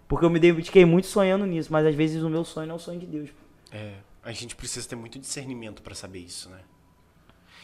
[0.08, 2.76] Porque eu me dediquei muito sonhando nisso, mas às vezes o meu sonho não é
[2.76, 3.30] o sonho de Deus.
[3.70, 6.58] É, a gente precisa ter muito discernimento pra saber isso, né?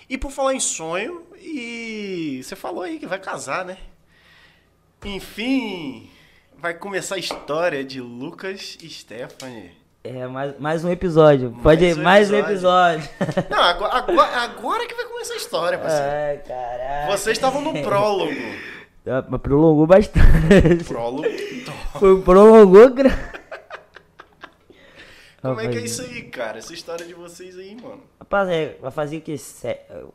[0.08, 3.76] E por falar em sonho, e você falou aí que vai casar, né?
[5.04, 6.08] Enfim,
[6.56, 9.72] vai começar a história de Lucas e Stephanie.
[10.08, 11.50] É, mais, mais um episódio.
[11.62, 13.04] Pode Mais ir, um mais um episódio.
[13.20, 13.44] episódio.
[13.50, 16.06] Não, agora, agora, agora que vai começar a história, parceiro.
[16.06, 17.10] Ai, caralho.
[17.12, 18.32] Vocês estavam no prólogo.
[19.08, 20.82] Ah, Mas prolongou bastante.
[20.82, 21.22] Prólogo.
[21.96, 22.90] Foi, prolongou.
[22.90, 23.16] gra-
[25.40, 26.58] Como é que é isso aí, cara?
[26.58, 28.02] Essa história de vocês aí, mano.
[28.18, 29.36] Rapaz, é, vai fazer o que?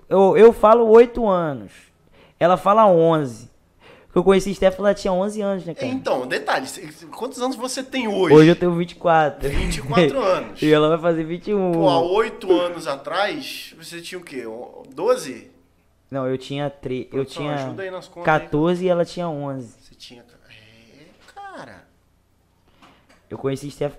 [0.10, 1.72] Eu, eu falo 8 anos.
[2.38, 3.50] Ela fala 11.
[4.12, 5.88] Porque eu conheci a Stephanie, ela tinha 11 anos, né, cara?
[5.88, 6.68] Então, detalhe,
[7.18, 8.36] quantos anos você tem hoje?
[8.36, 9.48] Hoje eu tenho 24.
[9.48, 10.62] 24 anos.
[10.62, 11.72] e ela vai fazer 21.
[11.72, 14.44] Pô, há 8 anos atrás, você tinha o quê?
[14.94, 15.50] 12?
[16.12, 17.06] Não, eu tinha 3.
[17.06, 18.40] Eu Produção, tinha ajuda aí nas contas aí.
[18.42, 19.76] 14 e ela tinha 11.
[19.82, 20.26] Você tinha.
[20.50, 21.86] É, cara.
[23.30, 23.96] Eu conheci a Steph,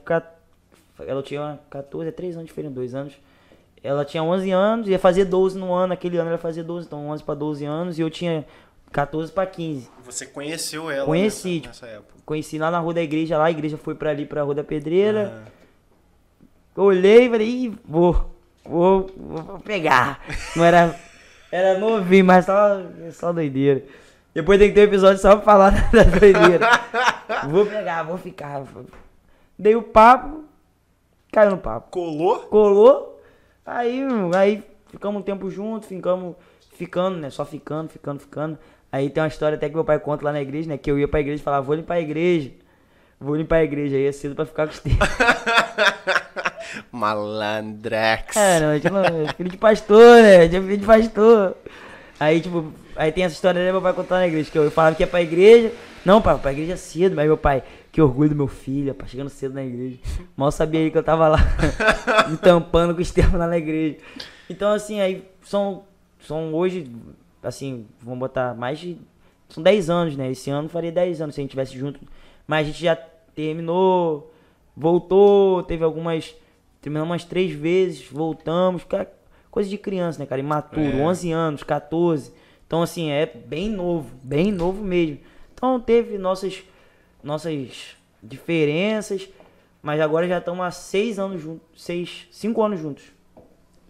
[1.06, 3.14] ela tinha 14, é 3 anos diferente, 2 anos.
[3.82, 6.86] Ela tinha 11 anos, ia fazer 12 no ano, aquele ano ela ia fazer 12,
[6.86, 8.44] então 11 pra 12 anos, e eu tinha
[8.92, 9.90] 14 pra 15.
[10.04, 12.12] Você conheceu ela Conheci, nessa, nessa época.
[12.24, 14.62] Conheci lá na rua da igreja, lá a igreja foi pra ali, pra rua da
[14.62, 15.44] pedreira.
[16.76, 18.30] Olhei e falei, Ih, vou,
[18.64, 20.20] vou, vou pegar.
[20.54, 20.94] Não era,
[21.50, 22.82] era novinho, mas só,
[23.12, 23.82] só doideira.
[24.34, 26.66] Depois tem que ter um episódio só pra falar da doideira.
[27.48, 28.62] vou pegar, vou ficar.
[29.58, 30.44] Dei o papo,
[31.30, 31.90] caiu no papo.
[31.90, 32.40] colou?
[32.40, 33.22] colou.
[33.64, 34.02] Aí,
[34.34, 36.36] aí ficamos um tempo juntos, ficamos
[36.72, 37.30] ficando, né?
[37.30, 38.58] Só ficando, ficando, ficando.
[38.92, 40.76] Aí tem uma história até que meu pai conta lá na igreja, né?
[40.76, 42.50] Que eu ia pra igreja e falava, vou limpar a igreja.
[43.18, 43.96] Vou limpar a igreja.
[43.96, 45.08] Aí é cedo pra ficar com os tempos.
[46.90, 48.36] Malandrex.
[48.36, 50.48] É, não, tipo, é filho de pastor, né?
[50.48, 51.56] Filho de pastor.
[52.20, 53.72] Aí, tipo, aí tem essa história, né?
[53.72, 55.72] Meu pai contando na igreja, que eu falava que ia pra igreja.
[56.04, 59.30] Não, pai, pra igreja cedo, mas meu pai, que orgulho do meu filho, pai, chegando
[59.30, 59.98] cedo na igreja.
[60.36, 61.38] Mal sabia aí que eu tava lá,
[62.28, 63.96] me tampando com os termos lá na igreja.
[64.50, 65.84] Então, assim, aí são,
[66.20, 66.90] são hoje,
[67.42, 68.96] assim, vamos botar mais de.
[69.48, 70.30] São 10 anos, né?
[70.30, 72.00] Esse ano faria 10 anos se a gente tivesse junto.
[72.46, 74.32] Mas a gente já terminou,
[74.76, 76.34] voltou, teve algumas.
[76.80, 78.84] Terminamos umas três vezes, voltamos.
[78.84, 79.12] cara,
[79.50, 80.40] Coisa de criança, né, cara?
[80.40, 81.02] Imaturo, É.
[81.02, 82.32] 11 anos, 14.
[82.66, 85.18] Então, assim, é bem novo, bem novo mesmo.
[85.52, 86.62] Então, teve nossas,
[87.22, 89.28] nossas diferenças,
[89.82, 93.04] mas agora já estamos há seis anos juntos, seis, cinco anos juntos,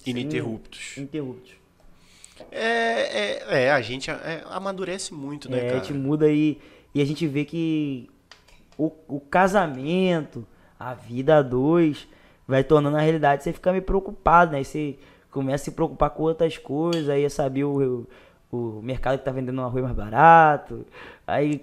[0.05, 0.99] Ininterruptos.
[0.99, 1.53] interruptos.
[2.51, 5.79] É, é, é, a gente é, amadurece muito, né, É, a cara?
[5.79, 6.59] gente muda aí
[6.95, 8.09] e a gente vê que
[8.79, 10.47] o, o casamento,
[10.79, 12.07] a vida a dois,
[12.47, 13.43] vai tornando a realidade.
[13.43, 14.63] Você fica meio preocupado, né?
[14.65, 14.99] Você
[15.31, 18.07] começa a se preocupar com outras coisas, aí é saber o,
[18.51, 20.85] o, o mercado que tá vendendo um arroz mais barato.
[21.27, 21.61] Aí.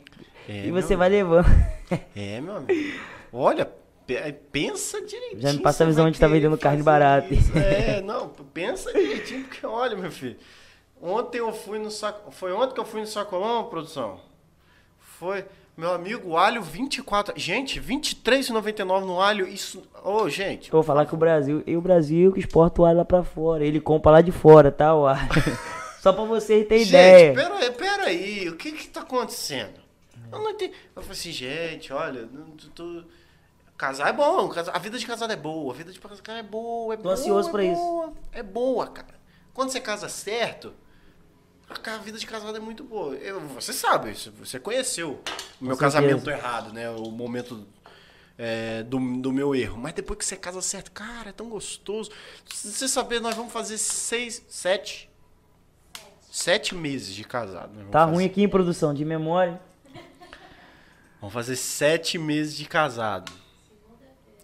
[0.47, 1.45] É, e você vai levando.
[2.15, 2.99] É, meu amigo.
[3.33, 3.67] Olha,
[4.05, 5.41] pe- pensa direitinho.
[5.41, 7.33] Já me passa a visão vai de tá vendendo carne barata.
[7.33, 7.51] isso.
[7.57, 10.35] É, não, pensa direitinho, porque olha, meu filho.
[11.01, 12.31] Ontem eu fui no saco.
[12.31, 14.19] Foi ontem que eu fui no sacolão, produção?
[14.99, 15.45] Foi.
[15.77, 17.33] Meu amigo, alho 24.
[17.39, 19.47] Gente, 23,99 no alho.
[19.47, 19.81] Isso.
[20.03, 20.67] Ô, gente.
[20.67, 21.63] Eu vou falar que o Brasil.
[21.65, 23.65] E o Brasil que exporta o alho lá pra fora.
[23.65, 24.93] Ele compra lá de fora, tá?
[24.93, 25.29] O alho.
[26.01, 27.33] Só pra vocês terem Gente, ideia.
[27.33, 29.79] pera aí, pera aí, o que que tá acontecendo?
[30.31, 30.73] Eu não entendi.
[30.95, 32.29] Eu falei assim, gente, olha,
[32.73, 33.03] tu-
[33.77, 36.93] casar é bom, a vida de casado é boa, a vida de casado é boa,
[36.93, 37.13] é boa.
[37.13, 37.81] ansioso é pra isso.
[37.81, 39.13] boa, É boa, cara.
[39.53, 40.73] Quando você casa certo,
[41.69, 43.15] a vida de casado é muito boa.
[43.15, 45.21] Eu- você sabe, isso, você conheceu
[45.61, 46.89] o meu casamento errado, né?
[46.89, 47.65] O momento
[48.37, 49.77] é, do, do meu erro.
[49.77, 52.09] Mas depois que você casa certo, cara, é tão gostoso.
[52.53, 55.09] Se você saber, nós vamos fazer seis, sete,
[56.31, 57.71] sete meses de casado.
[57.91, 58.13] Tá fazer.
[58.13, 59.59] ruim aqui em produção de memória.
[61.19, 63.29] Vamos fazer sete meses de casado.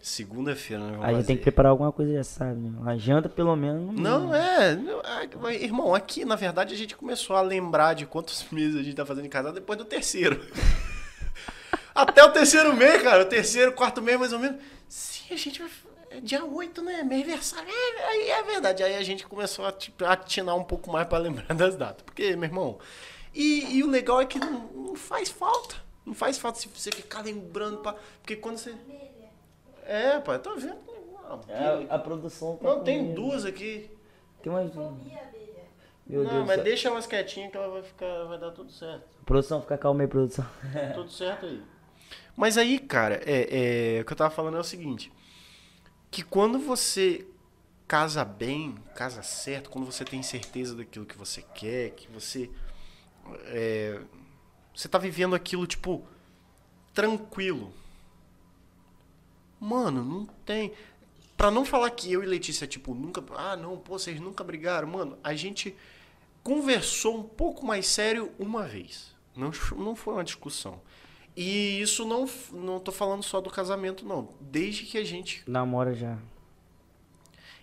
[0.05, 2.71] Segunda-feira, vamos Aí tem que preparar alguma coisa, já sabe, né?
[2.79, 3.99] Uma janta, pelo menos.
[3.99, 4.75] Não, é.
[4.75, 8.79] não, é, mas, Irmão, aqui, na verdade, a gente começou a lembrar de quantos meses
[8.79, 10.39] a gente tá fazendo de casado depois do terceiro.
[11.95, 13.23] Até o terceiro mês, cara.
[13.23, 14.61] O terceiro, quarto mês, mais ou menos.
[14.87, 15.71] Sim, a gente vai.
[16.11, 17.01] É dia 8, né?
[17.01, 17.67] Meu aniversário.
[17.67, 18.83] É, aí é verdade.
[18.83, 22.03] Aí a gente começou a tipo, atinar um pouco mais pra lembrar das datas.
[22.05, 22.77] Porque, meu irmão.
[23.33, 25.83] E, e o legal é que não, não faz falta.
[26.05, 27.79] Não faz falta se você ficar lembrando.
[27.79, 28.75] Pra, porque quando você.
[29.85, 30.77] É, pai, tô vendo.
[31.27, 33.15] Não, É, a produção tá não tem comendo.
[33.21, 33.89] duas aqui.
[34.41, 34.73] Tem umas.
[36.07, 39.07] Meu não, Deus mas deixa elas quietinhas que ela vai ficar, vai dar tudo certo.
[39.25, 40.45] Produção, fica calma aí, produção.
[40.93, 41.63] tudo certo aí.
[42.37, 45.11] Mas aí, cara, é, é, o que eu tava falando é o seguinte,
[46.11, 47.25] que quando você
[47.87, 52.51] casa bem, casa certo, quando você tem certeza daquilo que você quer, que você
[53.47, 53.99] é,
[54.75, 56.03] você tá vivendo aquilo tipo
[56.93, 57.73] tranquilo.
[59.59, 60.73] Mano, não tem
[61.37, 64.87] Pra não falar que eu e Letícia tipo nunca, ah, não, pô, vocês nunca brigaram,
[64.87, 65.75] mano, a gente
[66.41, 69.13] conversou um pouco mais sério uma vez.
[69.35, 70.79] Não, não foi uma discussão.
[71.35, 74.29] E isso não, não tô falando só do casamento, não.
[74.39, 75.43] Desde que a gente.
[75.45, 76.17] Namora já.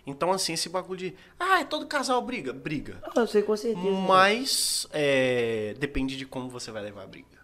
[0.05, 1.15] Então, assim, esse bagulho de.
[1.39, 2.53] Ah, é todo casal briga.
[2.53, 3.01] Briga.
[3.03, 3.89] Ah, eu sei com certeza.
[3.89, 7.41] Mas é, depende de como você vai levar a briga.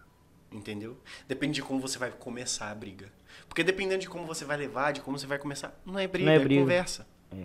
[0.52, 0.96] Entendeu?
[1.26, 3.10] Depende de como você vai começar a briga.
[3.50, 6.24] Porque dependendo de como você vai levar, de como você vai começar, não é briga,
[6.26, 6.60] Não é é, briga.
[6.62, 7.04] conversa.
[7.36, 7.44] É.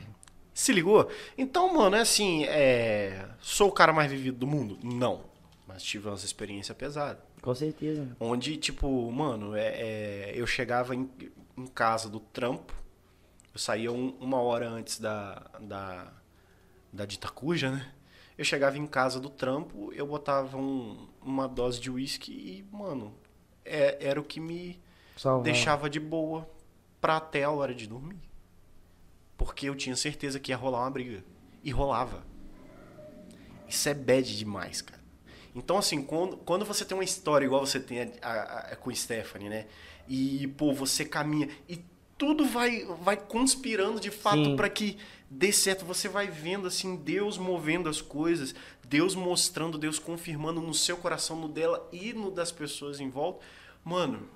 [0.53, 1.09] Se ligou?
[1.35, 3.25] Então, mano, é assim, é...
[3.41, 4.77] sou o cara mais vivido do mundo?
[4.83, 5.23] Não.
[5.67, 7.23] Mas tive umas experiências pesadas.
[7.41, 8.15] Com certeza.
[8.19, 11.09] Onde, tipo, mano, é, é, eu chegava em,
[11.57, 12.71] em casa do trampo,
[13.51, 16.13] eu saía um- uma hora antes da, da,
[16.93, 17.91] da Ditacuja, né?
[18.37, 23.13] Eu chegava em casa do trampo, eu botava um- uma dose de uísque e, mano,
[23.65, 24.79] é- era o que me
[25.15, 25.43] Salvar.
[25.43, 26.47] deixava de boa
[27.01, 28.19] pra até a hora de dormir.
[29.37, 31.23] Porque eu tinha certeza que ia rolar uma briga.
[31.63, 32.23] E rolava.
[33.67, 35.03] Isso é bad demais, cara.
[35.55, 38.93] Então, assim, quando, quando você tem uma história igual você tem a, a- a- com
[38.93, 39.65] Stephanie, né?
[40.07, 41.79] E, pô, você caminha e
[42.17, 44.97] tudo vai, vai conspirando de fato pra que
[45.29, 45.83] dê certo.
[45.85, 48.53] Você vai vendo, assim, Deus movendo as coisas,
[48.87, 53.43] Deus mostrando, Deus confirmando no seu coração, no dela e no das pessoas em volta.
[53.83, 54.27] Mano,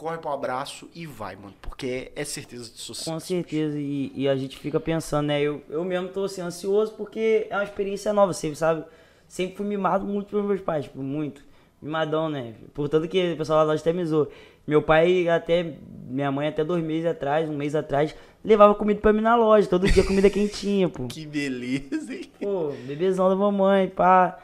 [0.00, 1.52] corre pro abraço e vai, mano.
[1.60, 3.10] Porque é, certeza de sucesso.
[3.10, 5.42] Com certeza, e, e a gente fica pensando, né?
[5.42, 8.82] Eu, eu mesmo tô assim, ansioso porque é uma experiência nova, você sabe?
[9.28, 11.44] Sempre fui mimado muito pelos meus pais, tipo, muito.
[11.82, 12.54] Mimadão, né?
[12.72, 14.30] Portanto que o pessoal lá até me zoou.
[14.66, 15.74] Meu pai até,
[16.08, 19.68] minha mãe até dois meses atrás, um mês atrás, levava comida pra mim na loja,
[19.68, 21.08] todo dia comida quentinha, pô.
[21.08, 22.32] Que beleza, hein?
[22.40, 24.38] Pô, bebezão da mamãe, pá.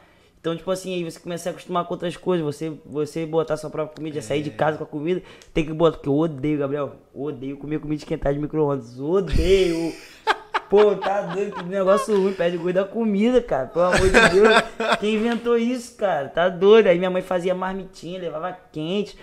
[0.47, 3.69] Então, tipo assim, aí você começa a acostumar com outras coisas, você, você botar sua
[3.69, 5.21] própria comida, sair de casa com a comida,
[5.53, 9.93] tem que botar, porque eu odeio, Gabriel, odeio comer comida esquentada de micro-ondas, odeio.
[10.69, 14.97] Pô, tá doido, que negócio ruim, pede gosto da comida, cara, pelo amor de Deus.
[15.01, 16.29] Quem inventou isso, cara?
[16.29, 16.87] Tá doido.
[16.87, 19.17] Aí minha mãe fazia marmitinha, levava quente.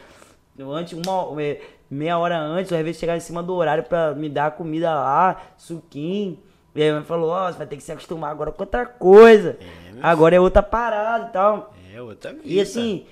[0.60, 1.58] Antes, uma, é,
[1.90, 4.92] meia hora antes, às vezes chegava em cima do horário pra me dar a comida
[4.94, 6.38] lá, suquinho.
[6.74, 8.84] E aí a mãe falou, ó, você vai ter que se acostumar agora com outra
[8.86, 9.56] coisa.
[9.92, 11.72] meu agora é outra parada e tal.
[11.94, 12.42] É, outra vida.
[12.46, 13.06] E assim,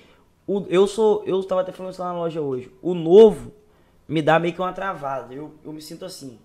[0.45, 1.23] o- eu sou.
[1.25, 2.69] Eu tava até falando isso lá na loja hoje.
[2.81, 3.51] O novo
[4.07, 5.33] me dá meio que uma travada.
[5.33, 6.37] Eu, eu me sinto assim.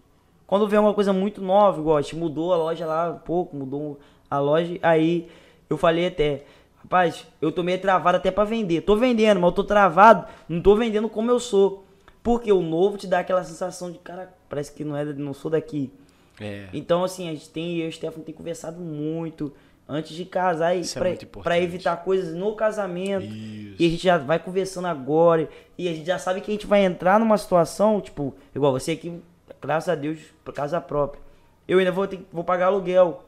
[0.47, 3.99] Quando vem uma coisa muito nova, igual, a mudou a loja lá um pouco, mudou
[4.31, 5.28] a loja, aí
[5.69, 6.45] eu falei até,
[6.82, 8.81] rapaz, eu tô meio travado até pra vender.
[8.82, 11.85] Tô vendendo, mas eu tô travado, não tô vendendo como eu sou.
[12.23, 15.51] Porque o novo te dá aquela sensação de, cara, parece que não é, não sou
[15.51, 15.93] daqui.
[16.40, 16.69] É.
[16.73, 19.52] Então, assim, a gente tem, eu e o Stefano tem conversado muito
[19.89, 23.24] antes de casar e Isso é evitar coisas no casamento.
[23.24, 23.77] Isso.
[23.78, 25.48] E a gente já vai conversando agora.
[25.77, 28.93] E a gente já sabe que a gente vai entrar numa situação, tipo, igual você
[28.93, 29.20] aqui,
[29.60, 31.23] graças a Deus, por casa própria.
[31.66, 33.24] Eu ainda vou, ter, vou pagar aluguel.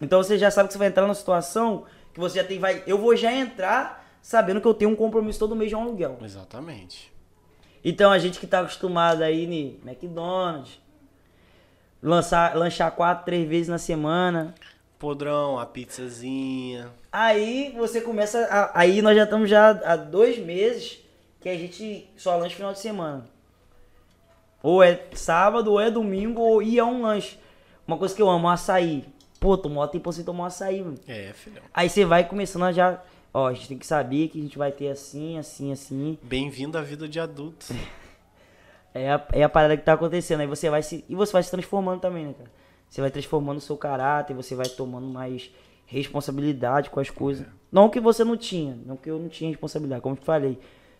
[0.00, 2.58] Então você já sabe que você vai entrar numa situação que você já tem.
[2.58, 5.82] Vai, eu vou já entrar sabendo que eu tenho um compromisso todo mês de um
[5.82, 6.18] aluguel.
[6.22, 7.12] Exatamente.
[7.84, 10.80] Então a gente que tá acostumado aí em McDonald's,
[12.02, 14.54] lançar, lanchar quatro, três vezes na semana.
[14.98, 16.90] Podrão, a pizzazinha.
[17.12, 18.40] Aí você começa.
[18.50, 20.98] a- aí nós já estamos já há dois meses
[21.40, 23.24] que a gente só lancha final de semana.
[24.62, 27.38] Ou é sábado, ou é domingo, ou e é um lanche.
[27.86, 29.04] Uma coisa que eu amo, açaí.
[29.38, 30.98] Pô, tomou tempo sem tomar açaí, mano.
[31.06, 31.62] É, filhão.
[31.72, 33.00] Aí você vai começando a já.
[33.32, 36.18] Ó, a gente tem que saber que a gente vai ter assim, assim, assim.
[36.22, 37.66] Bem-vindo à vida de adulto.
[38.98, 40.40] É a, é a parada que tá acontecendo.
[40.40, 41.04] Aí você vai se.
[41.08, 42.50] E você vai se transformando também, né, cara?
[42.88, 45.50] Você vai transformando o seu caráter, você vai tomando mais
[45.86, 47.46] responsabilidade com as coisas.
[47.70, 50.58] Não que você não tinha, não que eu não tinha responsabilidade, como eu te falei.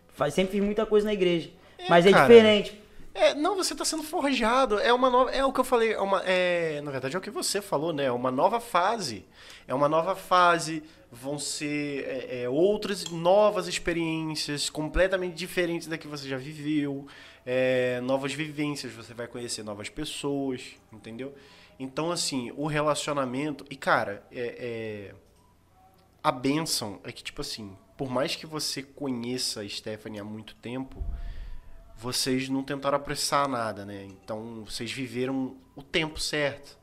[0.09, 1.51] Faz, sempre fiz muita coisa na igreja.
[1.79, 2.27] É, mas é cara.
[2.27, 2.83] diferente.
[3.15, 4.79] É, não, você tá sendo forjado.
[4.79, 5.31] É uma nova.
[5.31, 5.93] É o que eu falei.
[5.93, 8.05] É uma, é, na verdade, é o que você falou, né?
[8.05, 9.25] É uma nova fase.
[9.67, 10.83] É uma nova fase.
[11.11, 17.07] Vão ser é, é, outras novas experiências completamente diferentes da que você já viveu.
[17.51, 18.93] É, novas vivências.
[18.93, 21.35] Você vai conhecer novas pessoas, entendeu?
[21.81, 23.65] Então, assim, o relacionamento.
[23.71, 25.15] E, cara, é, é,
[26.23, 30.55] a benção é que, tipo assim, por mais que você conheça a Stephanie há muito
[30.57, 31.03] tempo,
[31.97, 34.05] vocês não tentaram apressar nada, né?
[34.05, 36.77] Então, vocês viveram o tempo certo.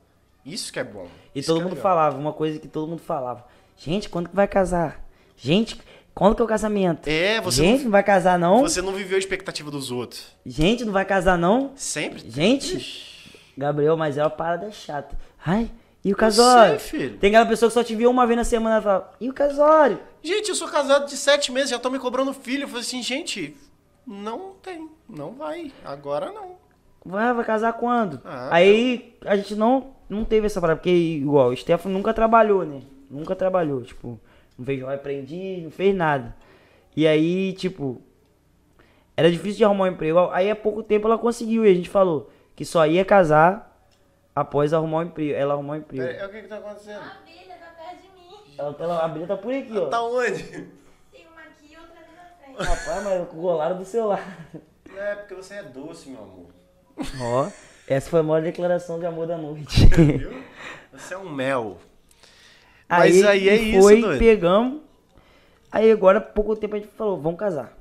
[0.44, 1.08] Isso que é bom.
[1.34, 1.84] E todo é mundo legal.
[1.84, 3.46] falava, uma coisa que todo mundo falava.
[3.78, 5.06] Gente, quando que vai casar?
[5.38, 5.80] Gente,
[6.16, 7.08] quando que é o casamento?
[7.08, 8.62] É, você Gente, não, não vai casar não?
[8.62, 10.26] você não viveu a expectativa dos outros.
[10.46, 11.72] Gente, não vai casar não?
[11.76, 12.24] Sempre?
[12.28, 15.16] Gente, Gabriel, mas é uma parada chata.
[15.46, 15.70] Ai,
[16.04, 16.80] e o Eu casório?
[16.80, 17.18] sei, filho.
[17.18, 19.34] Tem aquela pessoa que só te viu uma vez na semana e fala, e o
[19.34, 20.00] casório?
[20.24, 22.64] Gente, eu sou casado de sete meses, já estão me cobrando filho.
[22.64, 23.56] Eu falei assim, gente,
[24.08, 24.90] não tem.
[25.10, 25.72] Não vai.
[25.84, 26.56] Agora não.
[27.06, 28.20] Vai, vai casar quando?
[28.26, 32.66] Ah, Aí a gente não, não teve essa parada, porque igual, o Stefano nunca trabalhou,
[32.66, 32.82] né?
[33.10, 34.20] Nunca trabalhou, tipo,
[34.58, 36.36] não fez jovem aprendiz, não fez nada.
[36.96, 38.02] E aí, tipo,
[39.18, 40.30] era difícil de arrumar um emprego.
[40.32, 43.76] Aí há pouco tempo ela conseguiu e a gente falou que só ia casar
[44.34, 45.34] após arrumar um emprego.
[45.34, 46.04] Ela arrumar um emprego.
[46.04, 47.00] É, o que que tá acontecendo?
[47.00, 48.56] A abelha tá perto de mim.
[48.58, 49.88] Ela, ela, a abelha tá por aqui, ó.
[49.88, 50.44] Tá onde?
[51.12, 52.70] Tem uma aqui e outra ali na frente.
[52.70, 54.48] Rapaz, mas golaram do celular.
[54.96, 56.48] É, porque você é doce, meu amor.
[57.22, 57.50] Ó,
[57.88, 59.86] essa foi a maior declaração de amor da noite.
[59.88, 60.42] Viu?
[60.94, 61.78] Você é um mel.
[62.88, 64.20] Mas aí é isso, foi, doido.
[64.20, 64.82] pegamos.
[65.72, 67.76] Aí agora, pouco tempo a gente falou, vamos casar.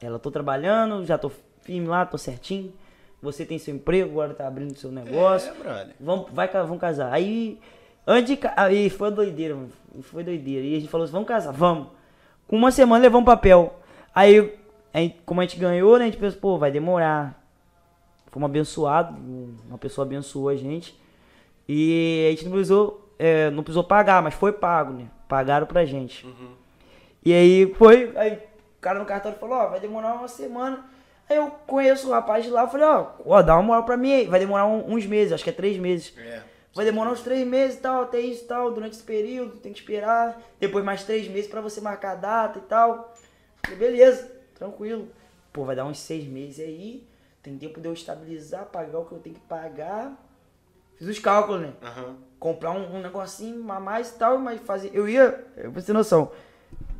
[0.00, 1.30] Ela, tô trabalhando, já tô
[1.62, 2.72] firme lá, tô certinho.
[3.20, 5.50] Você tem seu emprego, agora tá abrindo seu negócio.
[5.50, 5.94] É, brother.
[6.00, 7.12] Vamos, vai, vamos casar.
[7.12, 7.58] Aí,
[8.06, 9.70] antes de, aí foi doideira, mano.
[10.00, 10.66] Foi doideira.
[10.66, 11.88] E a gente falou assim, vamos casar, vamos.
[12.48, 13.78] Com uma semana levamos papel.
[14.14, 14.54] Aí,
[14.92, 17.40] aí, como a gente ganhou, né, a gente pensou, pô, vai demorar.
[18.32, 19.14] Fomos abençoados,
[19.68, 20.98] uma pessoa abençoou a gente.
[21.68, 25.06] E a gente não precisou, é, não precisou pagar, mas foi pago, né?
[25.28, 26.26] Pagaram pra gente.
[27.24, 30.84] E aí foi, aí o cara no cartório falou, ó, vai demorar uma semana.
[31.30, 34.12] Aí eu conheço o rapaz de lá, falei, ó, ó, dá uma moral pra mim
[34.12, 34.26] aí.
[34.26, 36.12] Vai demorar um- uns meses, acho que é três meses.
[36.18, 36.42] É.
[36.74, 39.72] Vai demorar uns três meses e tal, até isso e tal, durante esse período, tem
[39.72, 40.40] que esperar.
[40.58, 43.14] Depois mais três meses pra você marcar a data e tal.
[43.62, 45.06] Falei, beleza, tranquilo.
[45.52, 47.06] Pô, vai dar uns seis meses aí,
[47.42, 50.12] tem tempo de eu estabilizar, pagar o que eu tenho que pagar.
[50.96, 51.72] Fiz os cálculos, né?
[51.82, 52.16] Aham.
[52.42, 54.90] Comprar um, um negocinho a mais e tal, mas fazer.
[54.92, 56.32] Eu ia, eu vou ter noção.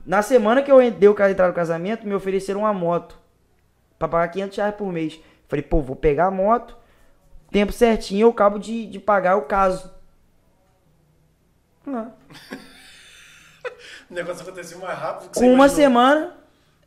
[0.07, 3.19] Na semana que eu dei o cara entrar no casamento, me ofereceram uma moto.
[3.99, 5.19] Pra pagar 500 reais por mês.
[5.49, 6.77] Falei, pô, vou pegar a moto,
[7.51, 9.93] tempo certinho, eu acabo de, de pagar o caso.
[11.87, 12.11] Ah.
[14.11, 16.37] O negócio aconteceu mais rápido que você Com uma semana,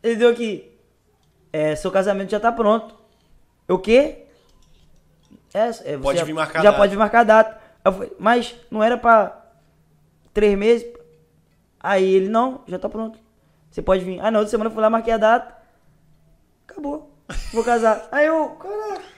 [0.03, 0.71] ele deu aqui.
[1.51, 2.93] É, seu casamento já tá pronto.
[3.67, 4.25] O quê?
[5.51, 6.77] É, é, você Pode já, vir marcar a Já data.
[6.77, 7.64] pode vir marcar a data.
[7.85, 9.45] Eu falei, mas não era pra
[10.33, 10.91] três meses?
[11.79, 13.19] Aí ele, não, já tá pronto.
[13.69, 14.19] Você pode vir.
[14.19, 15.55] Ah, na outra semana eu fui lá, marquei a data.
[16.67, 17.11] Acabou.
[17.53, 18.07] Vou casar.
[18.11, 19.15] Aí eu, caraca.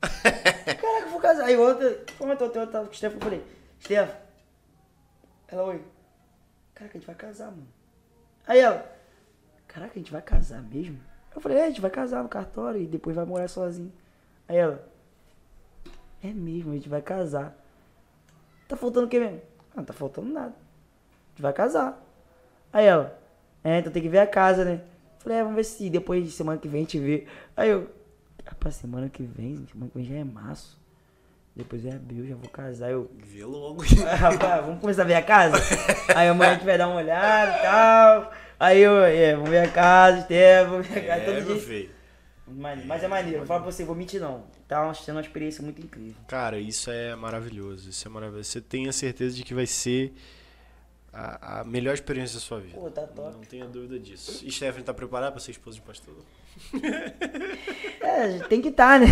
[0.80, 1.44] Caraca, eu vou casar.
[1.44, 3.44] Aí outra, comentou, eu tava com o Stefan, eu falei,
[3.80, 4.16] Stefan.
[5.48, 5.82] Ela, oi.
[6.74, 7.68] Caraca, a gente vai casar, mano.
[8.46, 8.90] Aí ela,
[9.66, 11.00] caraca, a gente vai casar mesmo?
[11.34, 13.92] Eu falei, é, a gente vai casar no cartório e depois vai morar sozinho.
[14.46, 14.88] Aí ela,
[16.22, 17.54] é mesmo, a gente vai casar.
[18.68, 19.40] Tá faltando o que mesmo?
[19.72, 20.48] Ah, não tá faltando nada.
[20.54, 22.00] A gente vai casar.
[22.72, 23.18] Aí ela,
[23.64, 24.74] é, então tem que ver a casa, né?
[24.82, 27.26] Eu Falei, é, vamos ver se depois de semana que vem a gente vê.
[27.56, 27.88] Aí eu,
[28.46, 30.78] rapaz, semana que vem, semana que vem já é março.
[31.56, 32.90] Depois é abril, já vou casar.
[32.90, 33.82] Eu, Vê logo.
[34.06, 35.56] Ah, rapaz, vamos começar a ver a casa?
[36.14, 38.32] Aí amanhã a gente vai dar uma olhada e tal.
[38.60, 41.54] Aí eu, é, vamos ver a casa, Estevão, vamos ver a casa É, todo meu
[41.56, 41.62] dia.
[41.66, 41.90] filho.
[42.46, 44.44] Mas, mas é maneiro, vou falar pra você, vou mentir não.
[44.68, 46.14] Tá sendo uma experiência muito incrível.
[46.28, 47.88] Cara, isso é maravilhoso.
[47.88, 48.50] Isso é maravilhoso.
[48.50, 50.12] Você tem a certeza de que vai ser
[51.12, 52.78] a, a melhor experiência da sua vida.
[52.78, 53.32] Pô, tá top.
[53.32, 54.44] Não tenha dúvida disso.
[54.44, 56.14] E Stephanie tá preparada pra ser esposa de pastor?
[58.00, 59.06] É, tem que estar, né?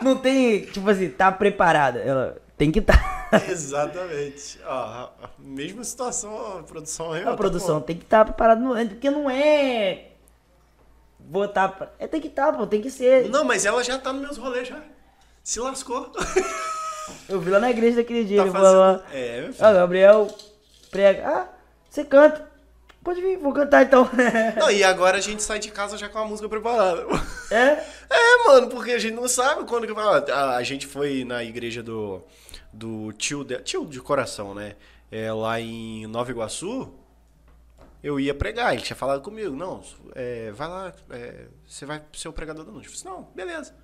[0.00, 1.98] Não tem, tipo assim, tá preparada.
[2.00, 3.28] Ela tem que estar.
[3.50, 4.58] Exatamente.
[4.64, 7.86] Ó, mesma situação, a produção ó, A tá produção bom.
[7.86, 10.10] tem que estar preparada, não é- porque não é
[11.24, 11.90] botar pra...
[11.98, 13.28] É, tem que estar, pô, tem que ser.
[13.28, 14.80] Não, mas ela já tá nos meus rolês já.
[15.42, 16.12] Se lascou.
[17.28, 19.04] Eu vi lá na igreja daquele dia, tá ele falou fazendo.
[19.12, 19.74] É, meu ó, filho.
[19.74, 20.34] Gabriel
[20.90, 21.28] prega.
[21.28, 21.48] Ah,
[21.88, 22.48] você canta.
[23.02, 24.08] Pode vir, vou cantar então.
[24.58, 27.04] Não, e agora a gente sai de casa já com a música preparada.
[27.50, 27.84] é?
[28.08, 30.04] É, mano, porque a gente não sabe quando que vai.
[30.30, 32.22] A, a gente foi na igreja do,
[32.72, 34.76] do tio, de, tio de coração, né?
[35.10, 36.92] É, lá em Nova Iguaçu.
[38.04, 39.56] Eu ia pregar, ele tinha falado comigo.
[39.56, 39.82] Não,
[40.14, 42.90] é, vai lá, é, você vai ser o pregador da noite.
[42.90, 43.74] Eu falei, não, beleza.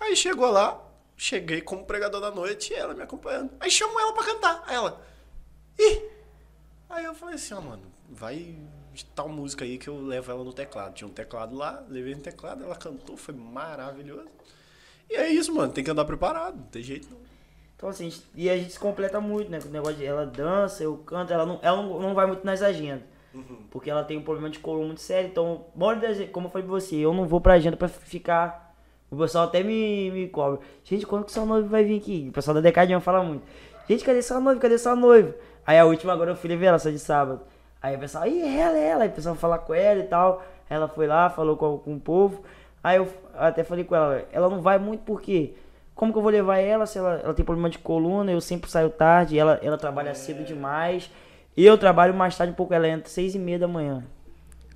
[0.00, 0.82] Aí chegou lá,
[1.14, 3.50] cheguei como pregador da noite e ela me acompanhando.
[3.60, 4.64] Aí chamou ela pra cantar.
[4.66, 5.04] Aí ela,
[5.78, 6.08] ih!
[6.88, 8.56] Aí eu falei assim, ó, mano, vai
[8.94, 10.94] de tal música aí que eu levo ela no teclado.
[10.94, 14.30] Tinha um teclado lá, levei no teclado, ela cantou, foi maravilhoso.
[15.10, 17.18] E é isso, mano, tem que andar preparado, não tem jeito não.
[17.76, 19.60] Então assim, e a gente se completa muito, né?
[19.60, 22.62] Com o negócio de ela dança, eu canto, ela não, ela não vai muito nas
[22.62, 23.17] agendas.
[23.70, 25.98] Porque ela tem um problema de coluna muito sério, então, bora
[26.32, 28.74] como eu falei pra você, eu não vou pra agenda pra ficar.
[29.10, 30.60] O pessoal até me, me cobra.
[30.84, 32.26] Gente, quando que sua noiva vai vir aqui?
[32.28, 33.42] O pessoal da Decadinha fala muito.
[33.88, 34.60] Gente, cadê sua noiva?
[34.60, 35.34] Cadê sua noiva?
[35.66, 37.40] Aí a última agora eu fui levar ela só de sábado.
[37.80, 39.02] Aí o pessoal, ih, é ela, é ela.
[39.04, 40.42] Aí o pessoal falar com ela e tal.
[40.68, 42.42] Ela foi lá, falou com, com o povo.
[42.82, 45.54] Aí eu até falei com ela, ela não vai muito porque
[45.94, 48.70] como que eu vou levar ela se ela, ela tem problema de coluna, eu sempre
[48.70, 51.10] saio tarde, ela, ela trabalha cedo demais.
[51.58, 54.04] E eu trabalho mais tarde um pouco, ela entra seis e meia da manhã.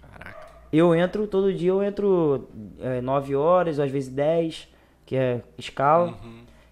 [0.01, 0.49] Caraca.
[0.73, 2.49] Eu entro, todo dia eu entro
[2.81, 4.67] é, 9 horas, ou às vezes 10,
[5.07, 6.19] que é escala.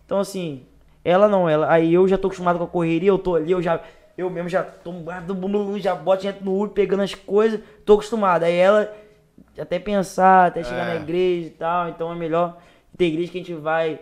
[0.04, 0.66] Então assim,
[1.04, 1.72] ela não, ela.
[1.72, 3.80] Aí eu já tô acostumado com a correria, eu tô ali, eu já.
[4.18, 7.92] Eu mesmo já tô do bum, já boto gente no Uber pegando as coisas, tô
[7.92, 8.42] acostumado.
[8.42, 8.92] Aí ela
[9.56, 10.94] até pensar, até chegar É.
[10.94, 12.58] na igreja e tal, então é melhor.
[12.98, 14.00] Tem igreja que a gente vai,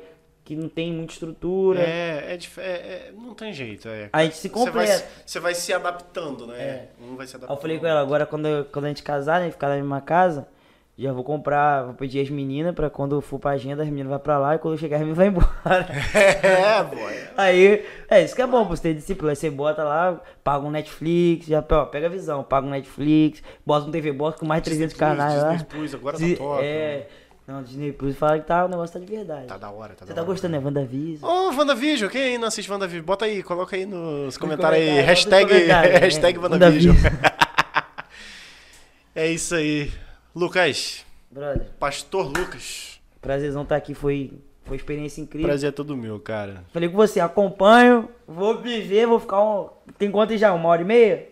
[0.48, 1.78] que não tem muita estrutura.
[1.80, 3.86] É, é, é- é- não tem jeito.
[3.86, 4.08] É.
[4.10, 5.06] A gente se Você vai, completa.
[5.26, 6.58] você vai se adaptando, né?
[6.58, 6.88] É.
[7.02, 7.54] Um vai se adaptando.
[7.56, 10.48] eu falei com ela, agora quando, quando a gente casar, né, ficar na mesma casa,
[10.96, 14.08] já vou comprar, vou pedir as meninas pra quando eu for pra agenda, as meninas
[14.08, 15.86] vão pra lá e quando chegar, as meninas vão embora.
[16.42, 17.14] É, boy.
[17.36, 19.32] Aí, é isso que é bom, pra você ter disciplina.
[19.32, 23.42] Aí você bota lá, paga um Netflix, já ó, pega a visão, paga um Netflix,
[23.66, 25.50] bota um TV Box com mais de 300 Disney Plus, canais lá.
[25.52, 27.06] Disney Plus, agora tá top, É,
[27.48, 29.46] não, Disney Plus fala que tá, o negócio tá de verdade.
[29.46, 30.30] Tá da hora, tá você da tá hora.
[30.30, 30.58] gostando, né?
[30.62, 31.30] WandaVision?
[31.30, 33.02] Ô, WandaVision, quem aí não assiste WandaVision?
[33.02, 35.00] Bota aí, coloca aí nos comentários aí.
[35.00, 36.96] Hashtag, bota nos comentários, hashtag é, WandaVision.
[39.16, 39.90] é isso aí.
[40.34, 43.00] Lucas, Brother, Pastor Lucas.
[43.18, 44.30] prazerzão estar aqui, foi,
[44.64, 45.48] foi uma experiência incrível.
[45.48, 46.64] Prazer é todo meu, cara.
[46.70, 49.70] Falei com você, acompanho, vou viver, vou ficar um.
[49.96, 50.52] Tem quanto já?
[50.52, 51.28] Uma hora e meia?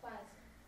[0.00, 0.16] Quase.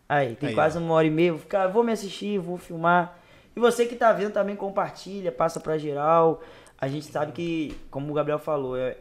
[0.07, 0.81] Aí, tem Aí, quase ó.
[0.81, 3.17] uma hora e meia, vou ficar, vou me assistir, vou filmar.
[3.55, 6.41] E você que tá vendo também compartilha, passa pra geral.
[6.77, 8.97] A gente sabe que, como o Gabriel falou, é,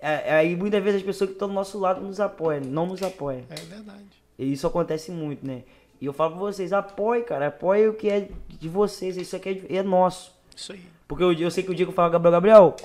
[0.00, 2.86] é, é aí muitas vezes as pessoas que estão do nosso lado nos apoiam, não
[2.86, 3.42] nos apoiam.
[3.48, 4.04] É verdade.
[4.38, 5.62] E isso acontece muito, né?
[6.00, 9.64] E eu falo pra vocês, apoie, cara, apoie o que é de vocês, isso aqui
[9.70, 10.34] é, é nosso.
[10.54, 10.82] Isso aí.
[11.08, 12.76] Porque eu, eu sei que o dia que eu falo, Gabriel, Gabriel,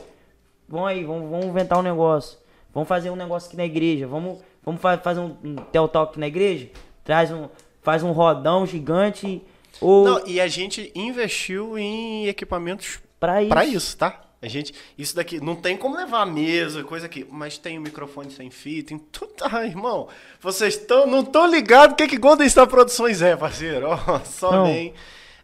[0.68, 2.38] vamos aí, vamos, vamos inventar um negócio.
[2.74, 4.06] Vamos fazer um negócio aqui na igreja.
[4.08, 6.70] Vamos, vamos fa- fazer um, um tel talk aqui na igreja.
[7.04, 7.50] Traz um,
[7.82, 9.42] faz um rodão gigante.
[9.82, 13.50] Ou Não, e a gente investiu em equipamentos pra isso.
[13.50, 14.22] pra isso, tá?
[14.42, 17.82] A gente, isso daqui, não tem como levar a mesa, coisa aqui, mas tem o
[17.82, 19.34] microfone sem fio, tem tudo.
[19.42, 20.08] Ah, irmão,
[20.42, 23.88] vocês tão, não estão ligados o que, que Golden Star Produções é, parceiro.
[23.90, 24.66] Ó, só Não.
[24.66, 24.94] vem.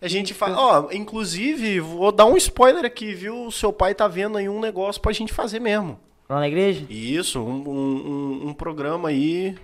[0.01, 3.45] A gente fala, ó, inclusive, vou dar um spoiler aqui, viu?
[3.47, 5.99] O seu pai tá vendo aí um negócio pra gente fazer mesmo.
[6.29, 6.85] Lá na igreja?
[6.89, 8.09] Isso, um, um,
[8.45, 9.55] um- um programa aí.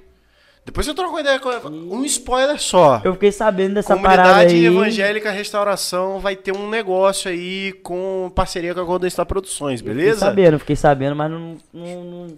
[0.64, 3.02] Depois eu troco uma ideia com Um spoiler só.
[3.04, 4.66] Eu fiquei sabendo dessa parada Comunidade aí.
[4.66, 9.96] Evangélica Restauração vai ter um negócio aí com parceria com a Golden Star Produções, Fiquei
[9.96, 10.20] beleza?
[10.20, 11.58] sabendo, fiquei sabendo, mas não.
[11.74, 12.36] não, não-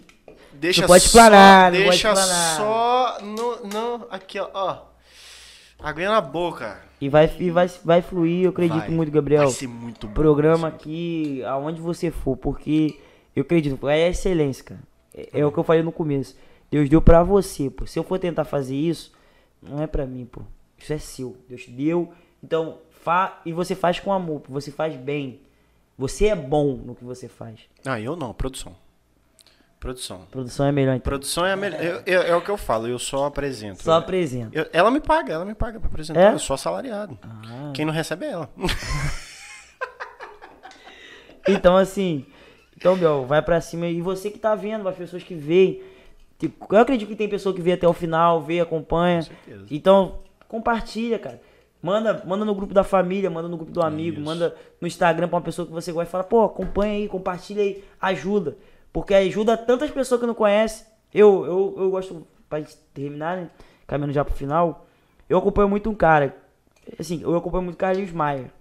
[0.53, 2.57] Deixa Não pode só, explanar, não pode deixa explanar.
[2.57, 4.77] só no, no aqui ó, ó.
[5.81, 6.77] Aguinha na boca.
[7.01, 8.89] E vai, e vai, vai fluir, eu acredito Vai.
[8.89, 9.41] muito, Gabriel.
[9.43, 10.13] Vai ser muito bom.
[10.13, 12.97] programa aqui, aonde você for, porque
[13.35, 14.79] eu acredito, é excelência, cara.
[15.13, 16.37] É, é o que eu falei no começo.
[16.73, 17.85] Deus deu pra você, pô.
[17.85, 19.11] Se eu for tentar fazer isso,
[19.61, 20.41] não é pra mim, pô.
[20.75, 21.37] Isso é seu.
[21.47, 22.11] Deus deu.
[22.43, 24.51] Então, fa e você faz com amor, pô.
[24.51, 25.39] você faz bem.
[25.99, 27.59] Você é bom no que você faz.
[27.85, 28.75] Ah, eu não, produção.
[29.79, 30.21] Produção.
[30.31, 31.03] Produção é melhor então.
[31.03, 31.79] Produção é a melhor.
[31.83, 33.83] eu- eu- é o que eu falo, eu só apresento.
[33.83, 34.57] Só apresenta.
[34.57, 36.19] Eu- ela me paga, ela me paga pra apresentar.
[36.21, 36.33] É?
[36.33, 37.19] Eu sou assalariado.
[37.21, 37.71] Ah.
[37.75, 38.49] Quem não recebe é ela.
[41.47, 42.25] Então, assim.
[42.77, 43.87] Então, Bel, vai pra cima.
[43.87, 45.81] E você que tá vendo, as pessoas que veem.
[46.37, 49.21] Tipo, eu acredito que tem pessoa que vê até o final, vê, acompanha.
[49.21, 49.65] certeza.
[49.71, 51.41] Então, compartilha, cara.
[51.81, 54.25] Manda, manda no grupo da família, manda no grupo do amigo, Isso.
[54.25, 57.61] manda no Instagram pra uma pessoa que você gosta e fala, pô, acompanha aí, compartilha
[57.61, 58.57] aí, ajuda.
[58.91, 60.85] Porque ajuda tantas pessoas que não conhecem.
[61.13, 63.49] Eu, eu, eu gosto, pra gente terminar, né?
[63.85, 64.85] Caminhando já pro final,
[65.27, 66.35] eu acompanho muito um cara.
[66.97, 68.51] Assim, eu acompanho muito o Carlinhos Maia.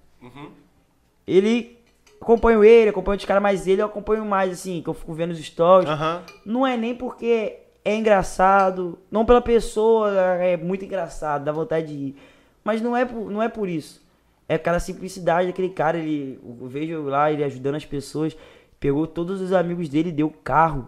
[1.27, 1.79] Ele.
[2.21, 5.33] Acompanho ele, acompanho os caras, mas ele eu acompanho mais, assim, que eu fico vendo
[5.33, 5.89] os stories.
[5.89, 6.23] Aham.
[6.47, 10.11] Não é nem porque é engraçado, não pela pessoa,
[10.43, 12.17] é muito engraçado, dá vontade de rir.
[12.65, 14.01] Mas não é por, não é por isso.
[14.49, 18.37] É aquela simplicidade daquele cara, ele, eu vejo lá ele ajudando as pessoas,
[18.79, 20.87] pegou todos os amigos dele e deu carro.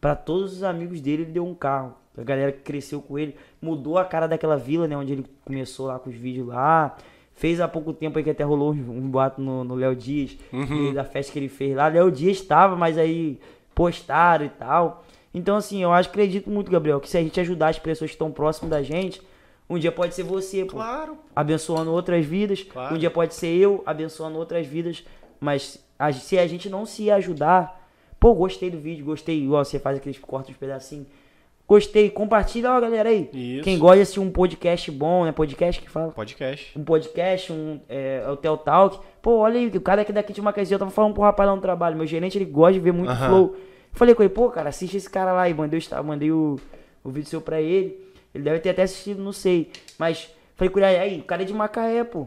[0.00, 1.94] Pra todos os amigos dele ele deu um carro.
[2.16, 5.86] A galera que cresceu com ele, mudou a cara daquela vila, né, onde ele começou
[5.86, 6.96] lá com os vídeos lá.
[7.34, 10.94] Fez há pouco tempo aí que até rolou um, boato no no Léo Dias, Uhum.
[10.94, 11.88] da festa que ele fez lá.
[11.88, 13.38] Léo Dias estava, mas aí
[13.74, 15.04] postaram e tal.
[15.38, 18.14] Então, assim, eu acho, acredito muito, Gabriel, que se a gente ajudar as pessoas que
[18.14, 19.20] estão próximas da gente,
[19.68, 21.18] um dia pode ser você, pô, Claro.
[21.34, 22.62] abençoando outras vidas.
[22.62, 22.94] Claro.
[22.94, 25.04] Um dia pode ser eu abençoando outras vidas.
[25.38, 27.86] Mas a- se a gente não se ajudar,
[28.18, 31.06] pô, gostei do vídeo, gostei, igual você faz aqueles cortes uns pedacinhos.
[31.68, 33.28] Gostei, compartilha, ó, galera aí.
[33.34, 33.64] Isso.
[33.64, 35.32] Quem gosta de assistir um podcast bom, né?
[35.32, 36.12] Podcast que fala?
[36.12, 36.78] Podcast.
[36.78, 39.00] um podcast, um é, Hotel Talk.
[39.20, 41.56] Pô, olha aí, o cara aqui daqui de Mackenzie, eu tava falando pro rapaz lá
[41.56, 41.96] no trabalho.
[41.96, 43.28] Meu gerente, ele gosta de ver muito Aham.
[43.28, 43.56] flow.
[43.96, 45.48] Falei com ele, pô, cara, assiste esse cara lá.
[45.48, 46.56] E mandei, mandei o,
[47.02, 48.00] o vídeo seu pra ele.
[48.34, 49.72] Ele deve ter até assistido, não sei.
[49.98, 52.20] Mas falei com ele, aí, o cara é de Macaé, pô.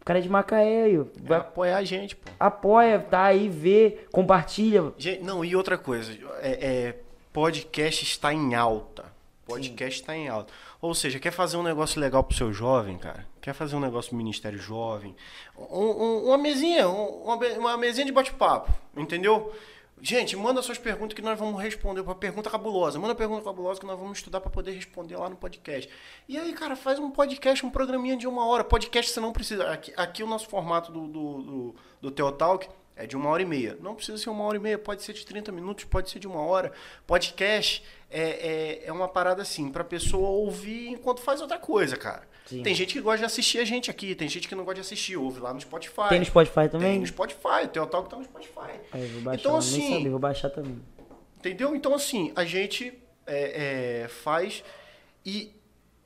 [0.00, 1.02] O cara é de Macaé, aí, ó.
[1.16, 2.30] Vai Vai, apoiar a gente, pô.
[2.38, 4.92] apoia, tá aí, vê, compartilha.
[4.96, 6.50] Gente, não, e outra coisa, é,
[6.86, 6.94] é,
[7.32, 9.04] podcast está em alta.
[9.44, 10.52] Podcast está em alta.
[10.80, 13.26] Ou seja, quer fazer um negócio legal pro seu jovem, cara?
[13.40, 15.14] Quer fazer um negócio do Ministério Jovem?
[15.56, 17.22] Um- um- uma mesinha, um-
[17.58, 19.52] uma mesinha de bate-papo, entendeu?
[20.00, 22.02] Gente, manda suas perguntas que nós vamos responder.
[22.02, 22.98] Uma pergunta cabulosa.
[22.98, 25.90] Manda pergunta cabulosa que nós vamos estudar para poder responder lá no podcast.
[26.28, 28.62] E aí, cara, faz um podcast, um programinha de uma hora.
[28.62, 29.70] Podcast você não precisa.
[29.70, 33.46] Aqui, aqui o nosso formato do, do, do, do Teotalk é de uma hora e
[33.46, 33.76] meia.
[33.80, 36.26] Não precisa ser uma hora e meia, pode ser de 30 minutos, pode ser de
[36.26, 36.72] uma hora.
[37.06, 42.28] Podcast é, é, é uma parada assim, pra pessoa ouvir enquanto faz outra coisa, cara.
[42.46, 42.62] Sim.
[42.62, 44.80] Tem gente que gosta de assistir a gente aqui, tem gente que não gosta de
[44.82, 46.08] assistir, ouve lá no Spotify.
[46.08, 47.00] Tem no Spotify Tem também?
[47.00, 48.80] no Spotify, o Teotalk tá no Spotify.
[48.92, 50.80] Aí, eu vou baixar, Então, assim, sabia, vou baixar também.
[51.38, 51.74] Entendeu?
[51.74, 52.92] Então, assim, a gente
[53.26, 54.62] é, é, faz
[55.24, 55.52] e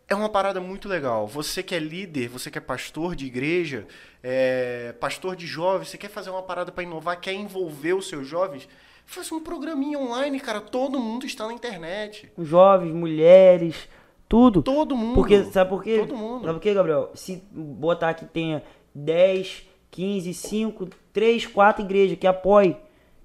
[0.09, 1.27] é uma parada muito legal.
[1.27, 3.87] Você que é líder, você que é pastor de igreja,
[4.23, 8.27] é, pastor de jovens, você quer fazer uma parada para inovar, quer envolver os seus
[8.27, 8.67] jovens,
[9.05, 10.61] faz um programinha online, cara.
[10.61, 12.33] Todo mundo está na internet.
[12.39, 13.89] Jovens, mulheres,
[14.31, 14.62] tudo.
[14.62, 15.16] Todo mundo.
[15.16, 15.98] Porque, sabe por quê?
[15.98, 16.44] Todo mundo.
[16.44, 17.11] Sabe por quê, Gabriel?
[17.15, 18.62] Se botar que tenha
[18.94, 22.77] 10, 15, 5, 3, 4 igrejas que apoiem,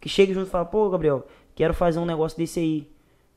[0.01, 2.89] que chegue junto e fala, pô, Gabriel, quero fazer um negócio desse aí.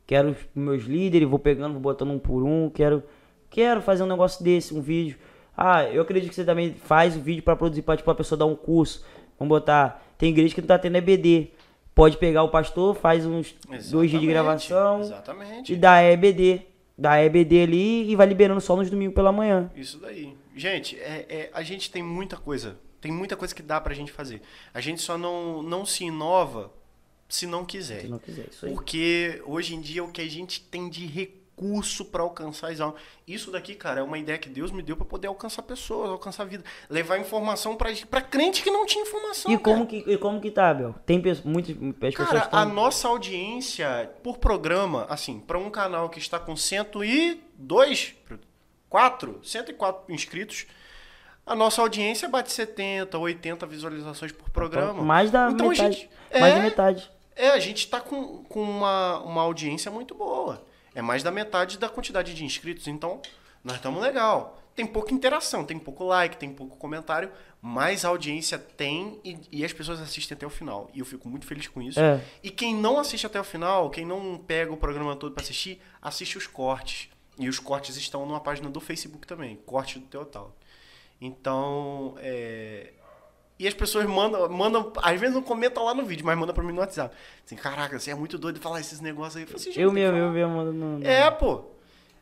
[0.07, 3.03] Quero os meus líderes, vou pegando, vou botando um por um, quero,
[3.51, 5.19] quero fazer um negócio desse, um vídeo.
[5.55, 8.39] Ah, eu acredito que você também faz o vídeo pra produzir, pra tipo, a pessoa
[8.39, 9.05] dar um curso.
[9.39, 11.51] Vamos botar, tem igreja que não tá tendo EBD.
[11.95, 13.55] Pode pegar o pastor, faz uns
[13.91, 15.73] dois dias de Exatamente, gravação Exatamente.
[15.75, 16.63] e dá EBD.
[16.99, 19.71] Dá EBD ali e vai liberando só nos domingos pela manhã.
[19.77, 20.37] Isso daí.
[20.57, 22.77] Gente, é, é- a gente tem muita coisa.
[23.01, 24.43] Tem muita coisa que dá pra gente fazer.
[24.75, 26.73] A gente só não, não se inova
[27.29, 28.01] se não quiser.
[28.01, 28.73] Se não quiser, isso aí.
[28.73, 31.38] Porque hoje em dia o que a gente tem de recurso
[32.05, 33.01] pra alcançar as almas.
[33.27, 36.45] Isso daqui, cara, é uma ideia que Deus me deu pra poder alcançar pessoas, alcançar
[36.45, 36.65] a vida.
[36.89, 39.53] Levar informação pra, pra crente que não tinha informação.
[39.53, 39.77] E cara.
[39.77, 40.95] como, que, e como que tá, Bel?
[41.05, 46.19] Tem muitas as pessoas Cara, a nossa audiência por programa, assim, para um canal que
[46.19, 48.15] está com 102,
[48.89, 50.67] 4, 104 inscritos,
[51.47, 55.03] a nossa audiência bate 70, 80 visualizações por programa.
[55.03, 55.95] Mais da Então, metade.
[55.97, 57.11] gente- mais é, da metade.
[57.35, 60.63] É, a gente está com, com uma, uma audiência muito boa.
[60.95, 63.21] É mais da metade da quantidade de inscritos, então
[63.63, 64.59] nós estamos legal.
[64.75, 69.65] Tem pouca interação, tem pouco like, tem pouco comentário, mas a audiência tem e, e
[69.65, 70.89] as pessoas assistem até o final.
[70.95, 71.99] E eu fico muito feliz com isso.
[71.99, 72.21] É.
[72.43, 75.81] E quem não assiste até o final, quem não pega o programa todo para assistir,
[76.01, 77.09] assiste os cortes.
[77.37, 80.57] E os cortes estão numa página do Facebook também, corte do Teotal.
[81.21, 82.93] Então, é...
[83.59, 86.63] E as pessoas mandam, mandam, às vezes não comentam lá no vídeo, mas mandam pra
[86.63, 87.15] mim no WhatsApp.
[87.45, 89.47] Assim, caraca, você é muito doido de falar esses negócios aí.
[89.51, 90.55] Eu, assim, Eu mesmo, eu mesmo.
[90.55, 91.63] mando no- É, pô.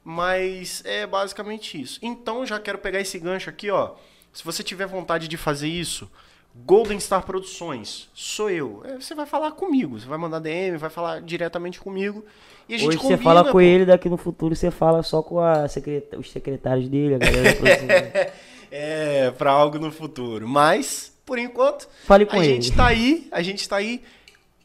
[0.03, 1.99] Mas é basicamente isso.
[2.01, 3.93] Então já quero pegar esse gancho aqui, ó.
[4.33, 6.09] Se você tiver vontade de fazer isso,
[6.55, 8.83] Golden Star Produções, sou eu.
[8.85, 12.25] É, Você vai falar comigo, você vai mandar DM, vai falar diretamente comigo.
[12.69, 13.61] E a gente Hoje você combina, fala com pô.
[13.61, 16.05] ele, daqui no futuro você fala só com a secret...
[16.17, 18.33] os secretários dele, a galera.
[18.69, 20.47] É, pra algo no futuro.
[20.47, 22.55] Mas, por enquanto, Fale com a ele.
[22.55, 24.01] gente tá aí, a gente tá aí.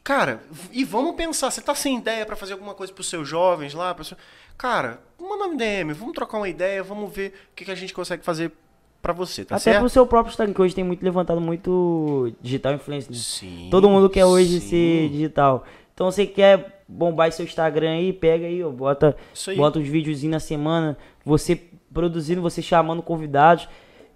[0.04, 3.74] Cara, e vamos pensar, você tá sem ideia pra fazer alguma coisa pros seus jovens
[3.74, 4.16] lá, seu...
[4.56, 7.92] cara, manda um DM, vamos trocar uma ideia, vamos ver o que, que a gente
[7.92, 8.52] consegue fazer
[9.00, 9.80] pra você, tá Até certo?
[9.80, 13.18] pro seu próprio Instagram, que hoje tem muito levantado muito digital influencer, né?
[13.18, 13.68] Sim.
[13.70, 14.68] Todo mundo quer hoje sim.
[14.68, 15.64] ser digital.
[15.92, 19.16] Então você quer bombar seu Instagram aí, pega aí, ó, bota,
[19.48, 19.56] aí.
[19.56, 21.60] bota uns videozinhos na semana, você
[21.92, 23.68] produzindo, você chamando convidados.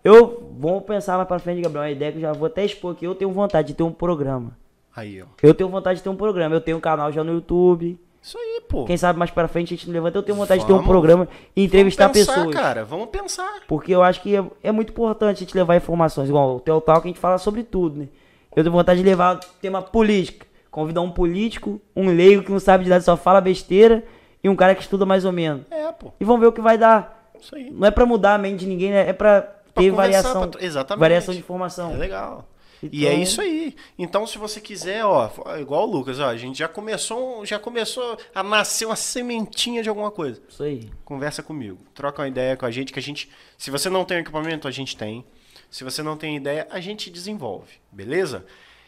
[0.06, 2.92] Eu vou pensar mais pra frente, Gabriel, uma ideia que eu já vou até expor
[2.92, 3.04] aqui.
[3.04, 4.56] Eu tenho vontade de ter um programa.
[4.94, 5.26] Aí, ó.
[5.42, 6.54] Eu tenho vontade de ter um programa.
[6.54, 7.98] Eu tenho um canal já no YouTube.
[8.22, 8.84] Isso aí, pô.
[8.84, 10.18] Quem sabe mais pra frente a gente não levanta.
[10.18, 12.54] Eu tenho vontade de ter um Vamos- programa e entrevistar vamos pensar, pessoas.
[12.54, 13.60] cara, vamos pensar.
[13.68, 16.28] Porque eu acho que é, é muito importante a gente levar informações.
[16.28, 18.08] Igual o Teu Talk, a gente fala sobre tudo, né?
[18.54, 20.46] Eu tenho vontade de levar tema política.
[20.70, 24.04] Convidar um político, um leigo que não sabe de nada, só fala besteira,
[24.42, 25.62] e um cara que estuda mais ou menos.
[25.70, 26.12] É, pô.
[26.20, 27.30] E vamos ver o que vai dar.
[27.40, 27.70] Isso aí.
[27.70, 29.08] Não é pra mudar a mente de ninguém, né?
[29.08, 30.51] É pra ter variação.
[30.51, 31.01] pra- exatamente.
[31.01, 31.93] Variação de informação.
[31.93, 32.48] É legal.
[32.82, 33.74] E Então- é isso aí.
[33.98, 38.19] Então, se você quiser, ó, igual o Lucas, ó, a gente já começou, já começou
[38.35, 40.43] a nascer uma sementinha de alguma coisa.
[40.48, 40.90] Isso aí.
[41.05, 44.19] Conversa comigo, troca uma ideia com a gente que a gente, se você não tem
[44.19, 45.24] equipamento, a gente tem.
[45.70, 48.44] Se você não tem ideia, a gente desenvolve, beleza?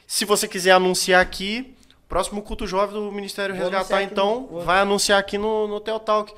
[0.07, 1.75] Se você quiser anunciar aqui,
[2.09, 6.33] próximo culto jovem do Ministério Vou Resgatar, então, no- vai anunciar aqui no, no Talk.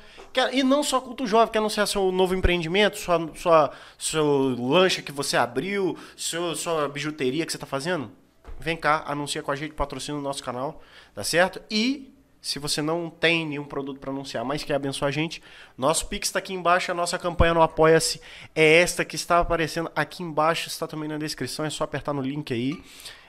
[0.51, 4.25] E não só culto jovem, quer anunciar seu novo empreendimento, sua, sua, seu
[4.59, 8.11] lancha que você abriu, seu, sua bijuteria que você está fazendo?
[8.59, 10.81] Vem cá, anuncia com a gente, patrocina o nosso canal,
[11.15, 11.61] tá certo?
[11.71, 15.41] E se você não tem nenhum produto para anunciar, mas quer abençoar a gente,
[15.77, 18.19] nosso Pix está aqui embaixo, a nossa campanha no Apoia-se
[18.55, 22.21] é esta que está aparecendo aqui embaixo, está também na descrição, é só apertar no
[22.21, 22.81] link aí.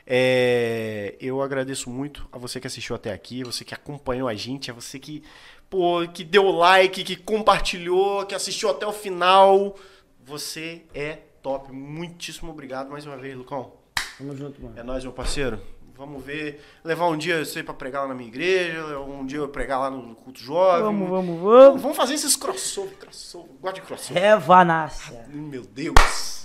[0.06, 4.70] É, eu agradeço muito a você que assistiu até aqui, você que acompanhou a gente,
[4.70, 5.22] a você que,
[5.70, 9.76] pô, que deu like, que compartilhou, que assistiu até o final.
[10.24, 11.72] Você é top.
[11.72, 13.72] Muitíssimo obrigado mais uma vez, Lucão.
[14.18, 14.78] Tamo junto, mano.
[14.78, 15.60] É nóis, meu parceiro.
[15.96, 16.60] Vamos ver.
[16.82, 19.90] Levar um dia você pra pregar lá na minha igreja, um dia eu pregar lá
[19.90, 20.82] no culto jovem.
[20.82, 21.82] Vamos, vamos, vamos.
[21.82, 23.50] Vamos fazer esses crossover, crossover.
[23.60, 24.22] Gosto de crossover.
[24.22, 25.26] Revanácia.
[25.28, 26.41] Meu Deus.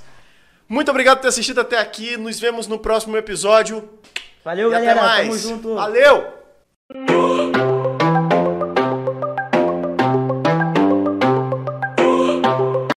[0.68, 2.18] Muito obrigado por ter assistido até aqui.
[2.18, 3.90] Nos vemos no próximo episódio.
[4.44, 4.92] Valeu, e galera.
[4.94, 5.28] Até mais.
[5.28, 5.76] Tamo junto.
[5.76, 6.34] Valeu!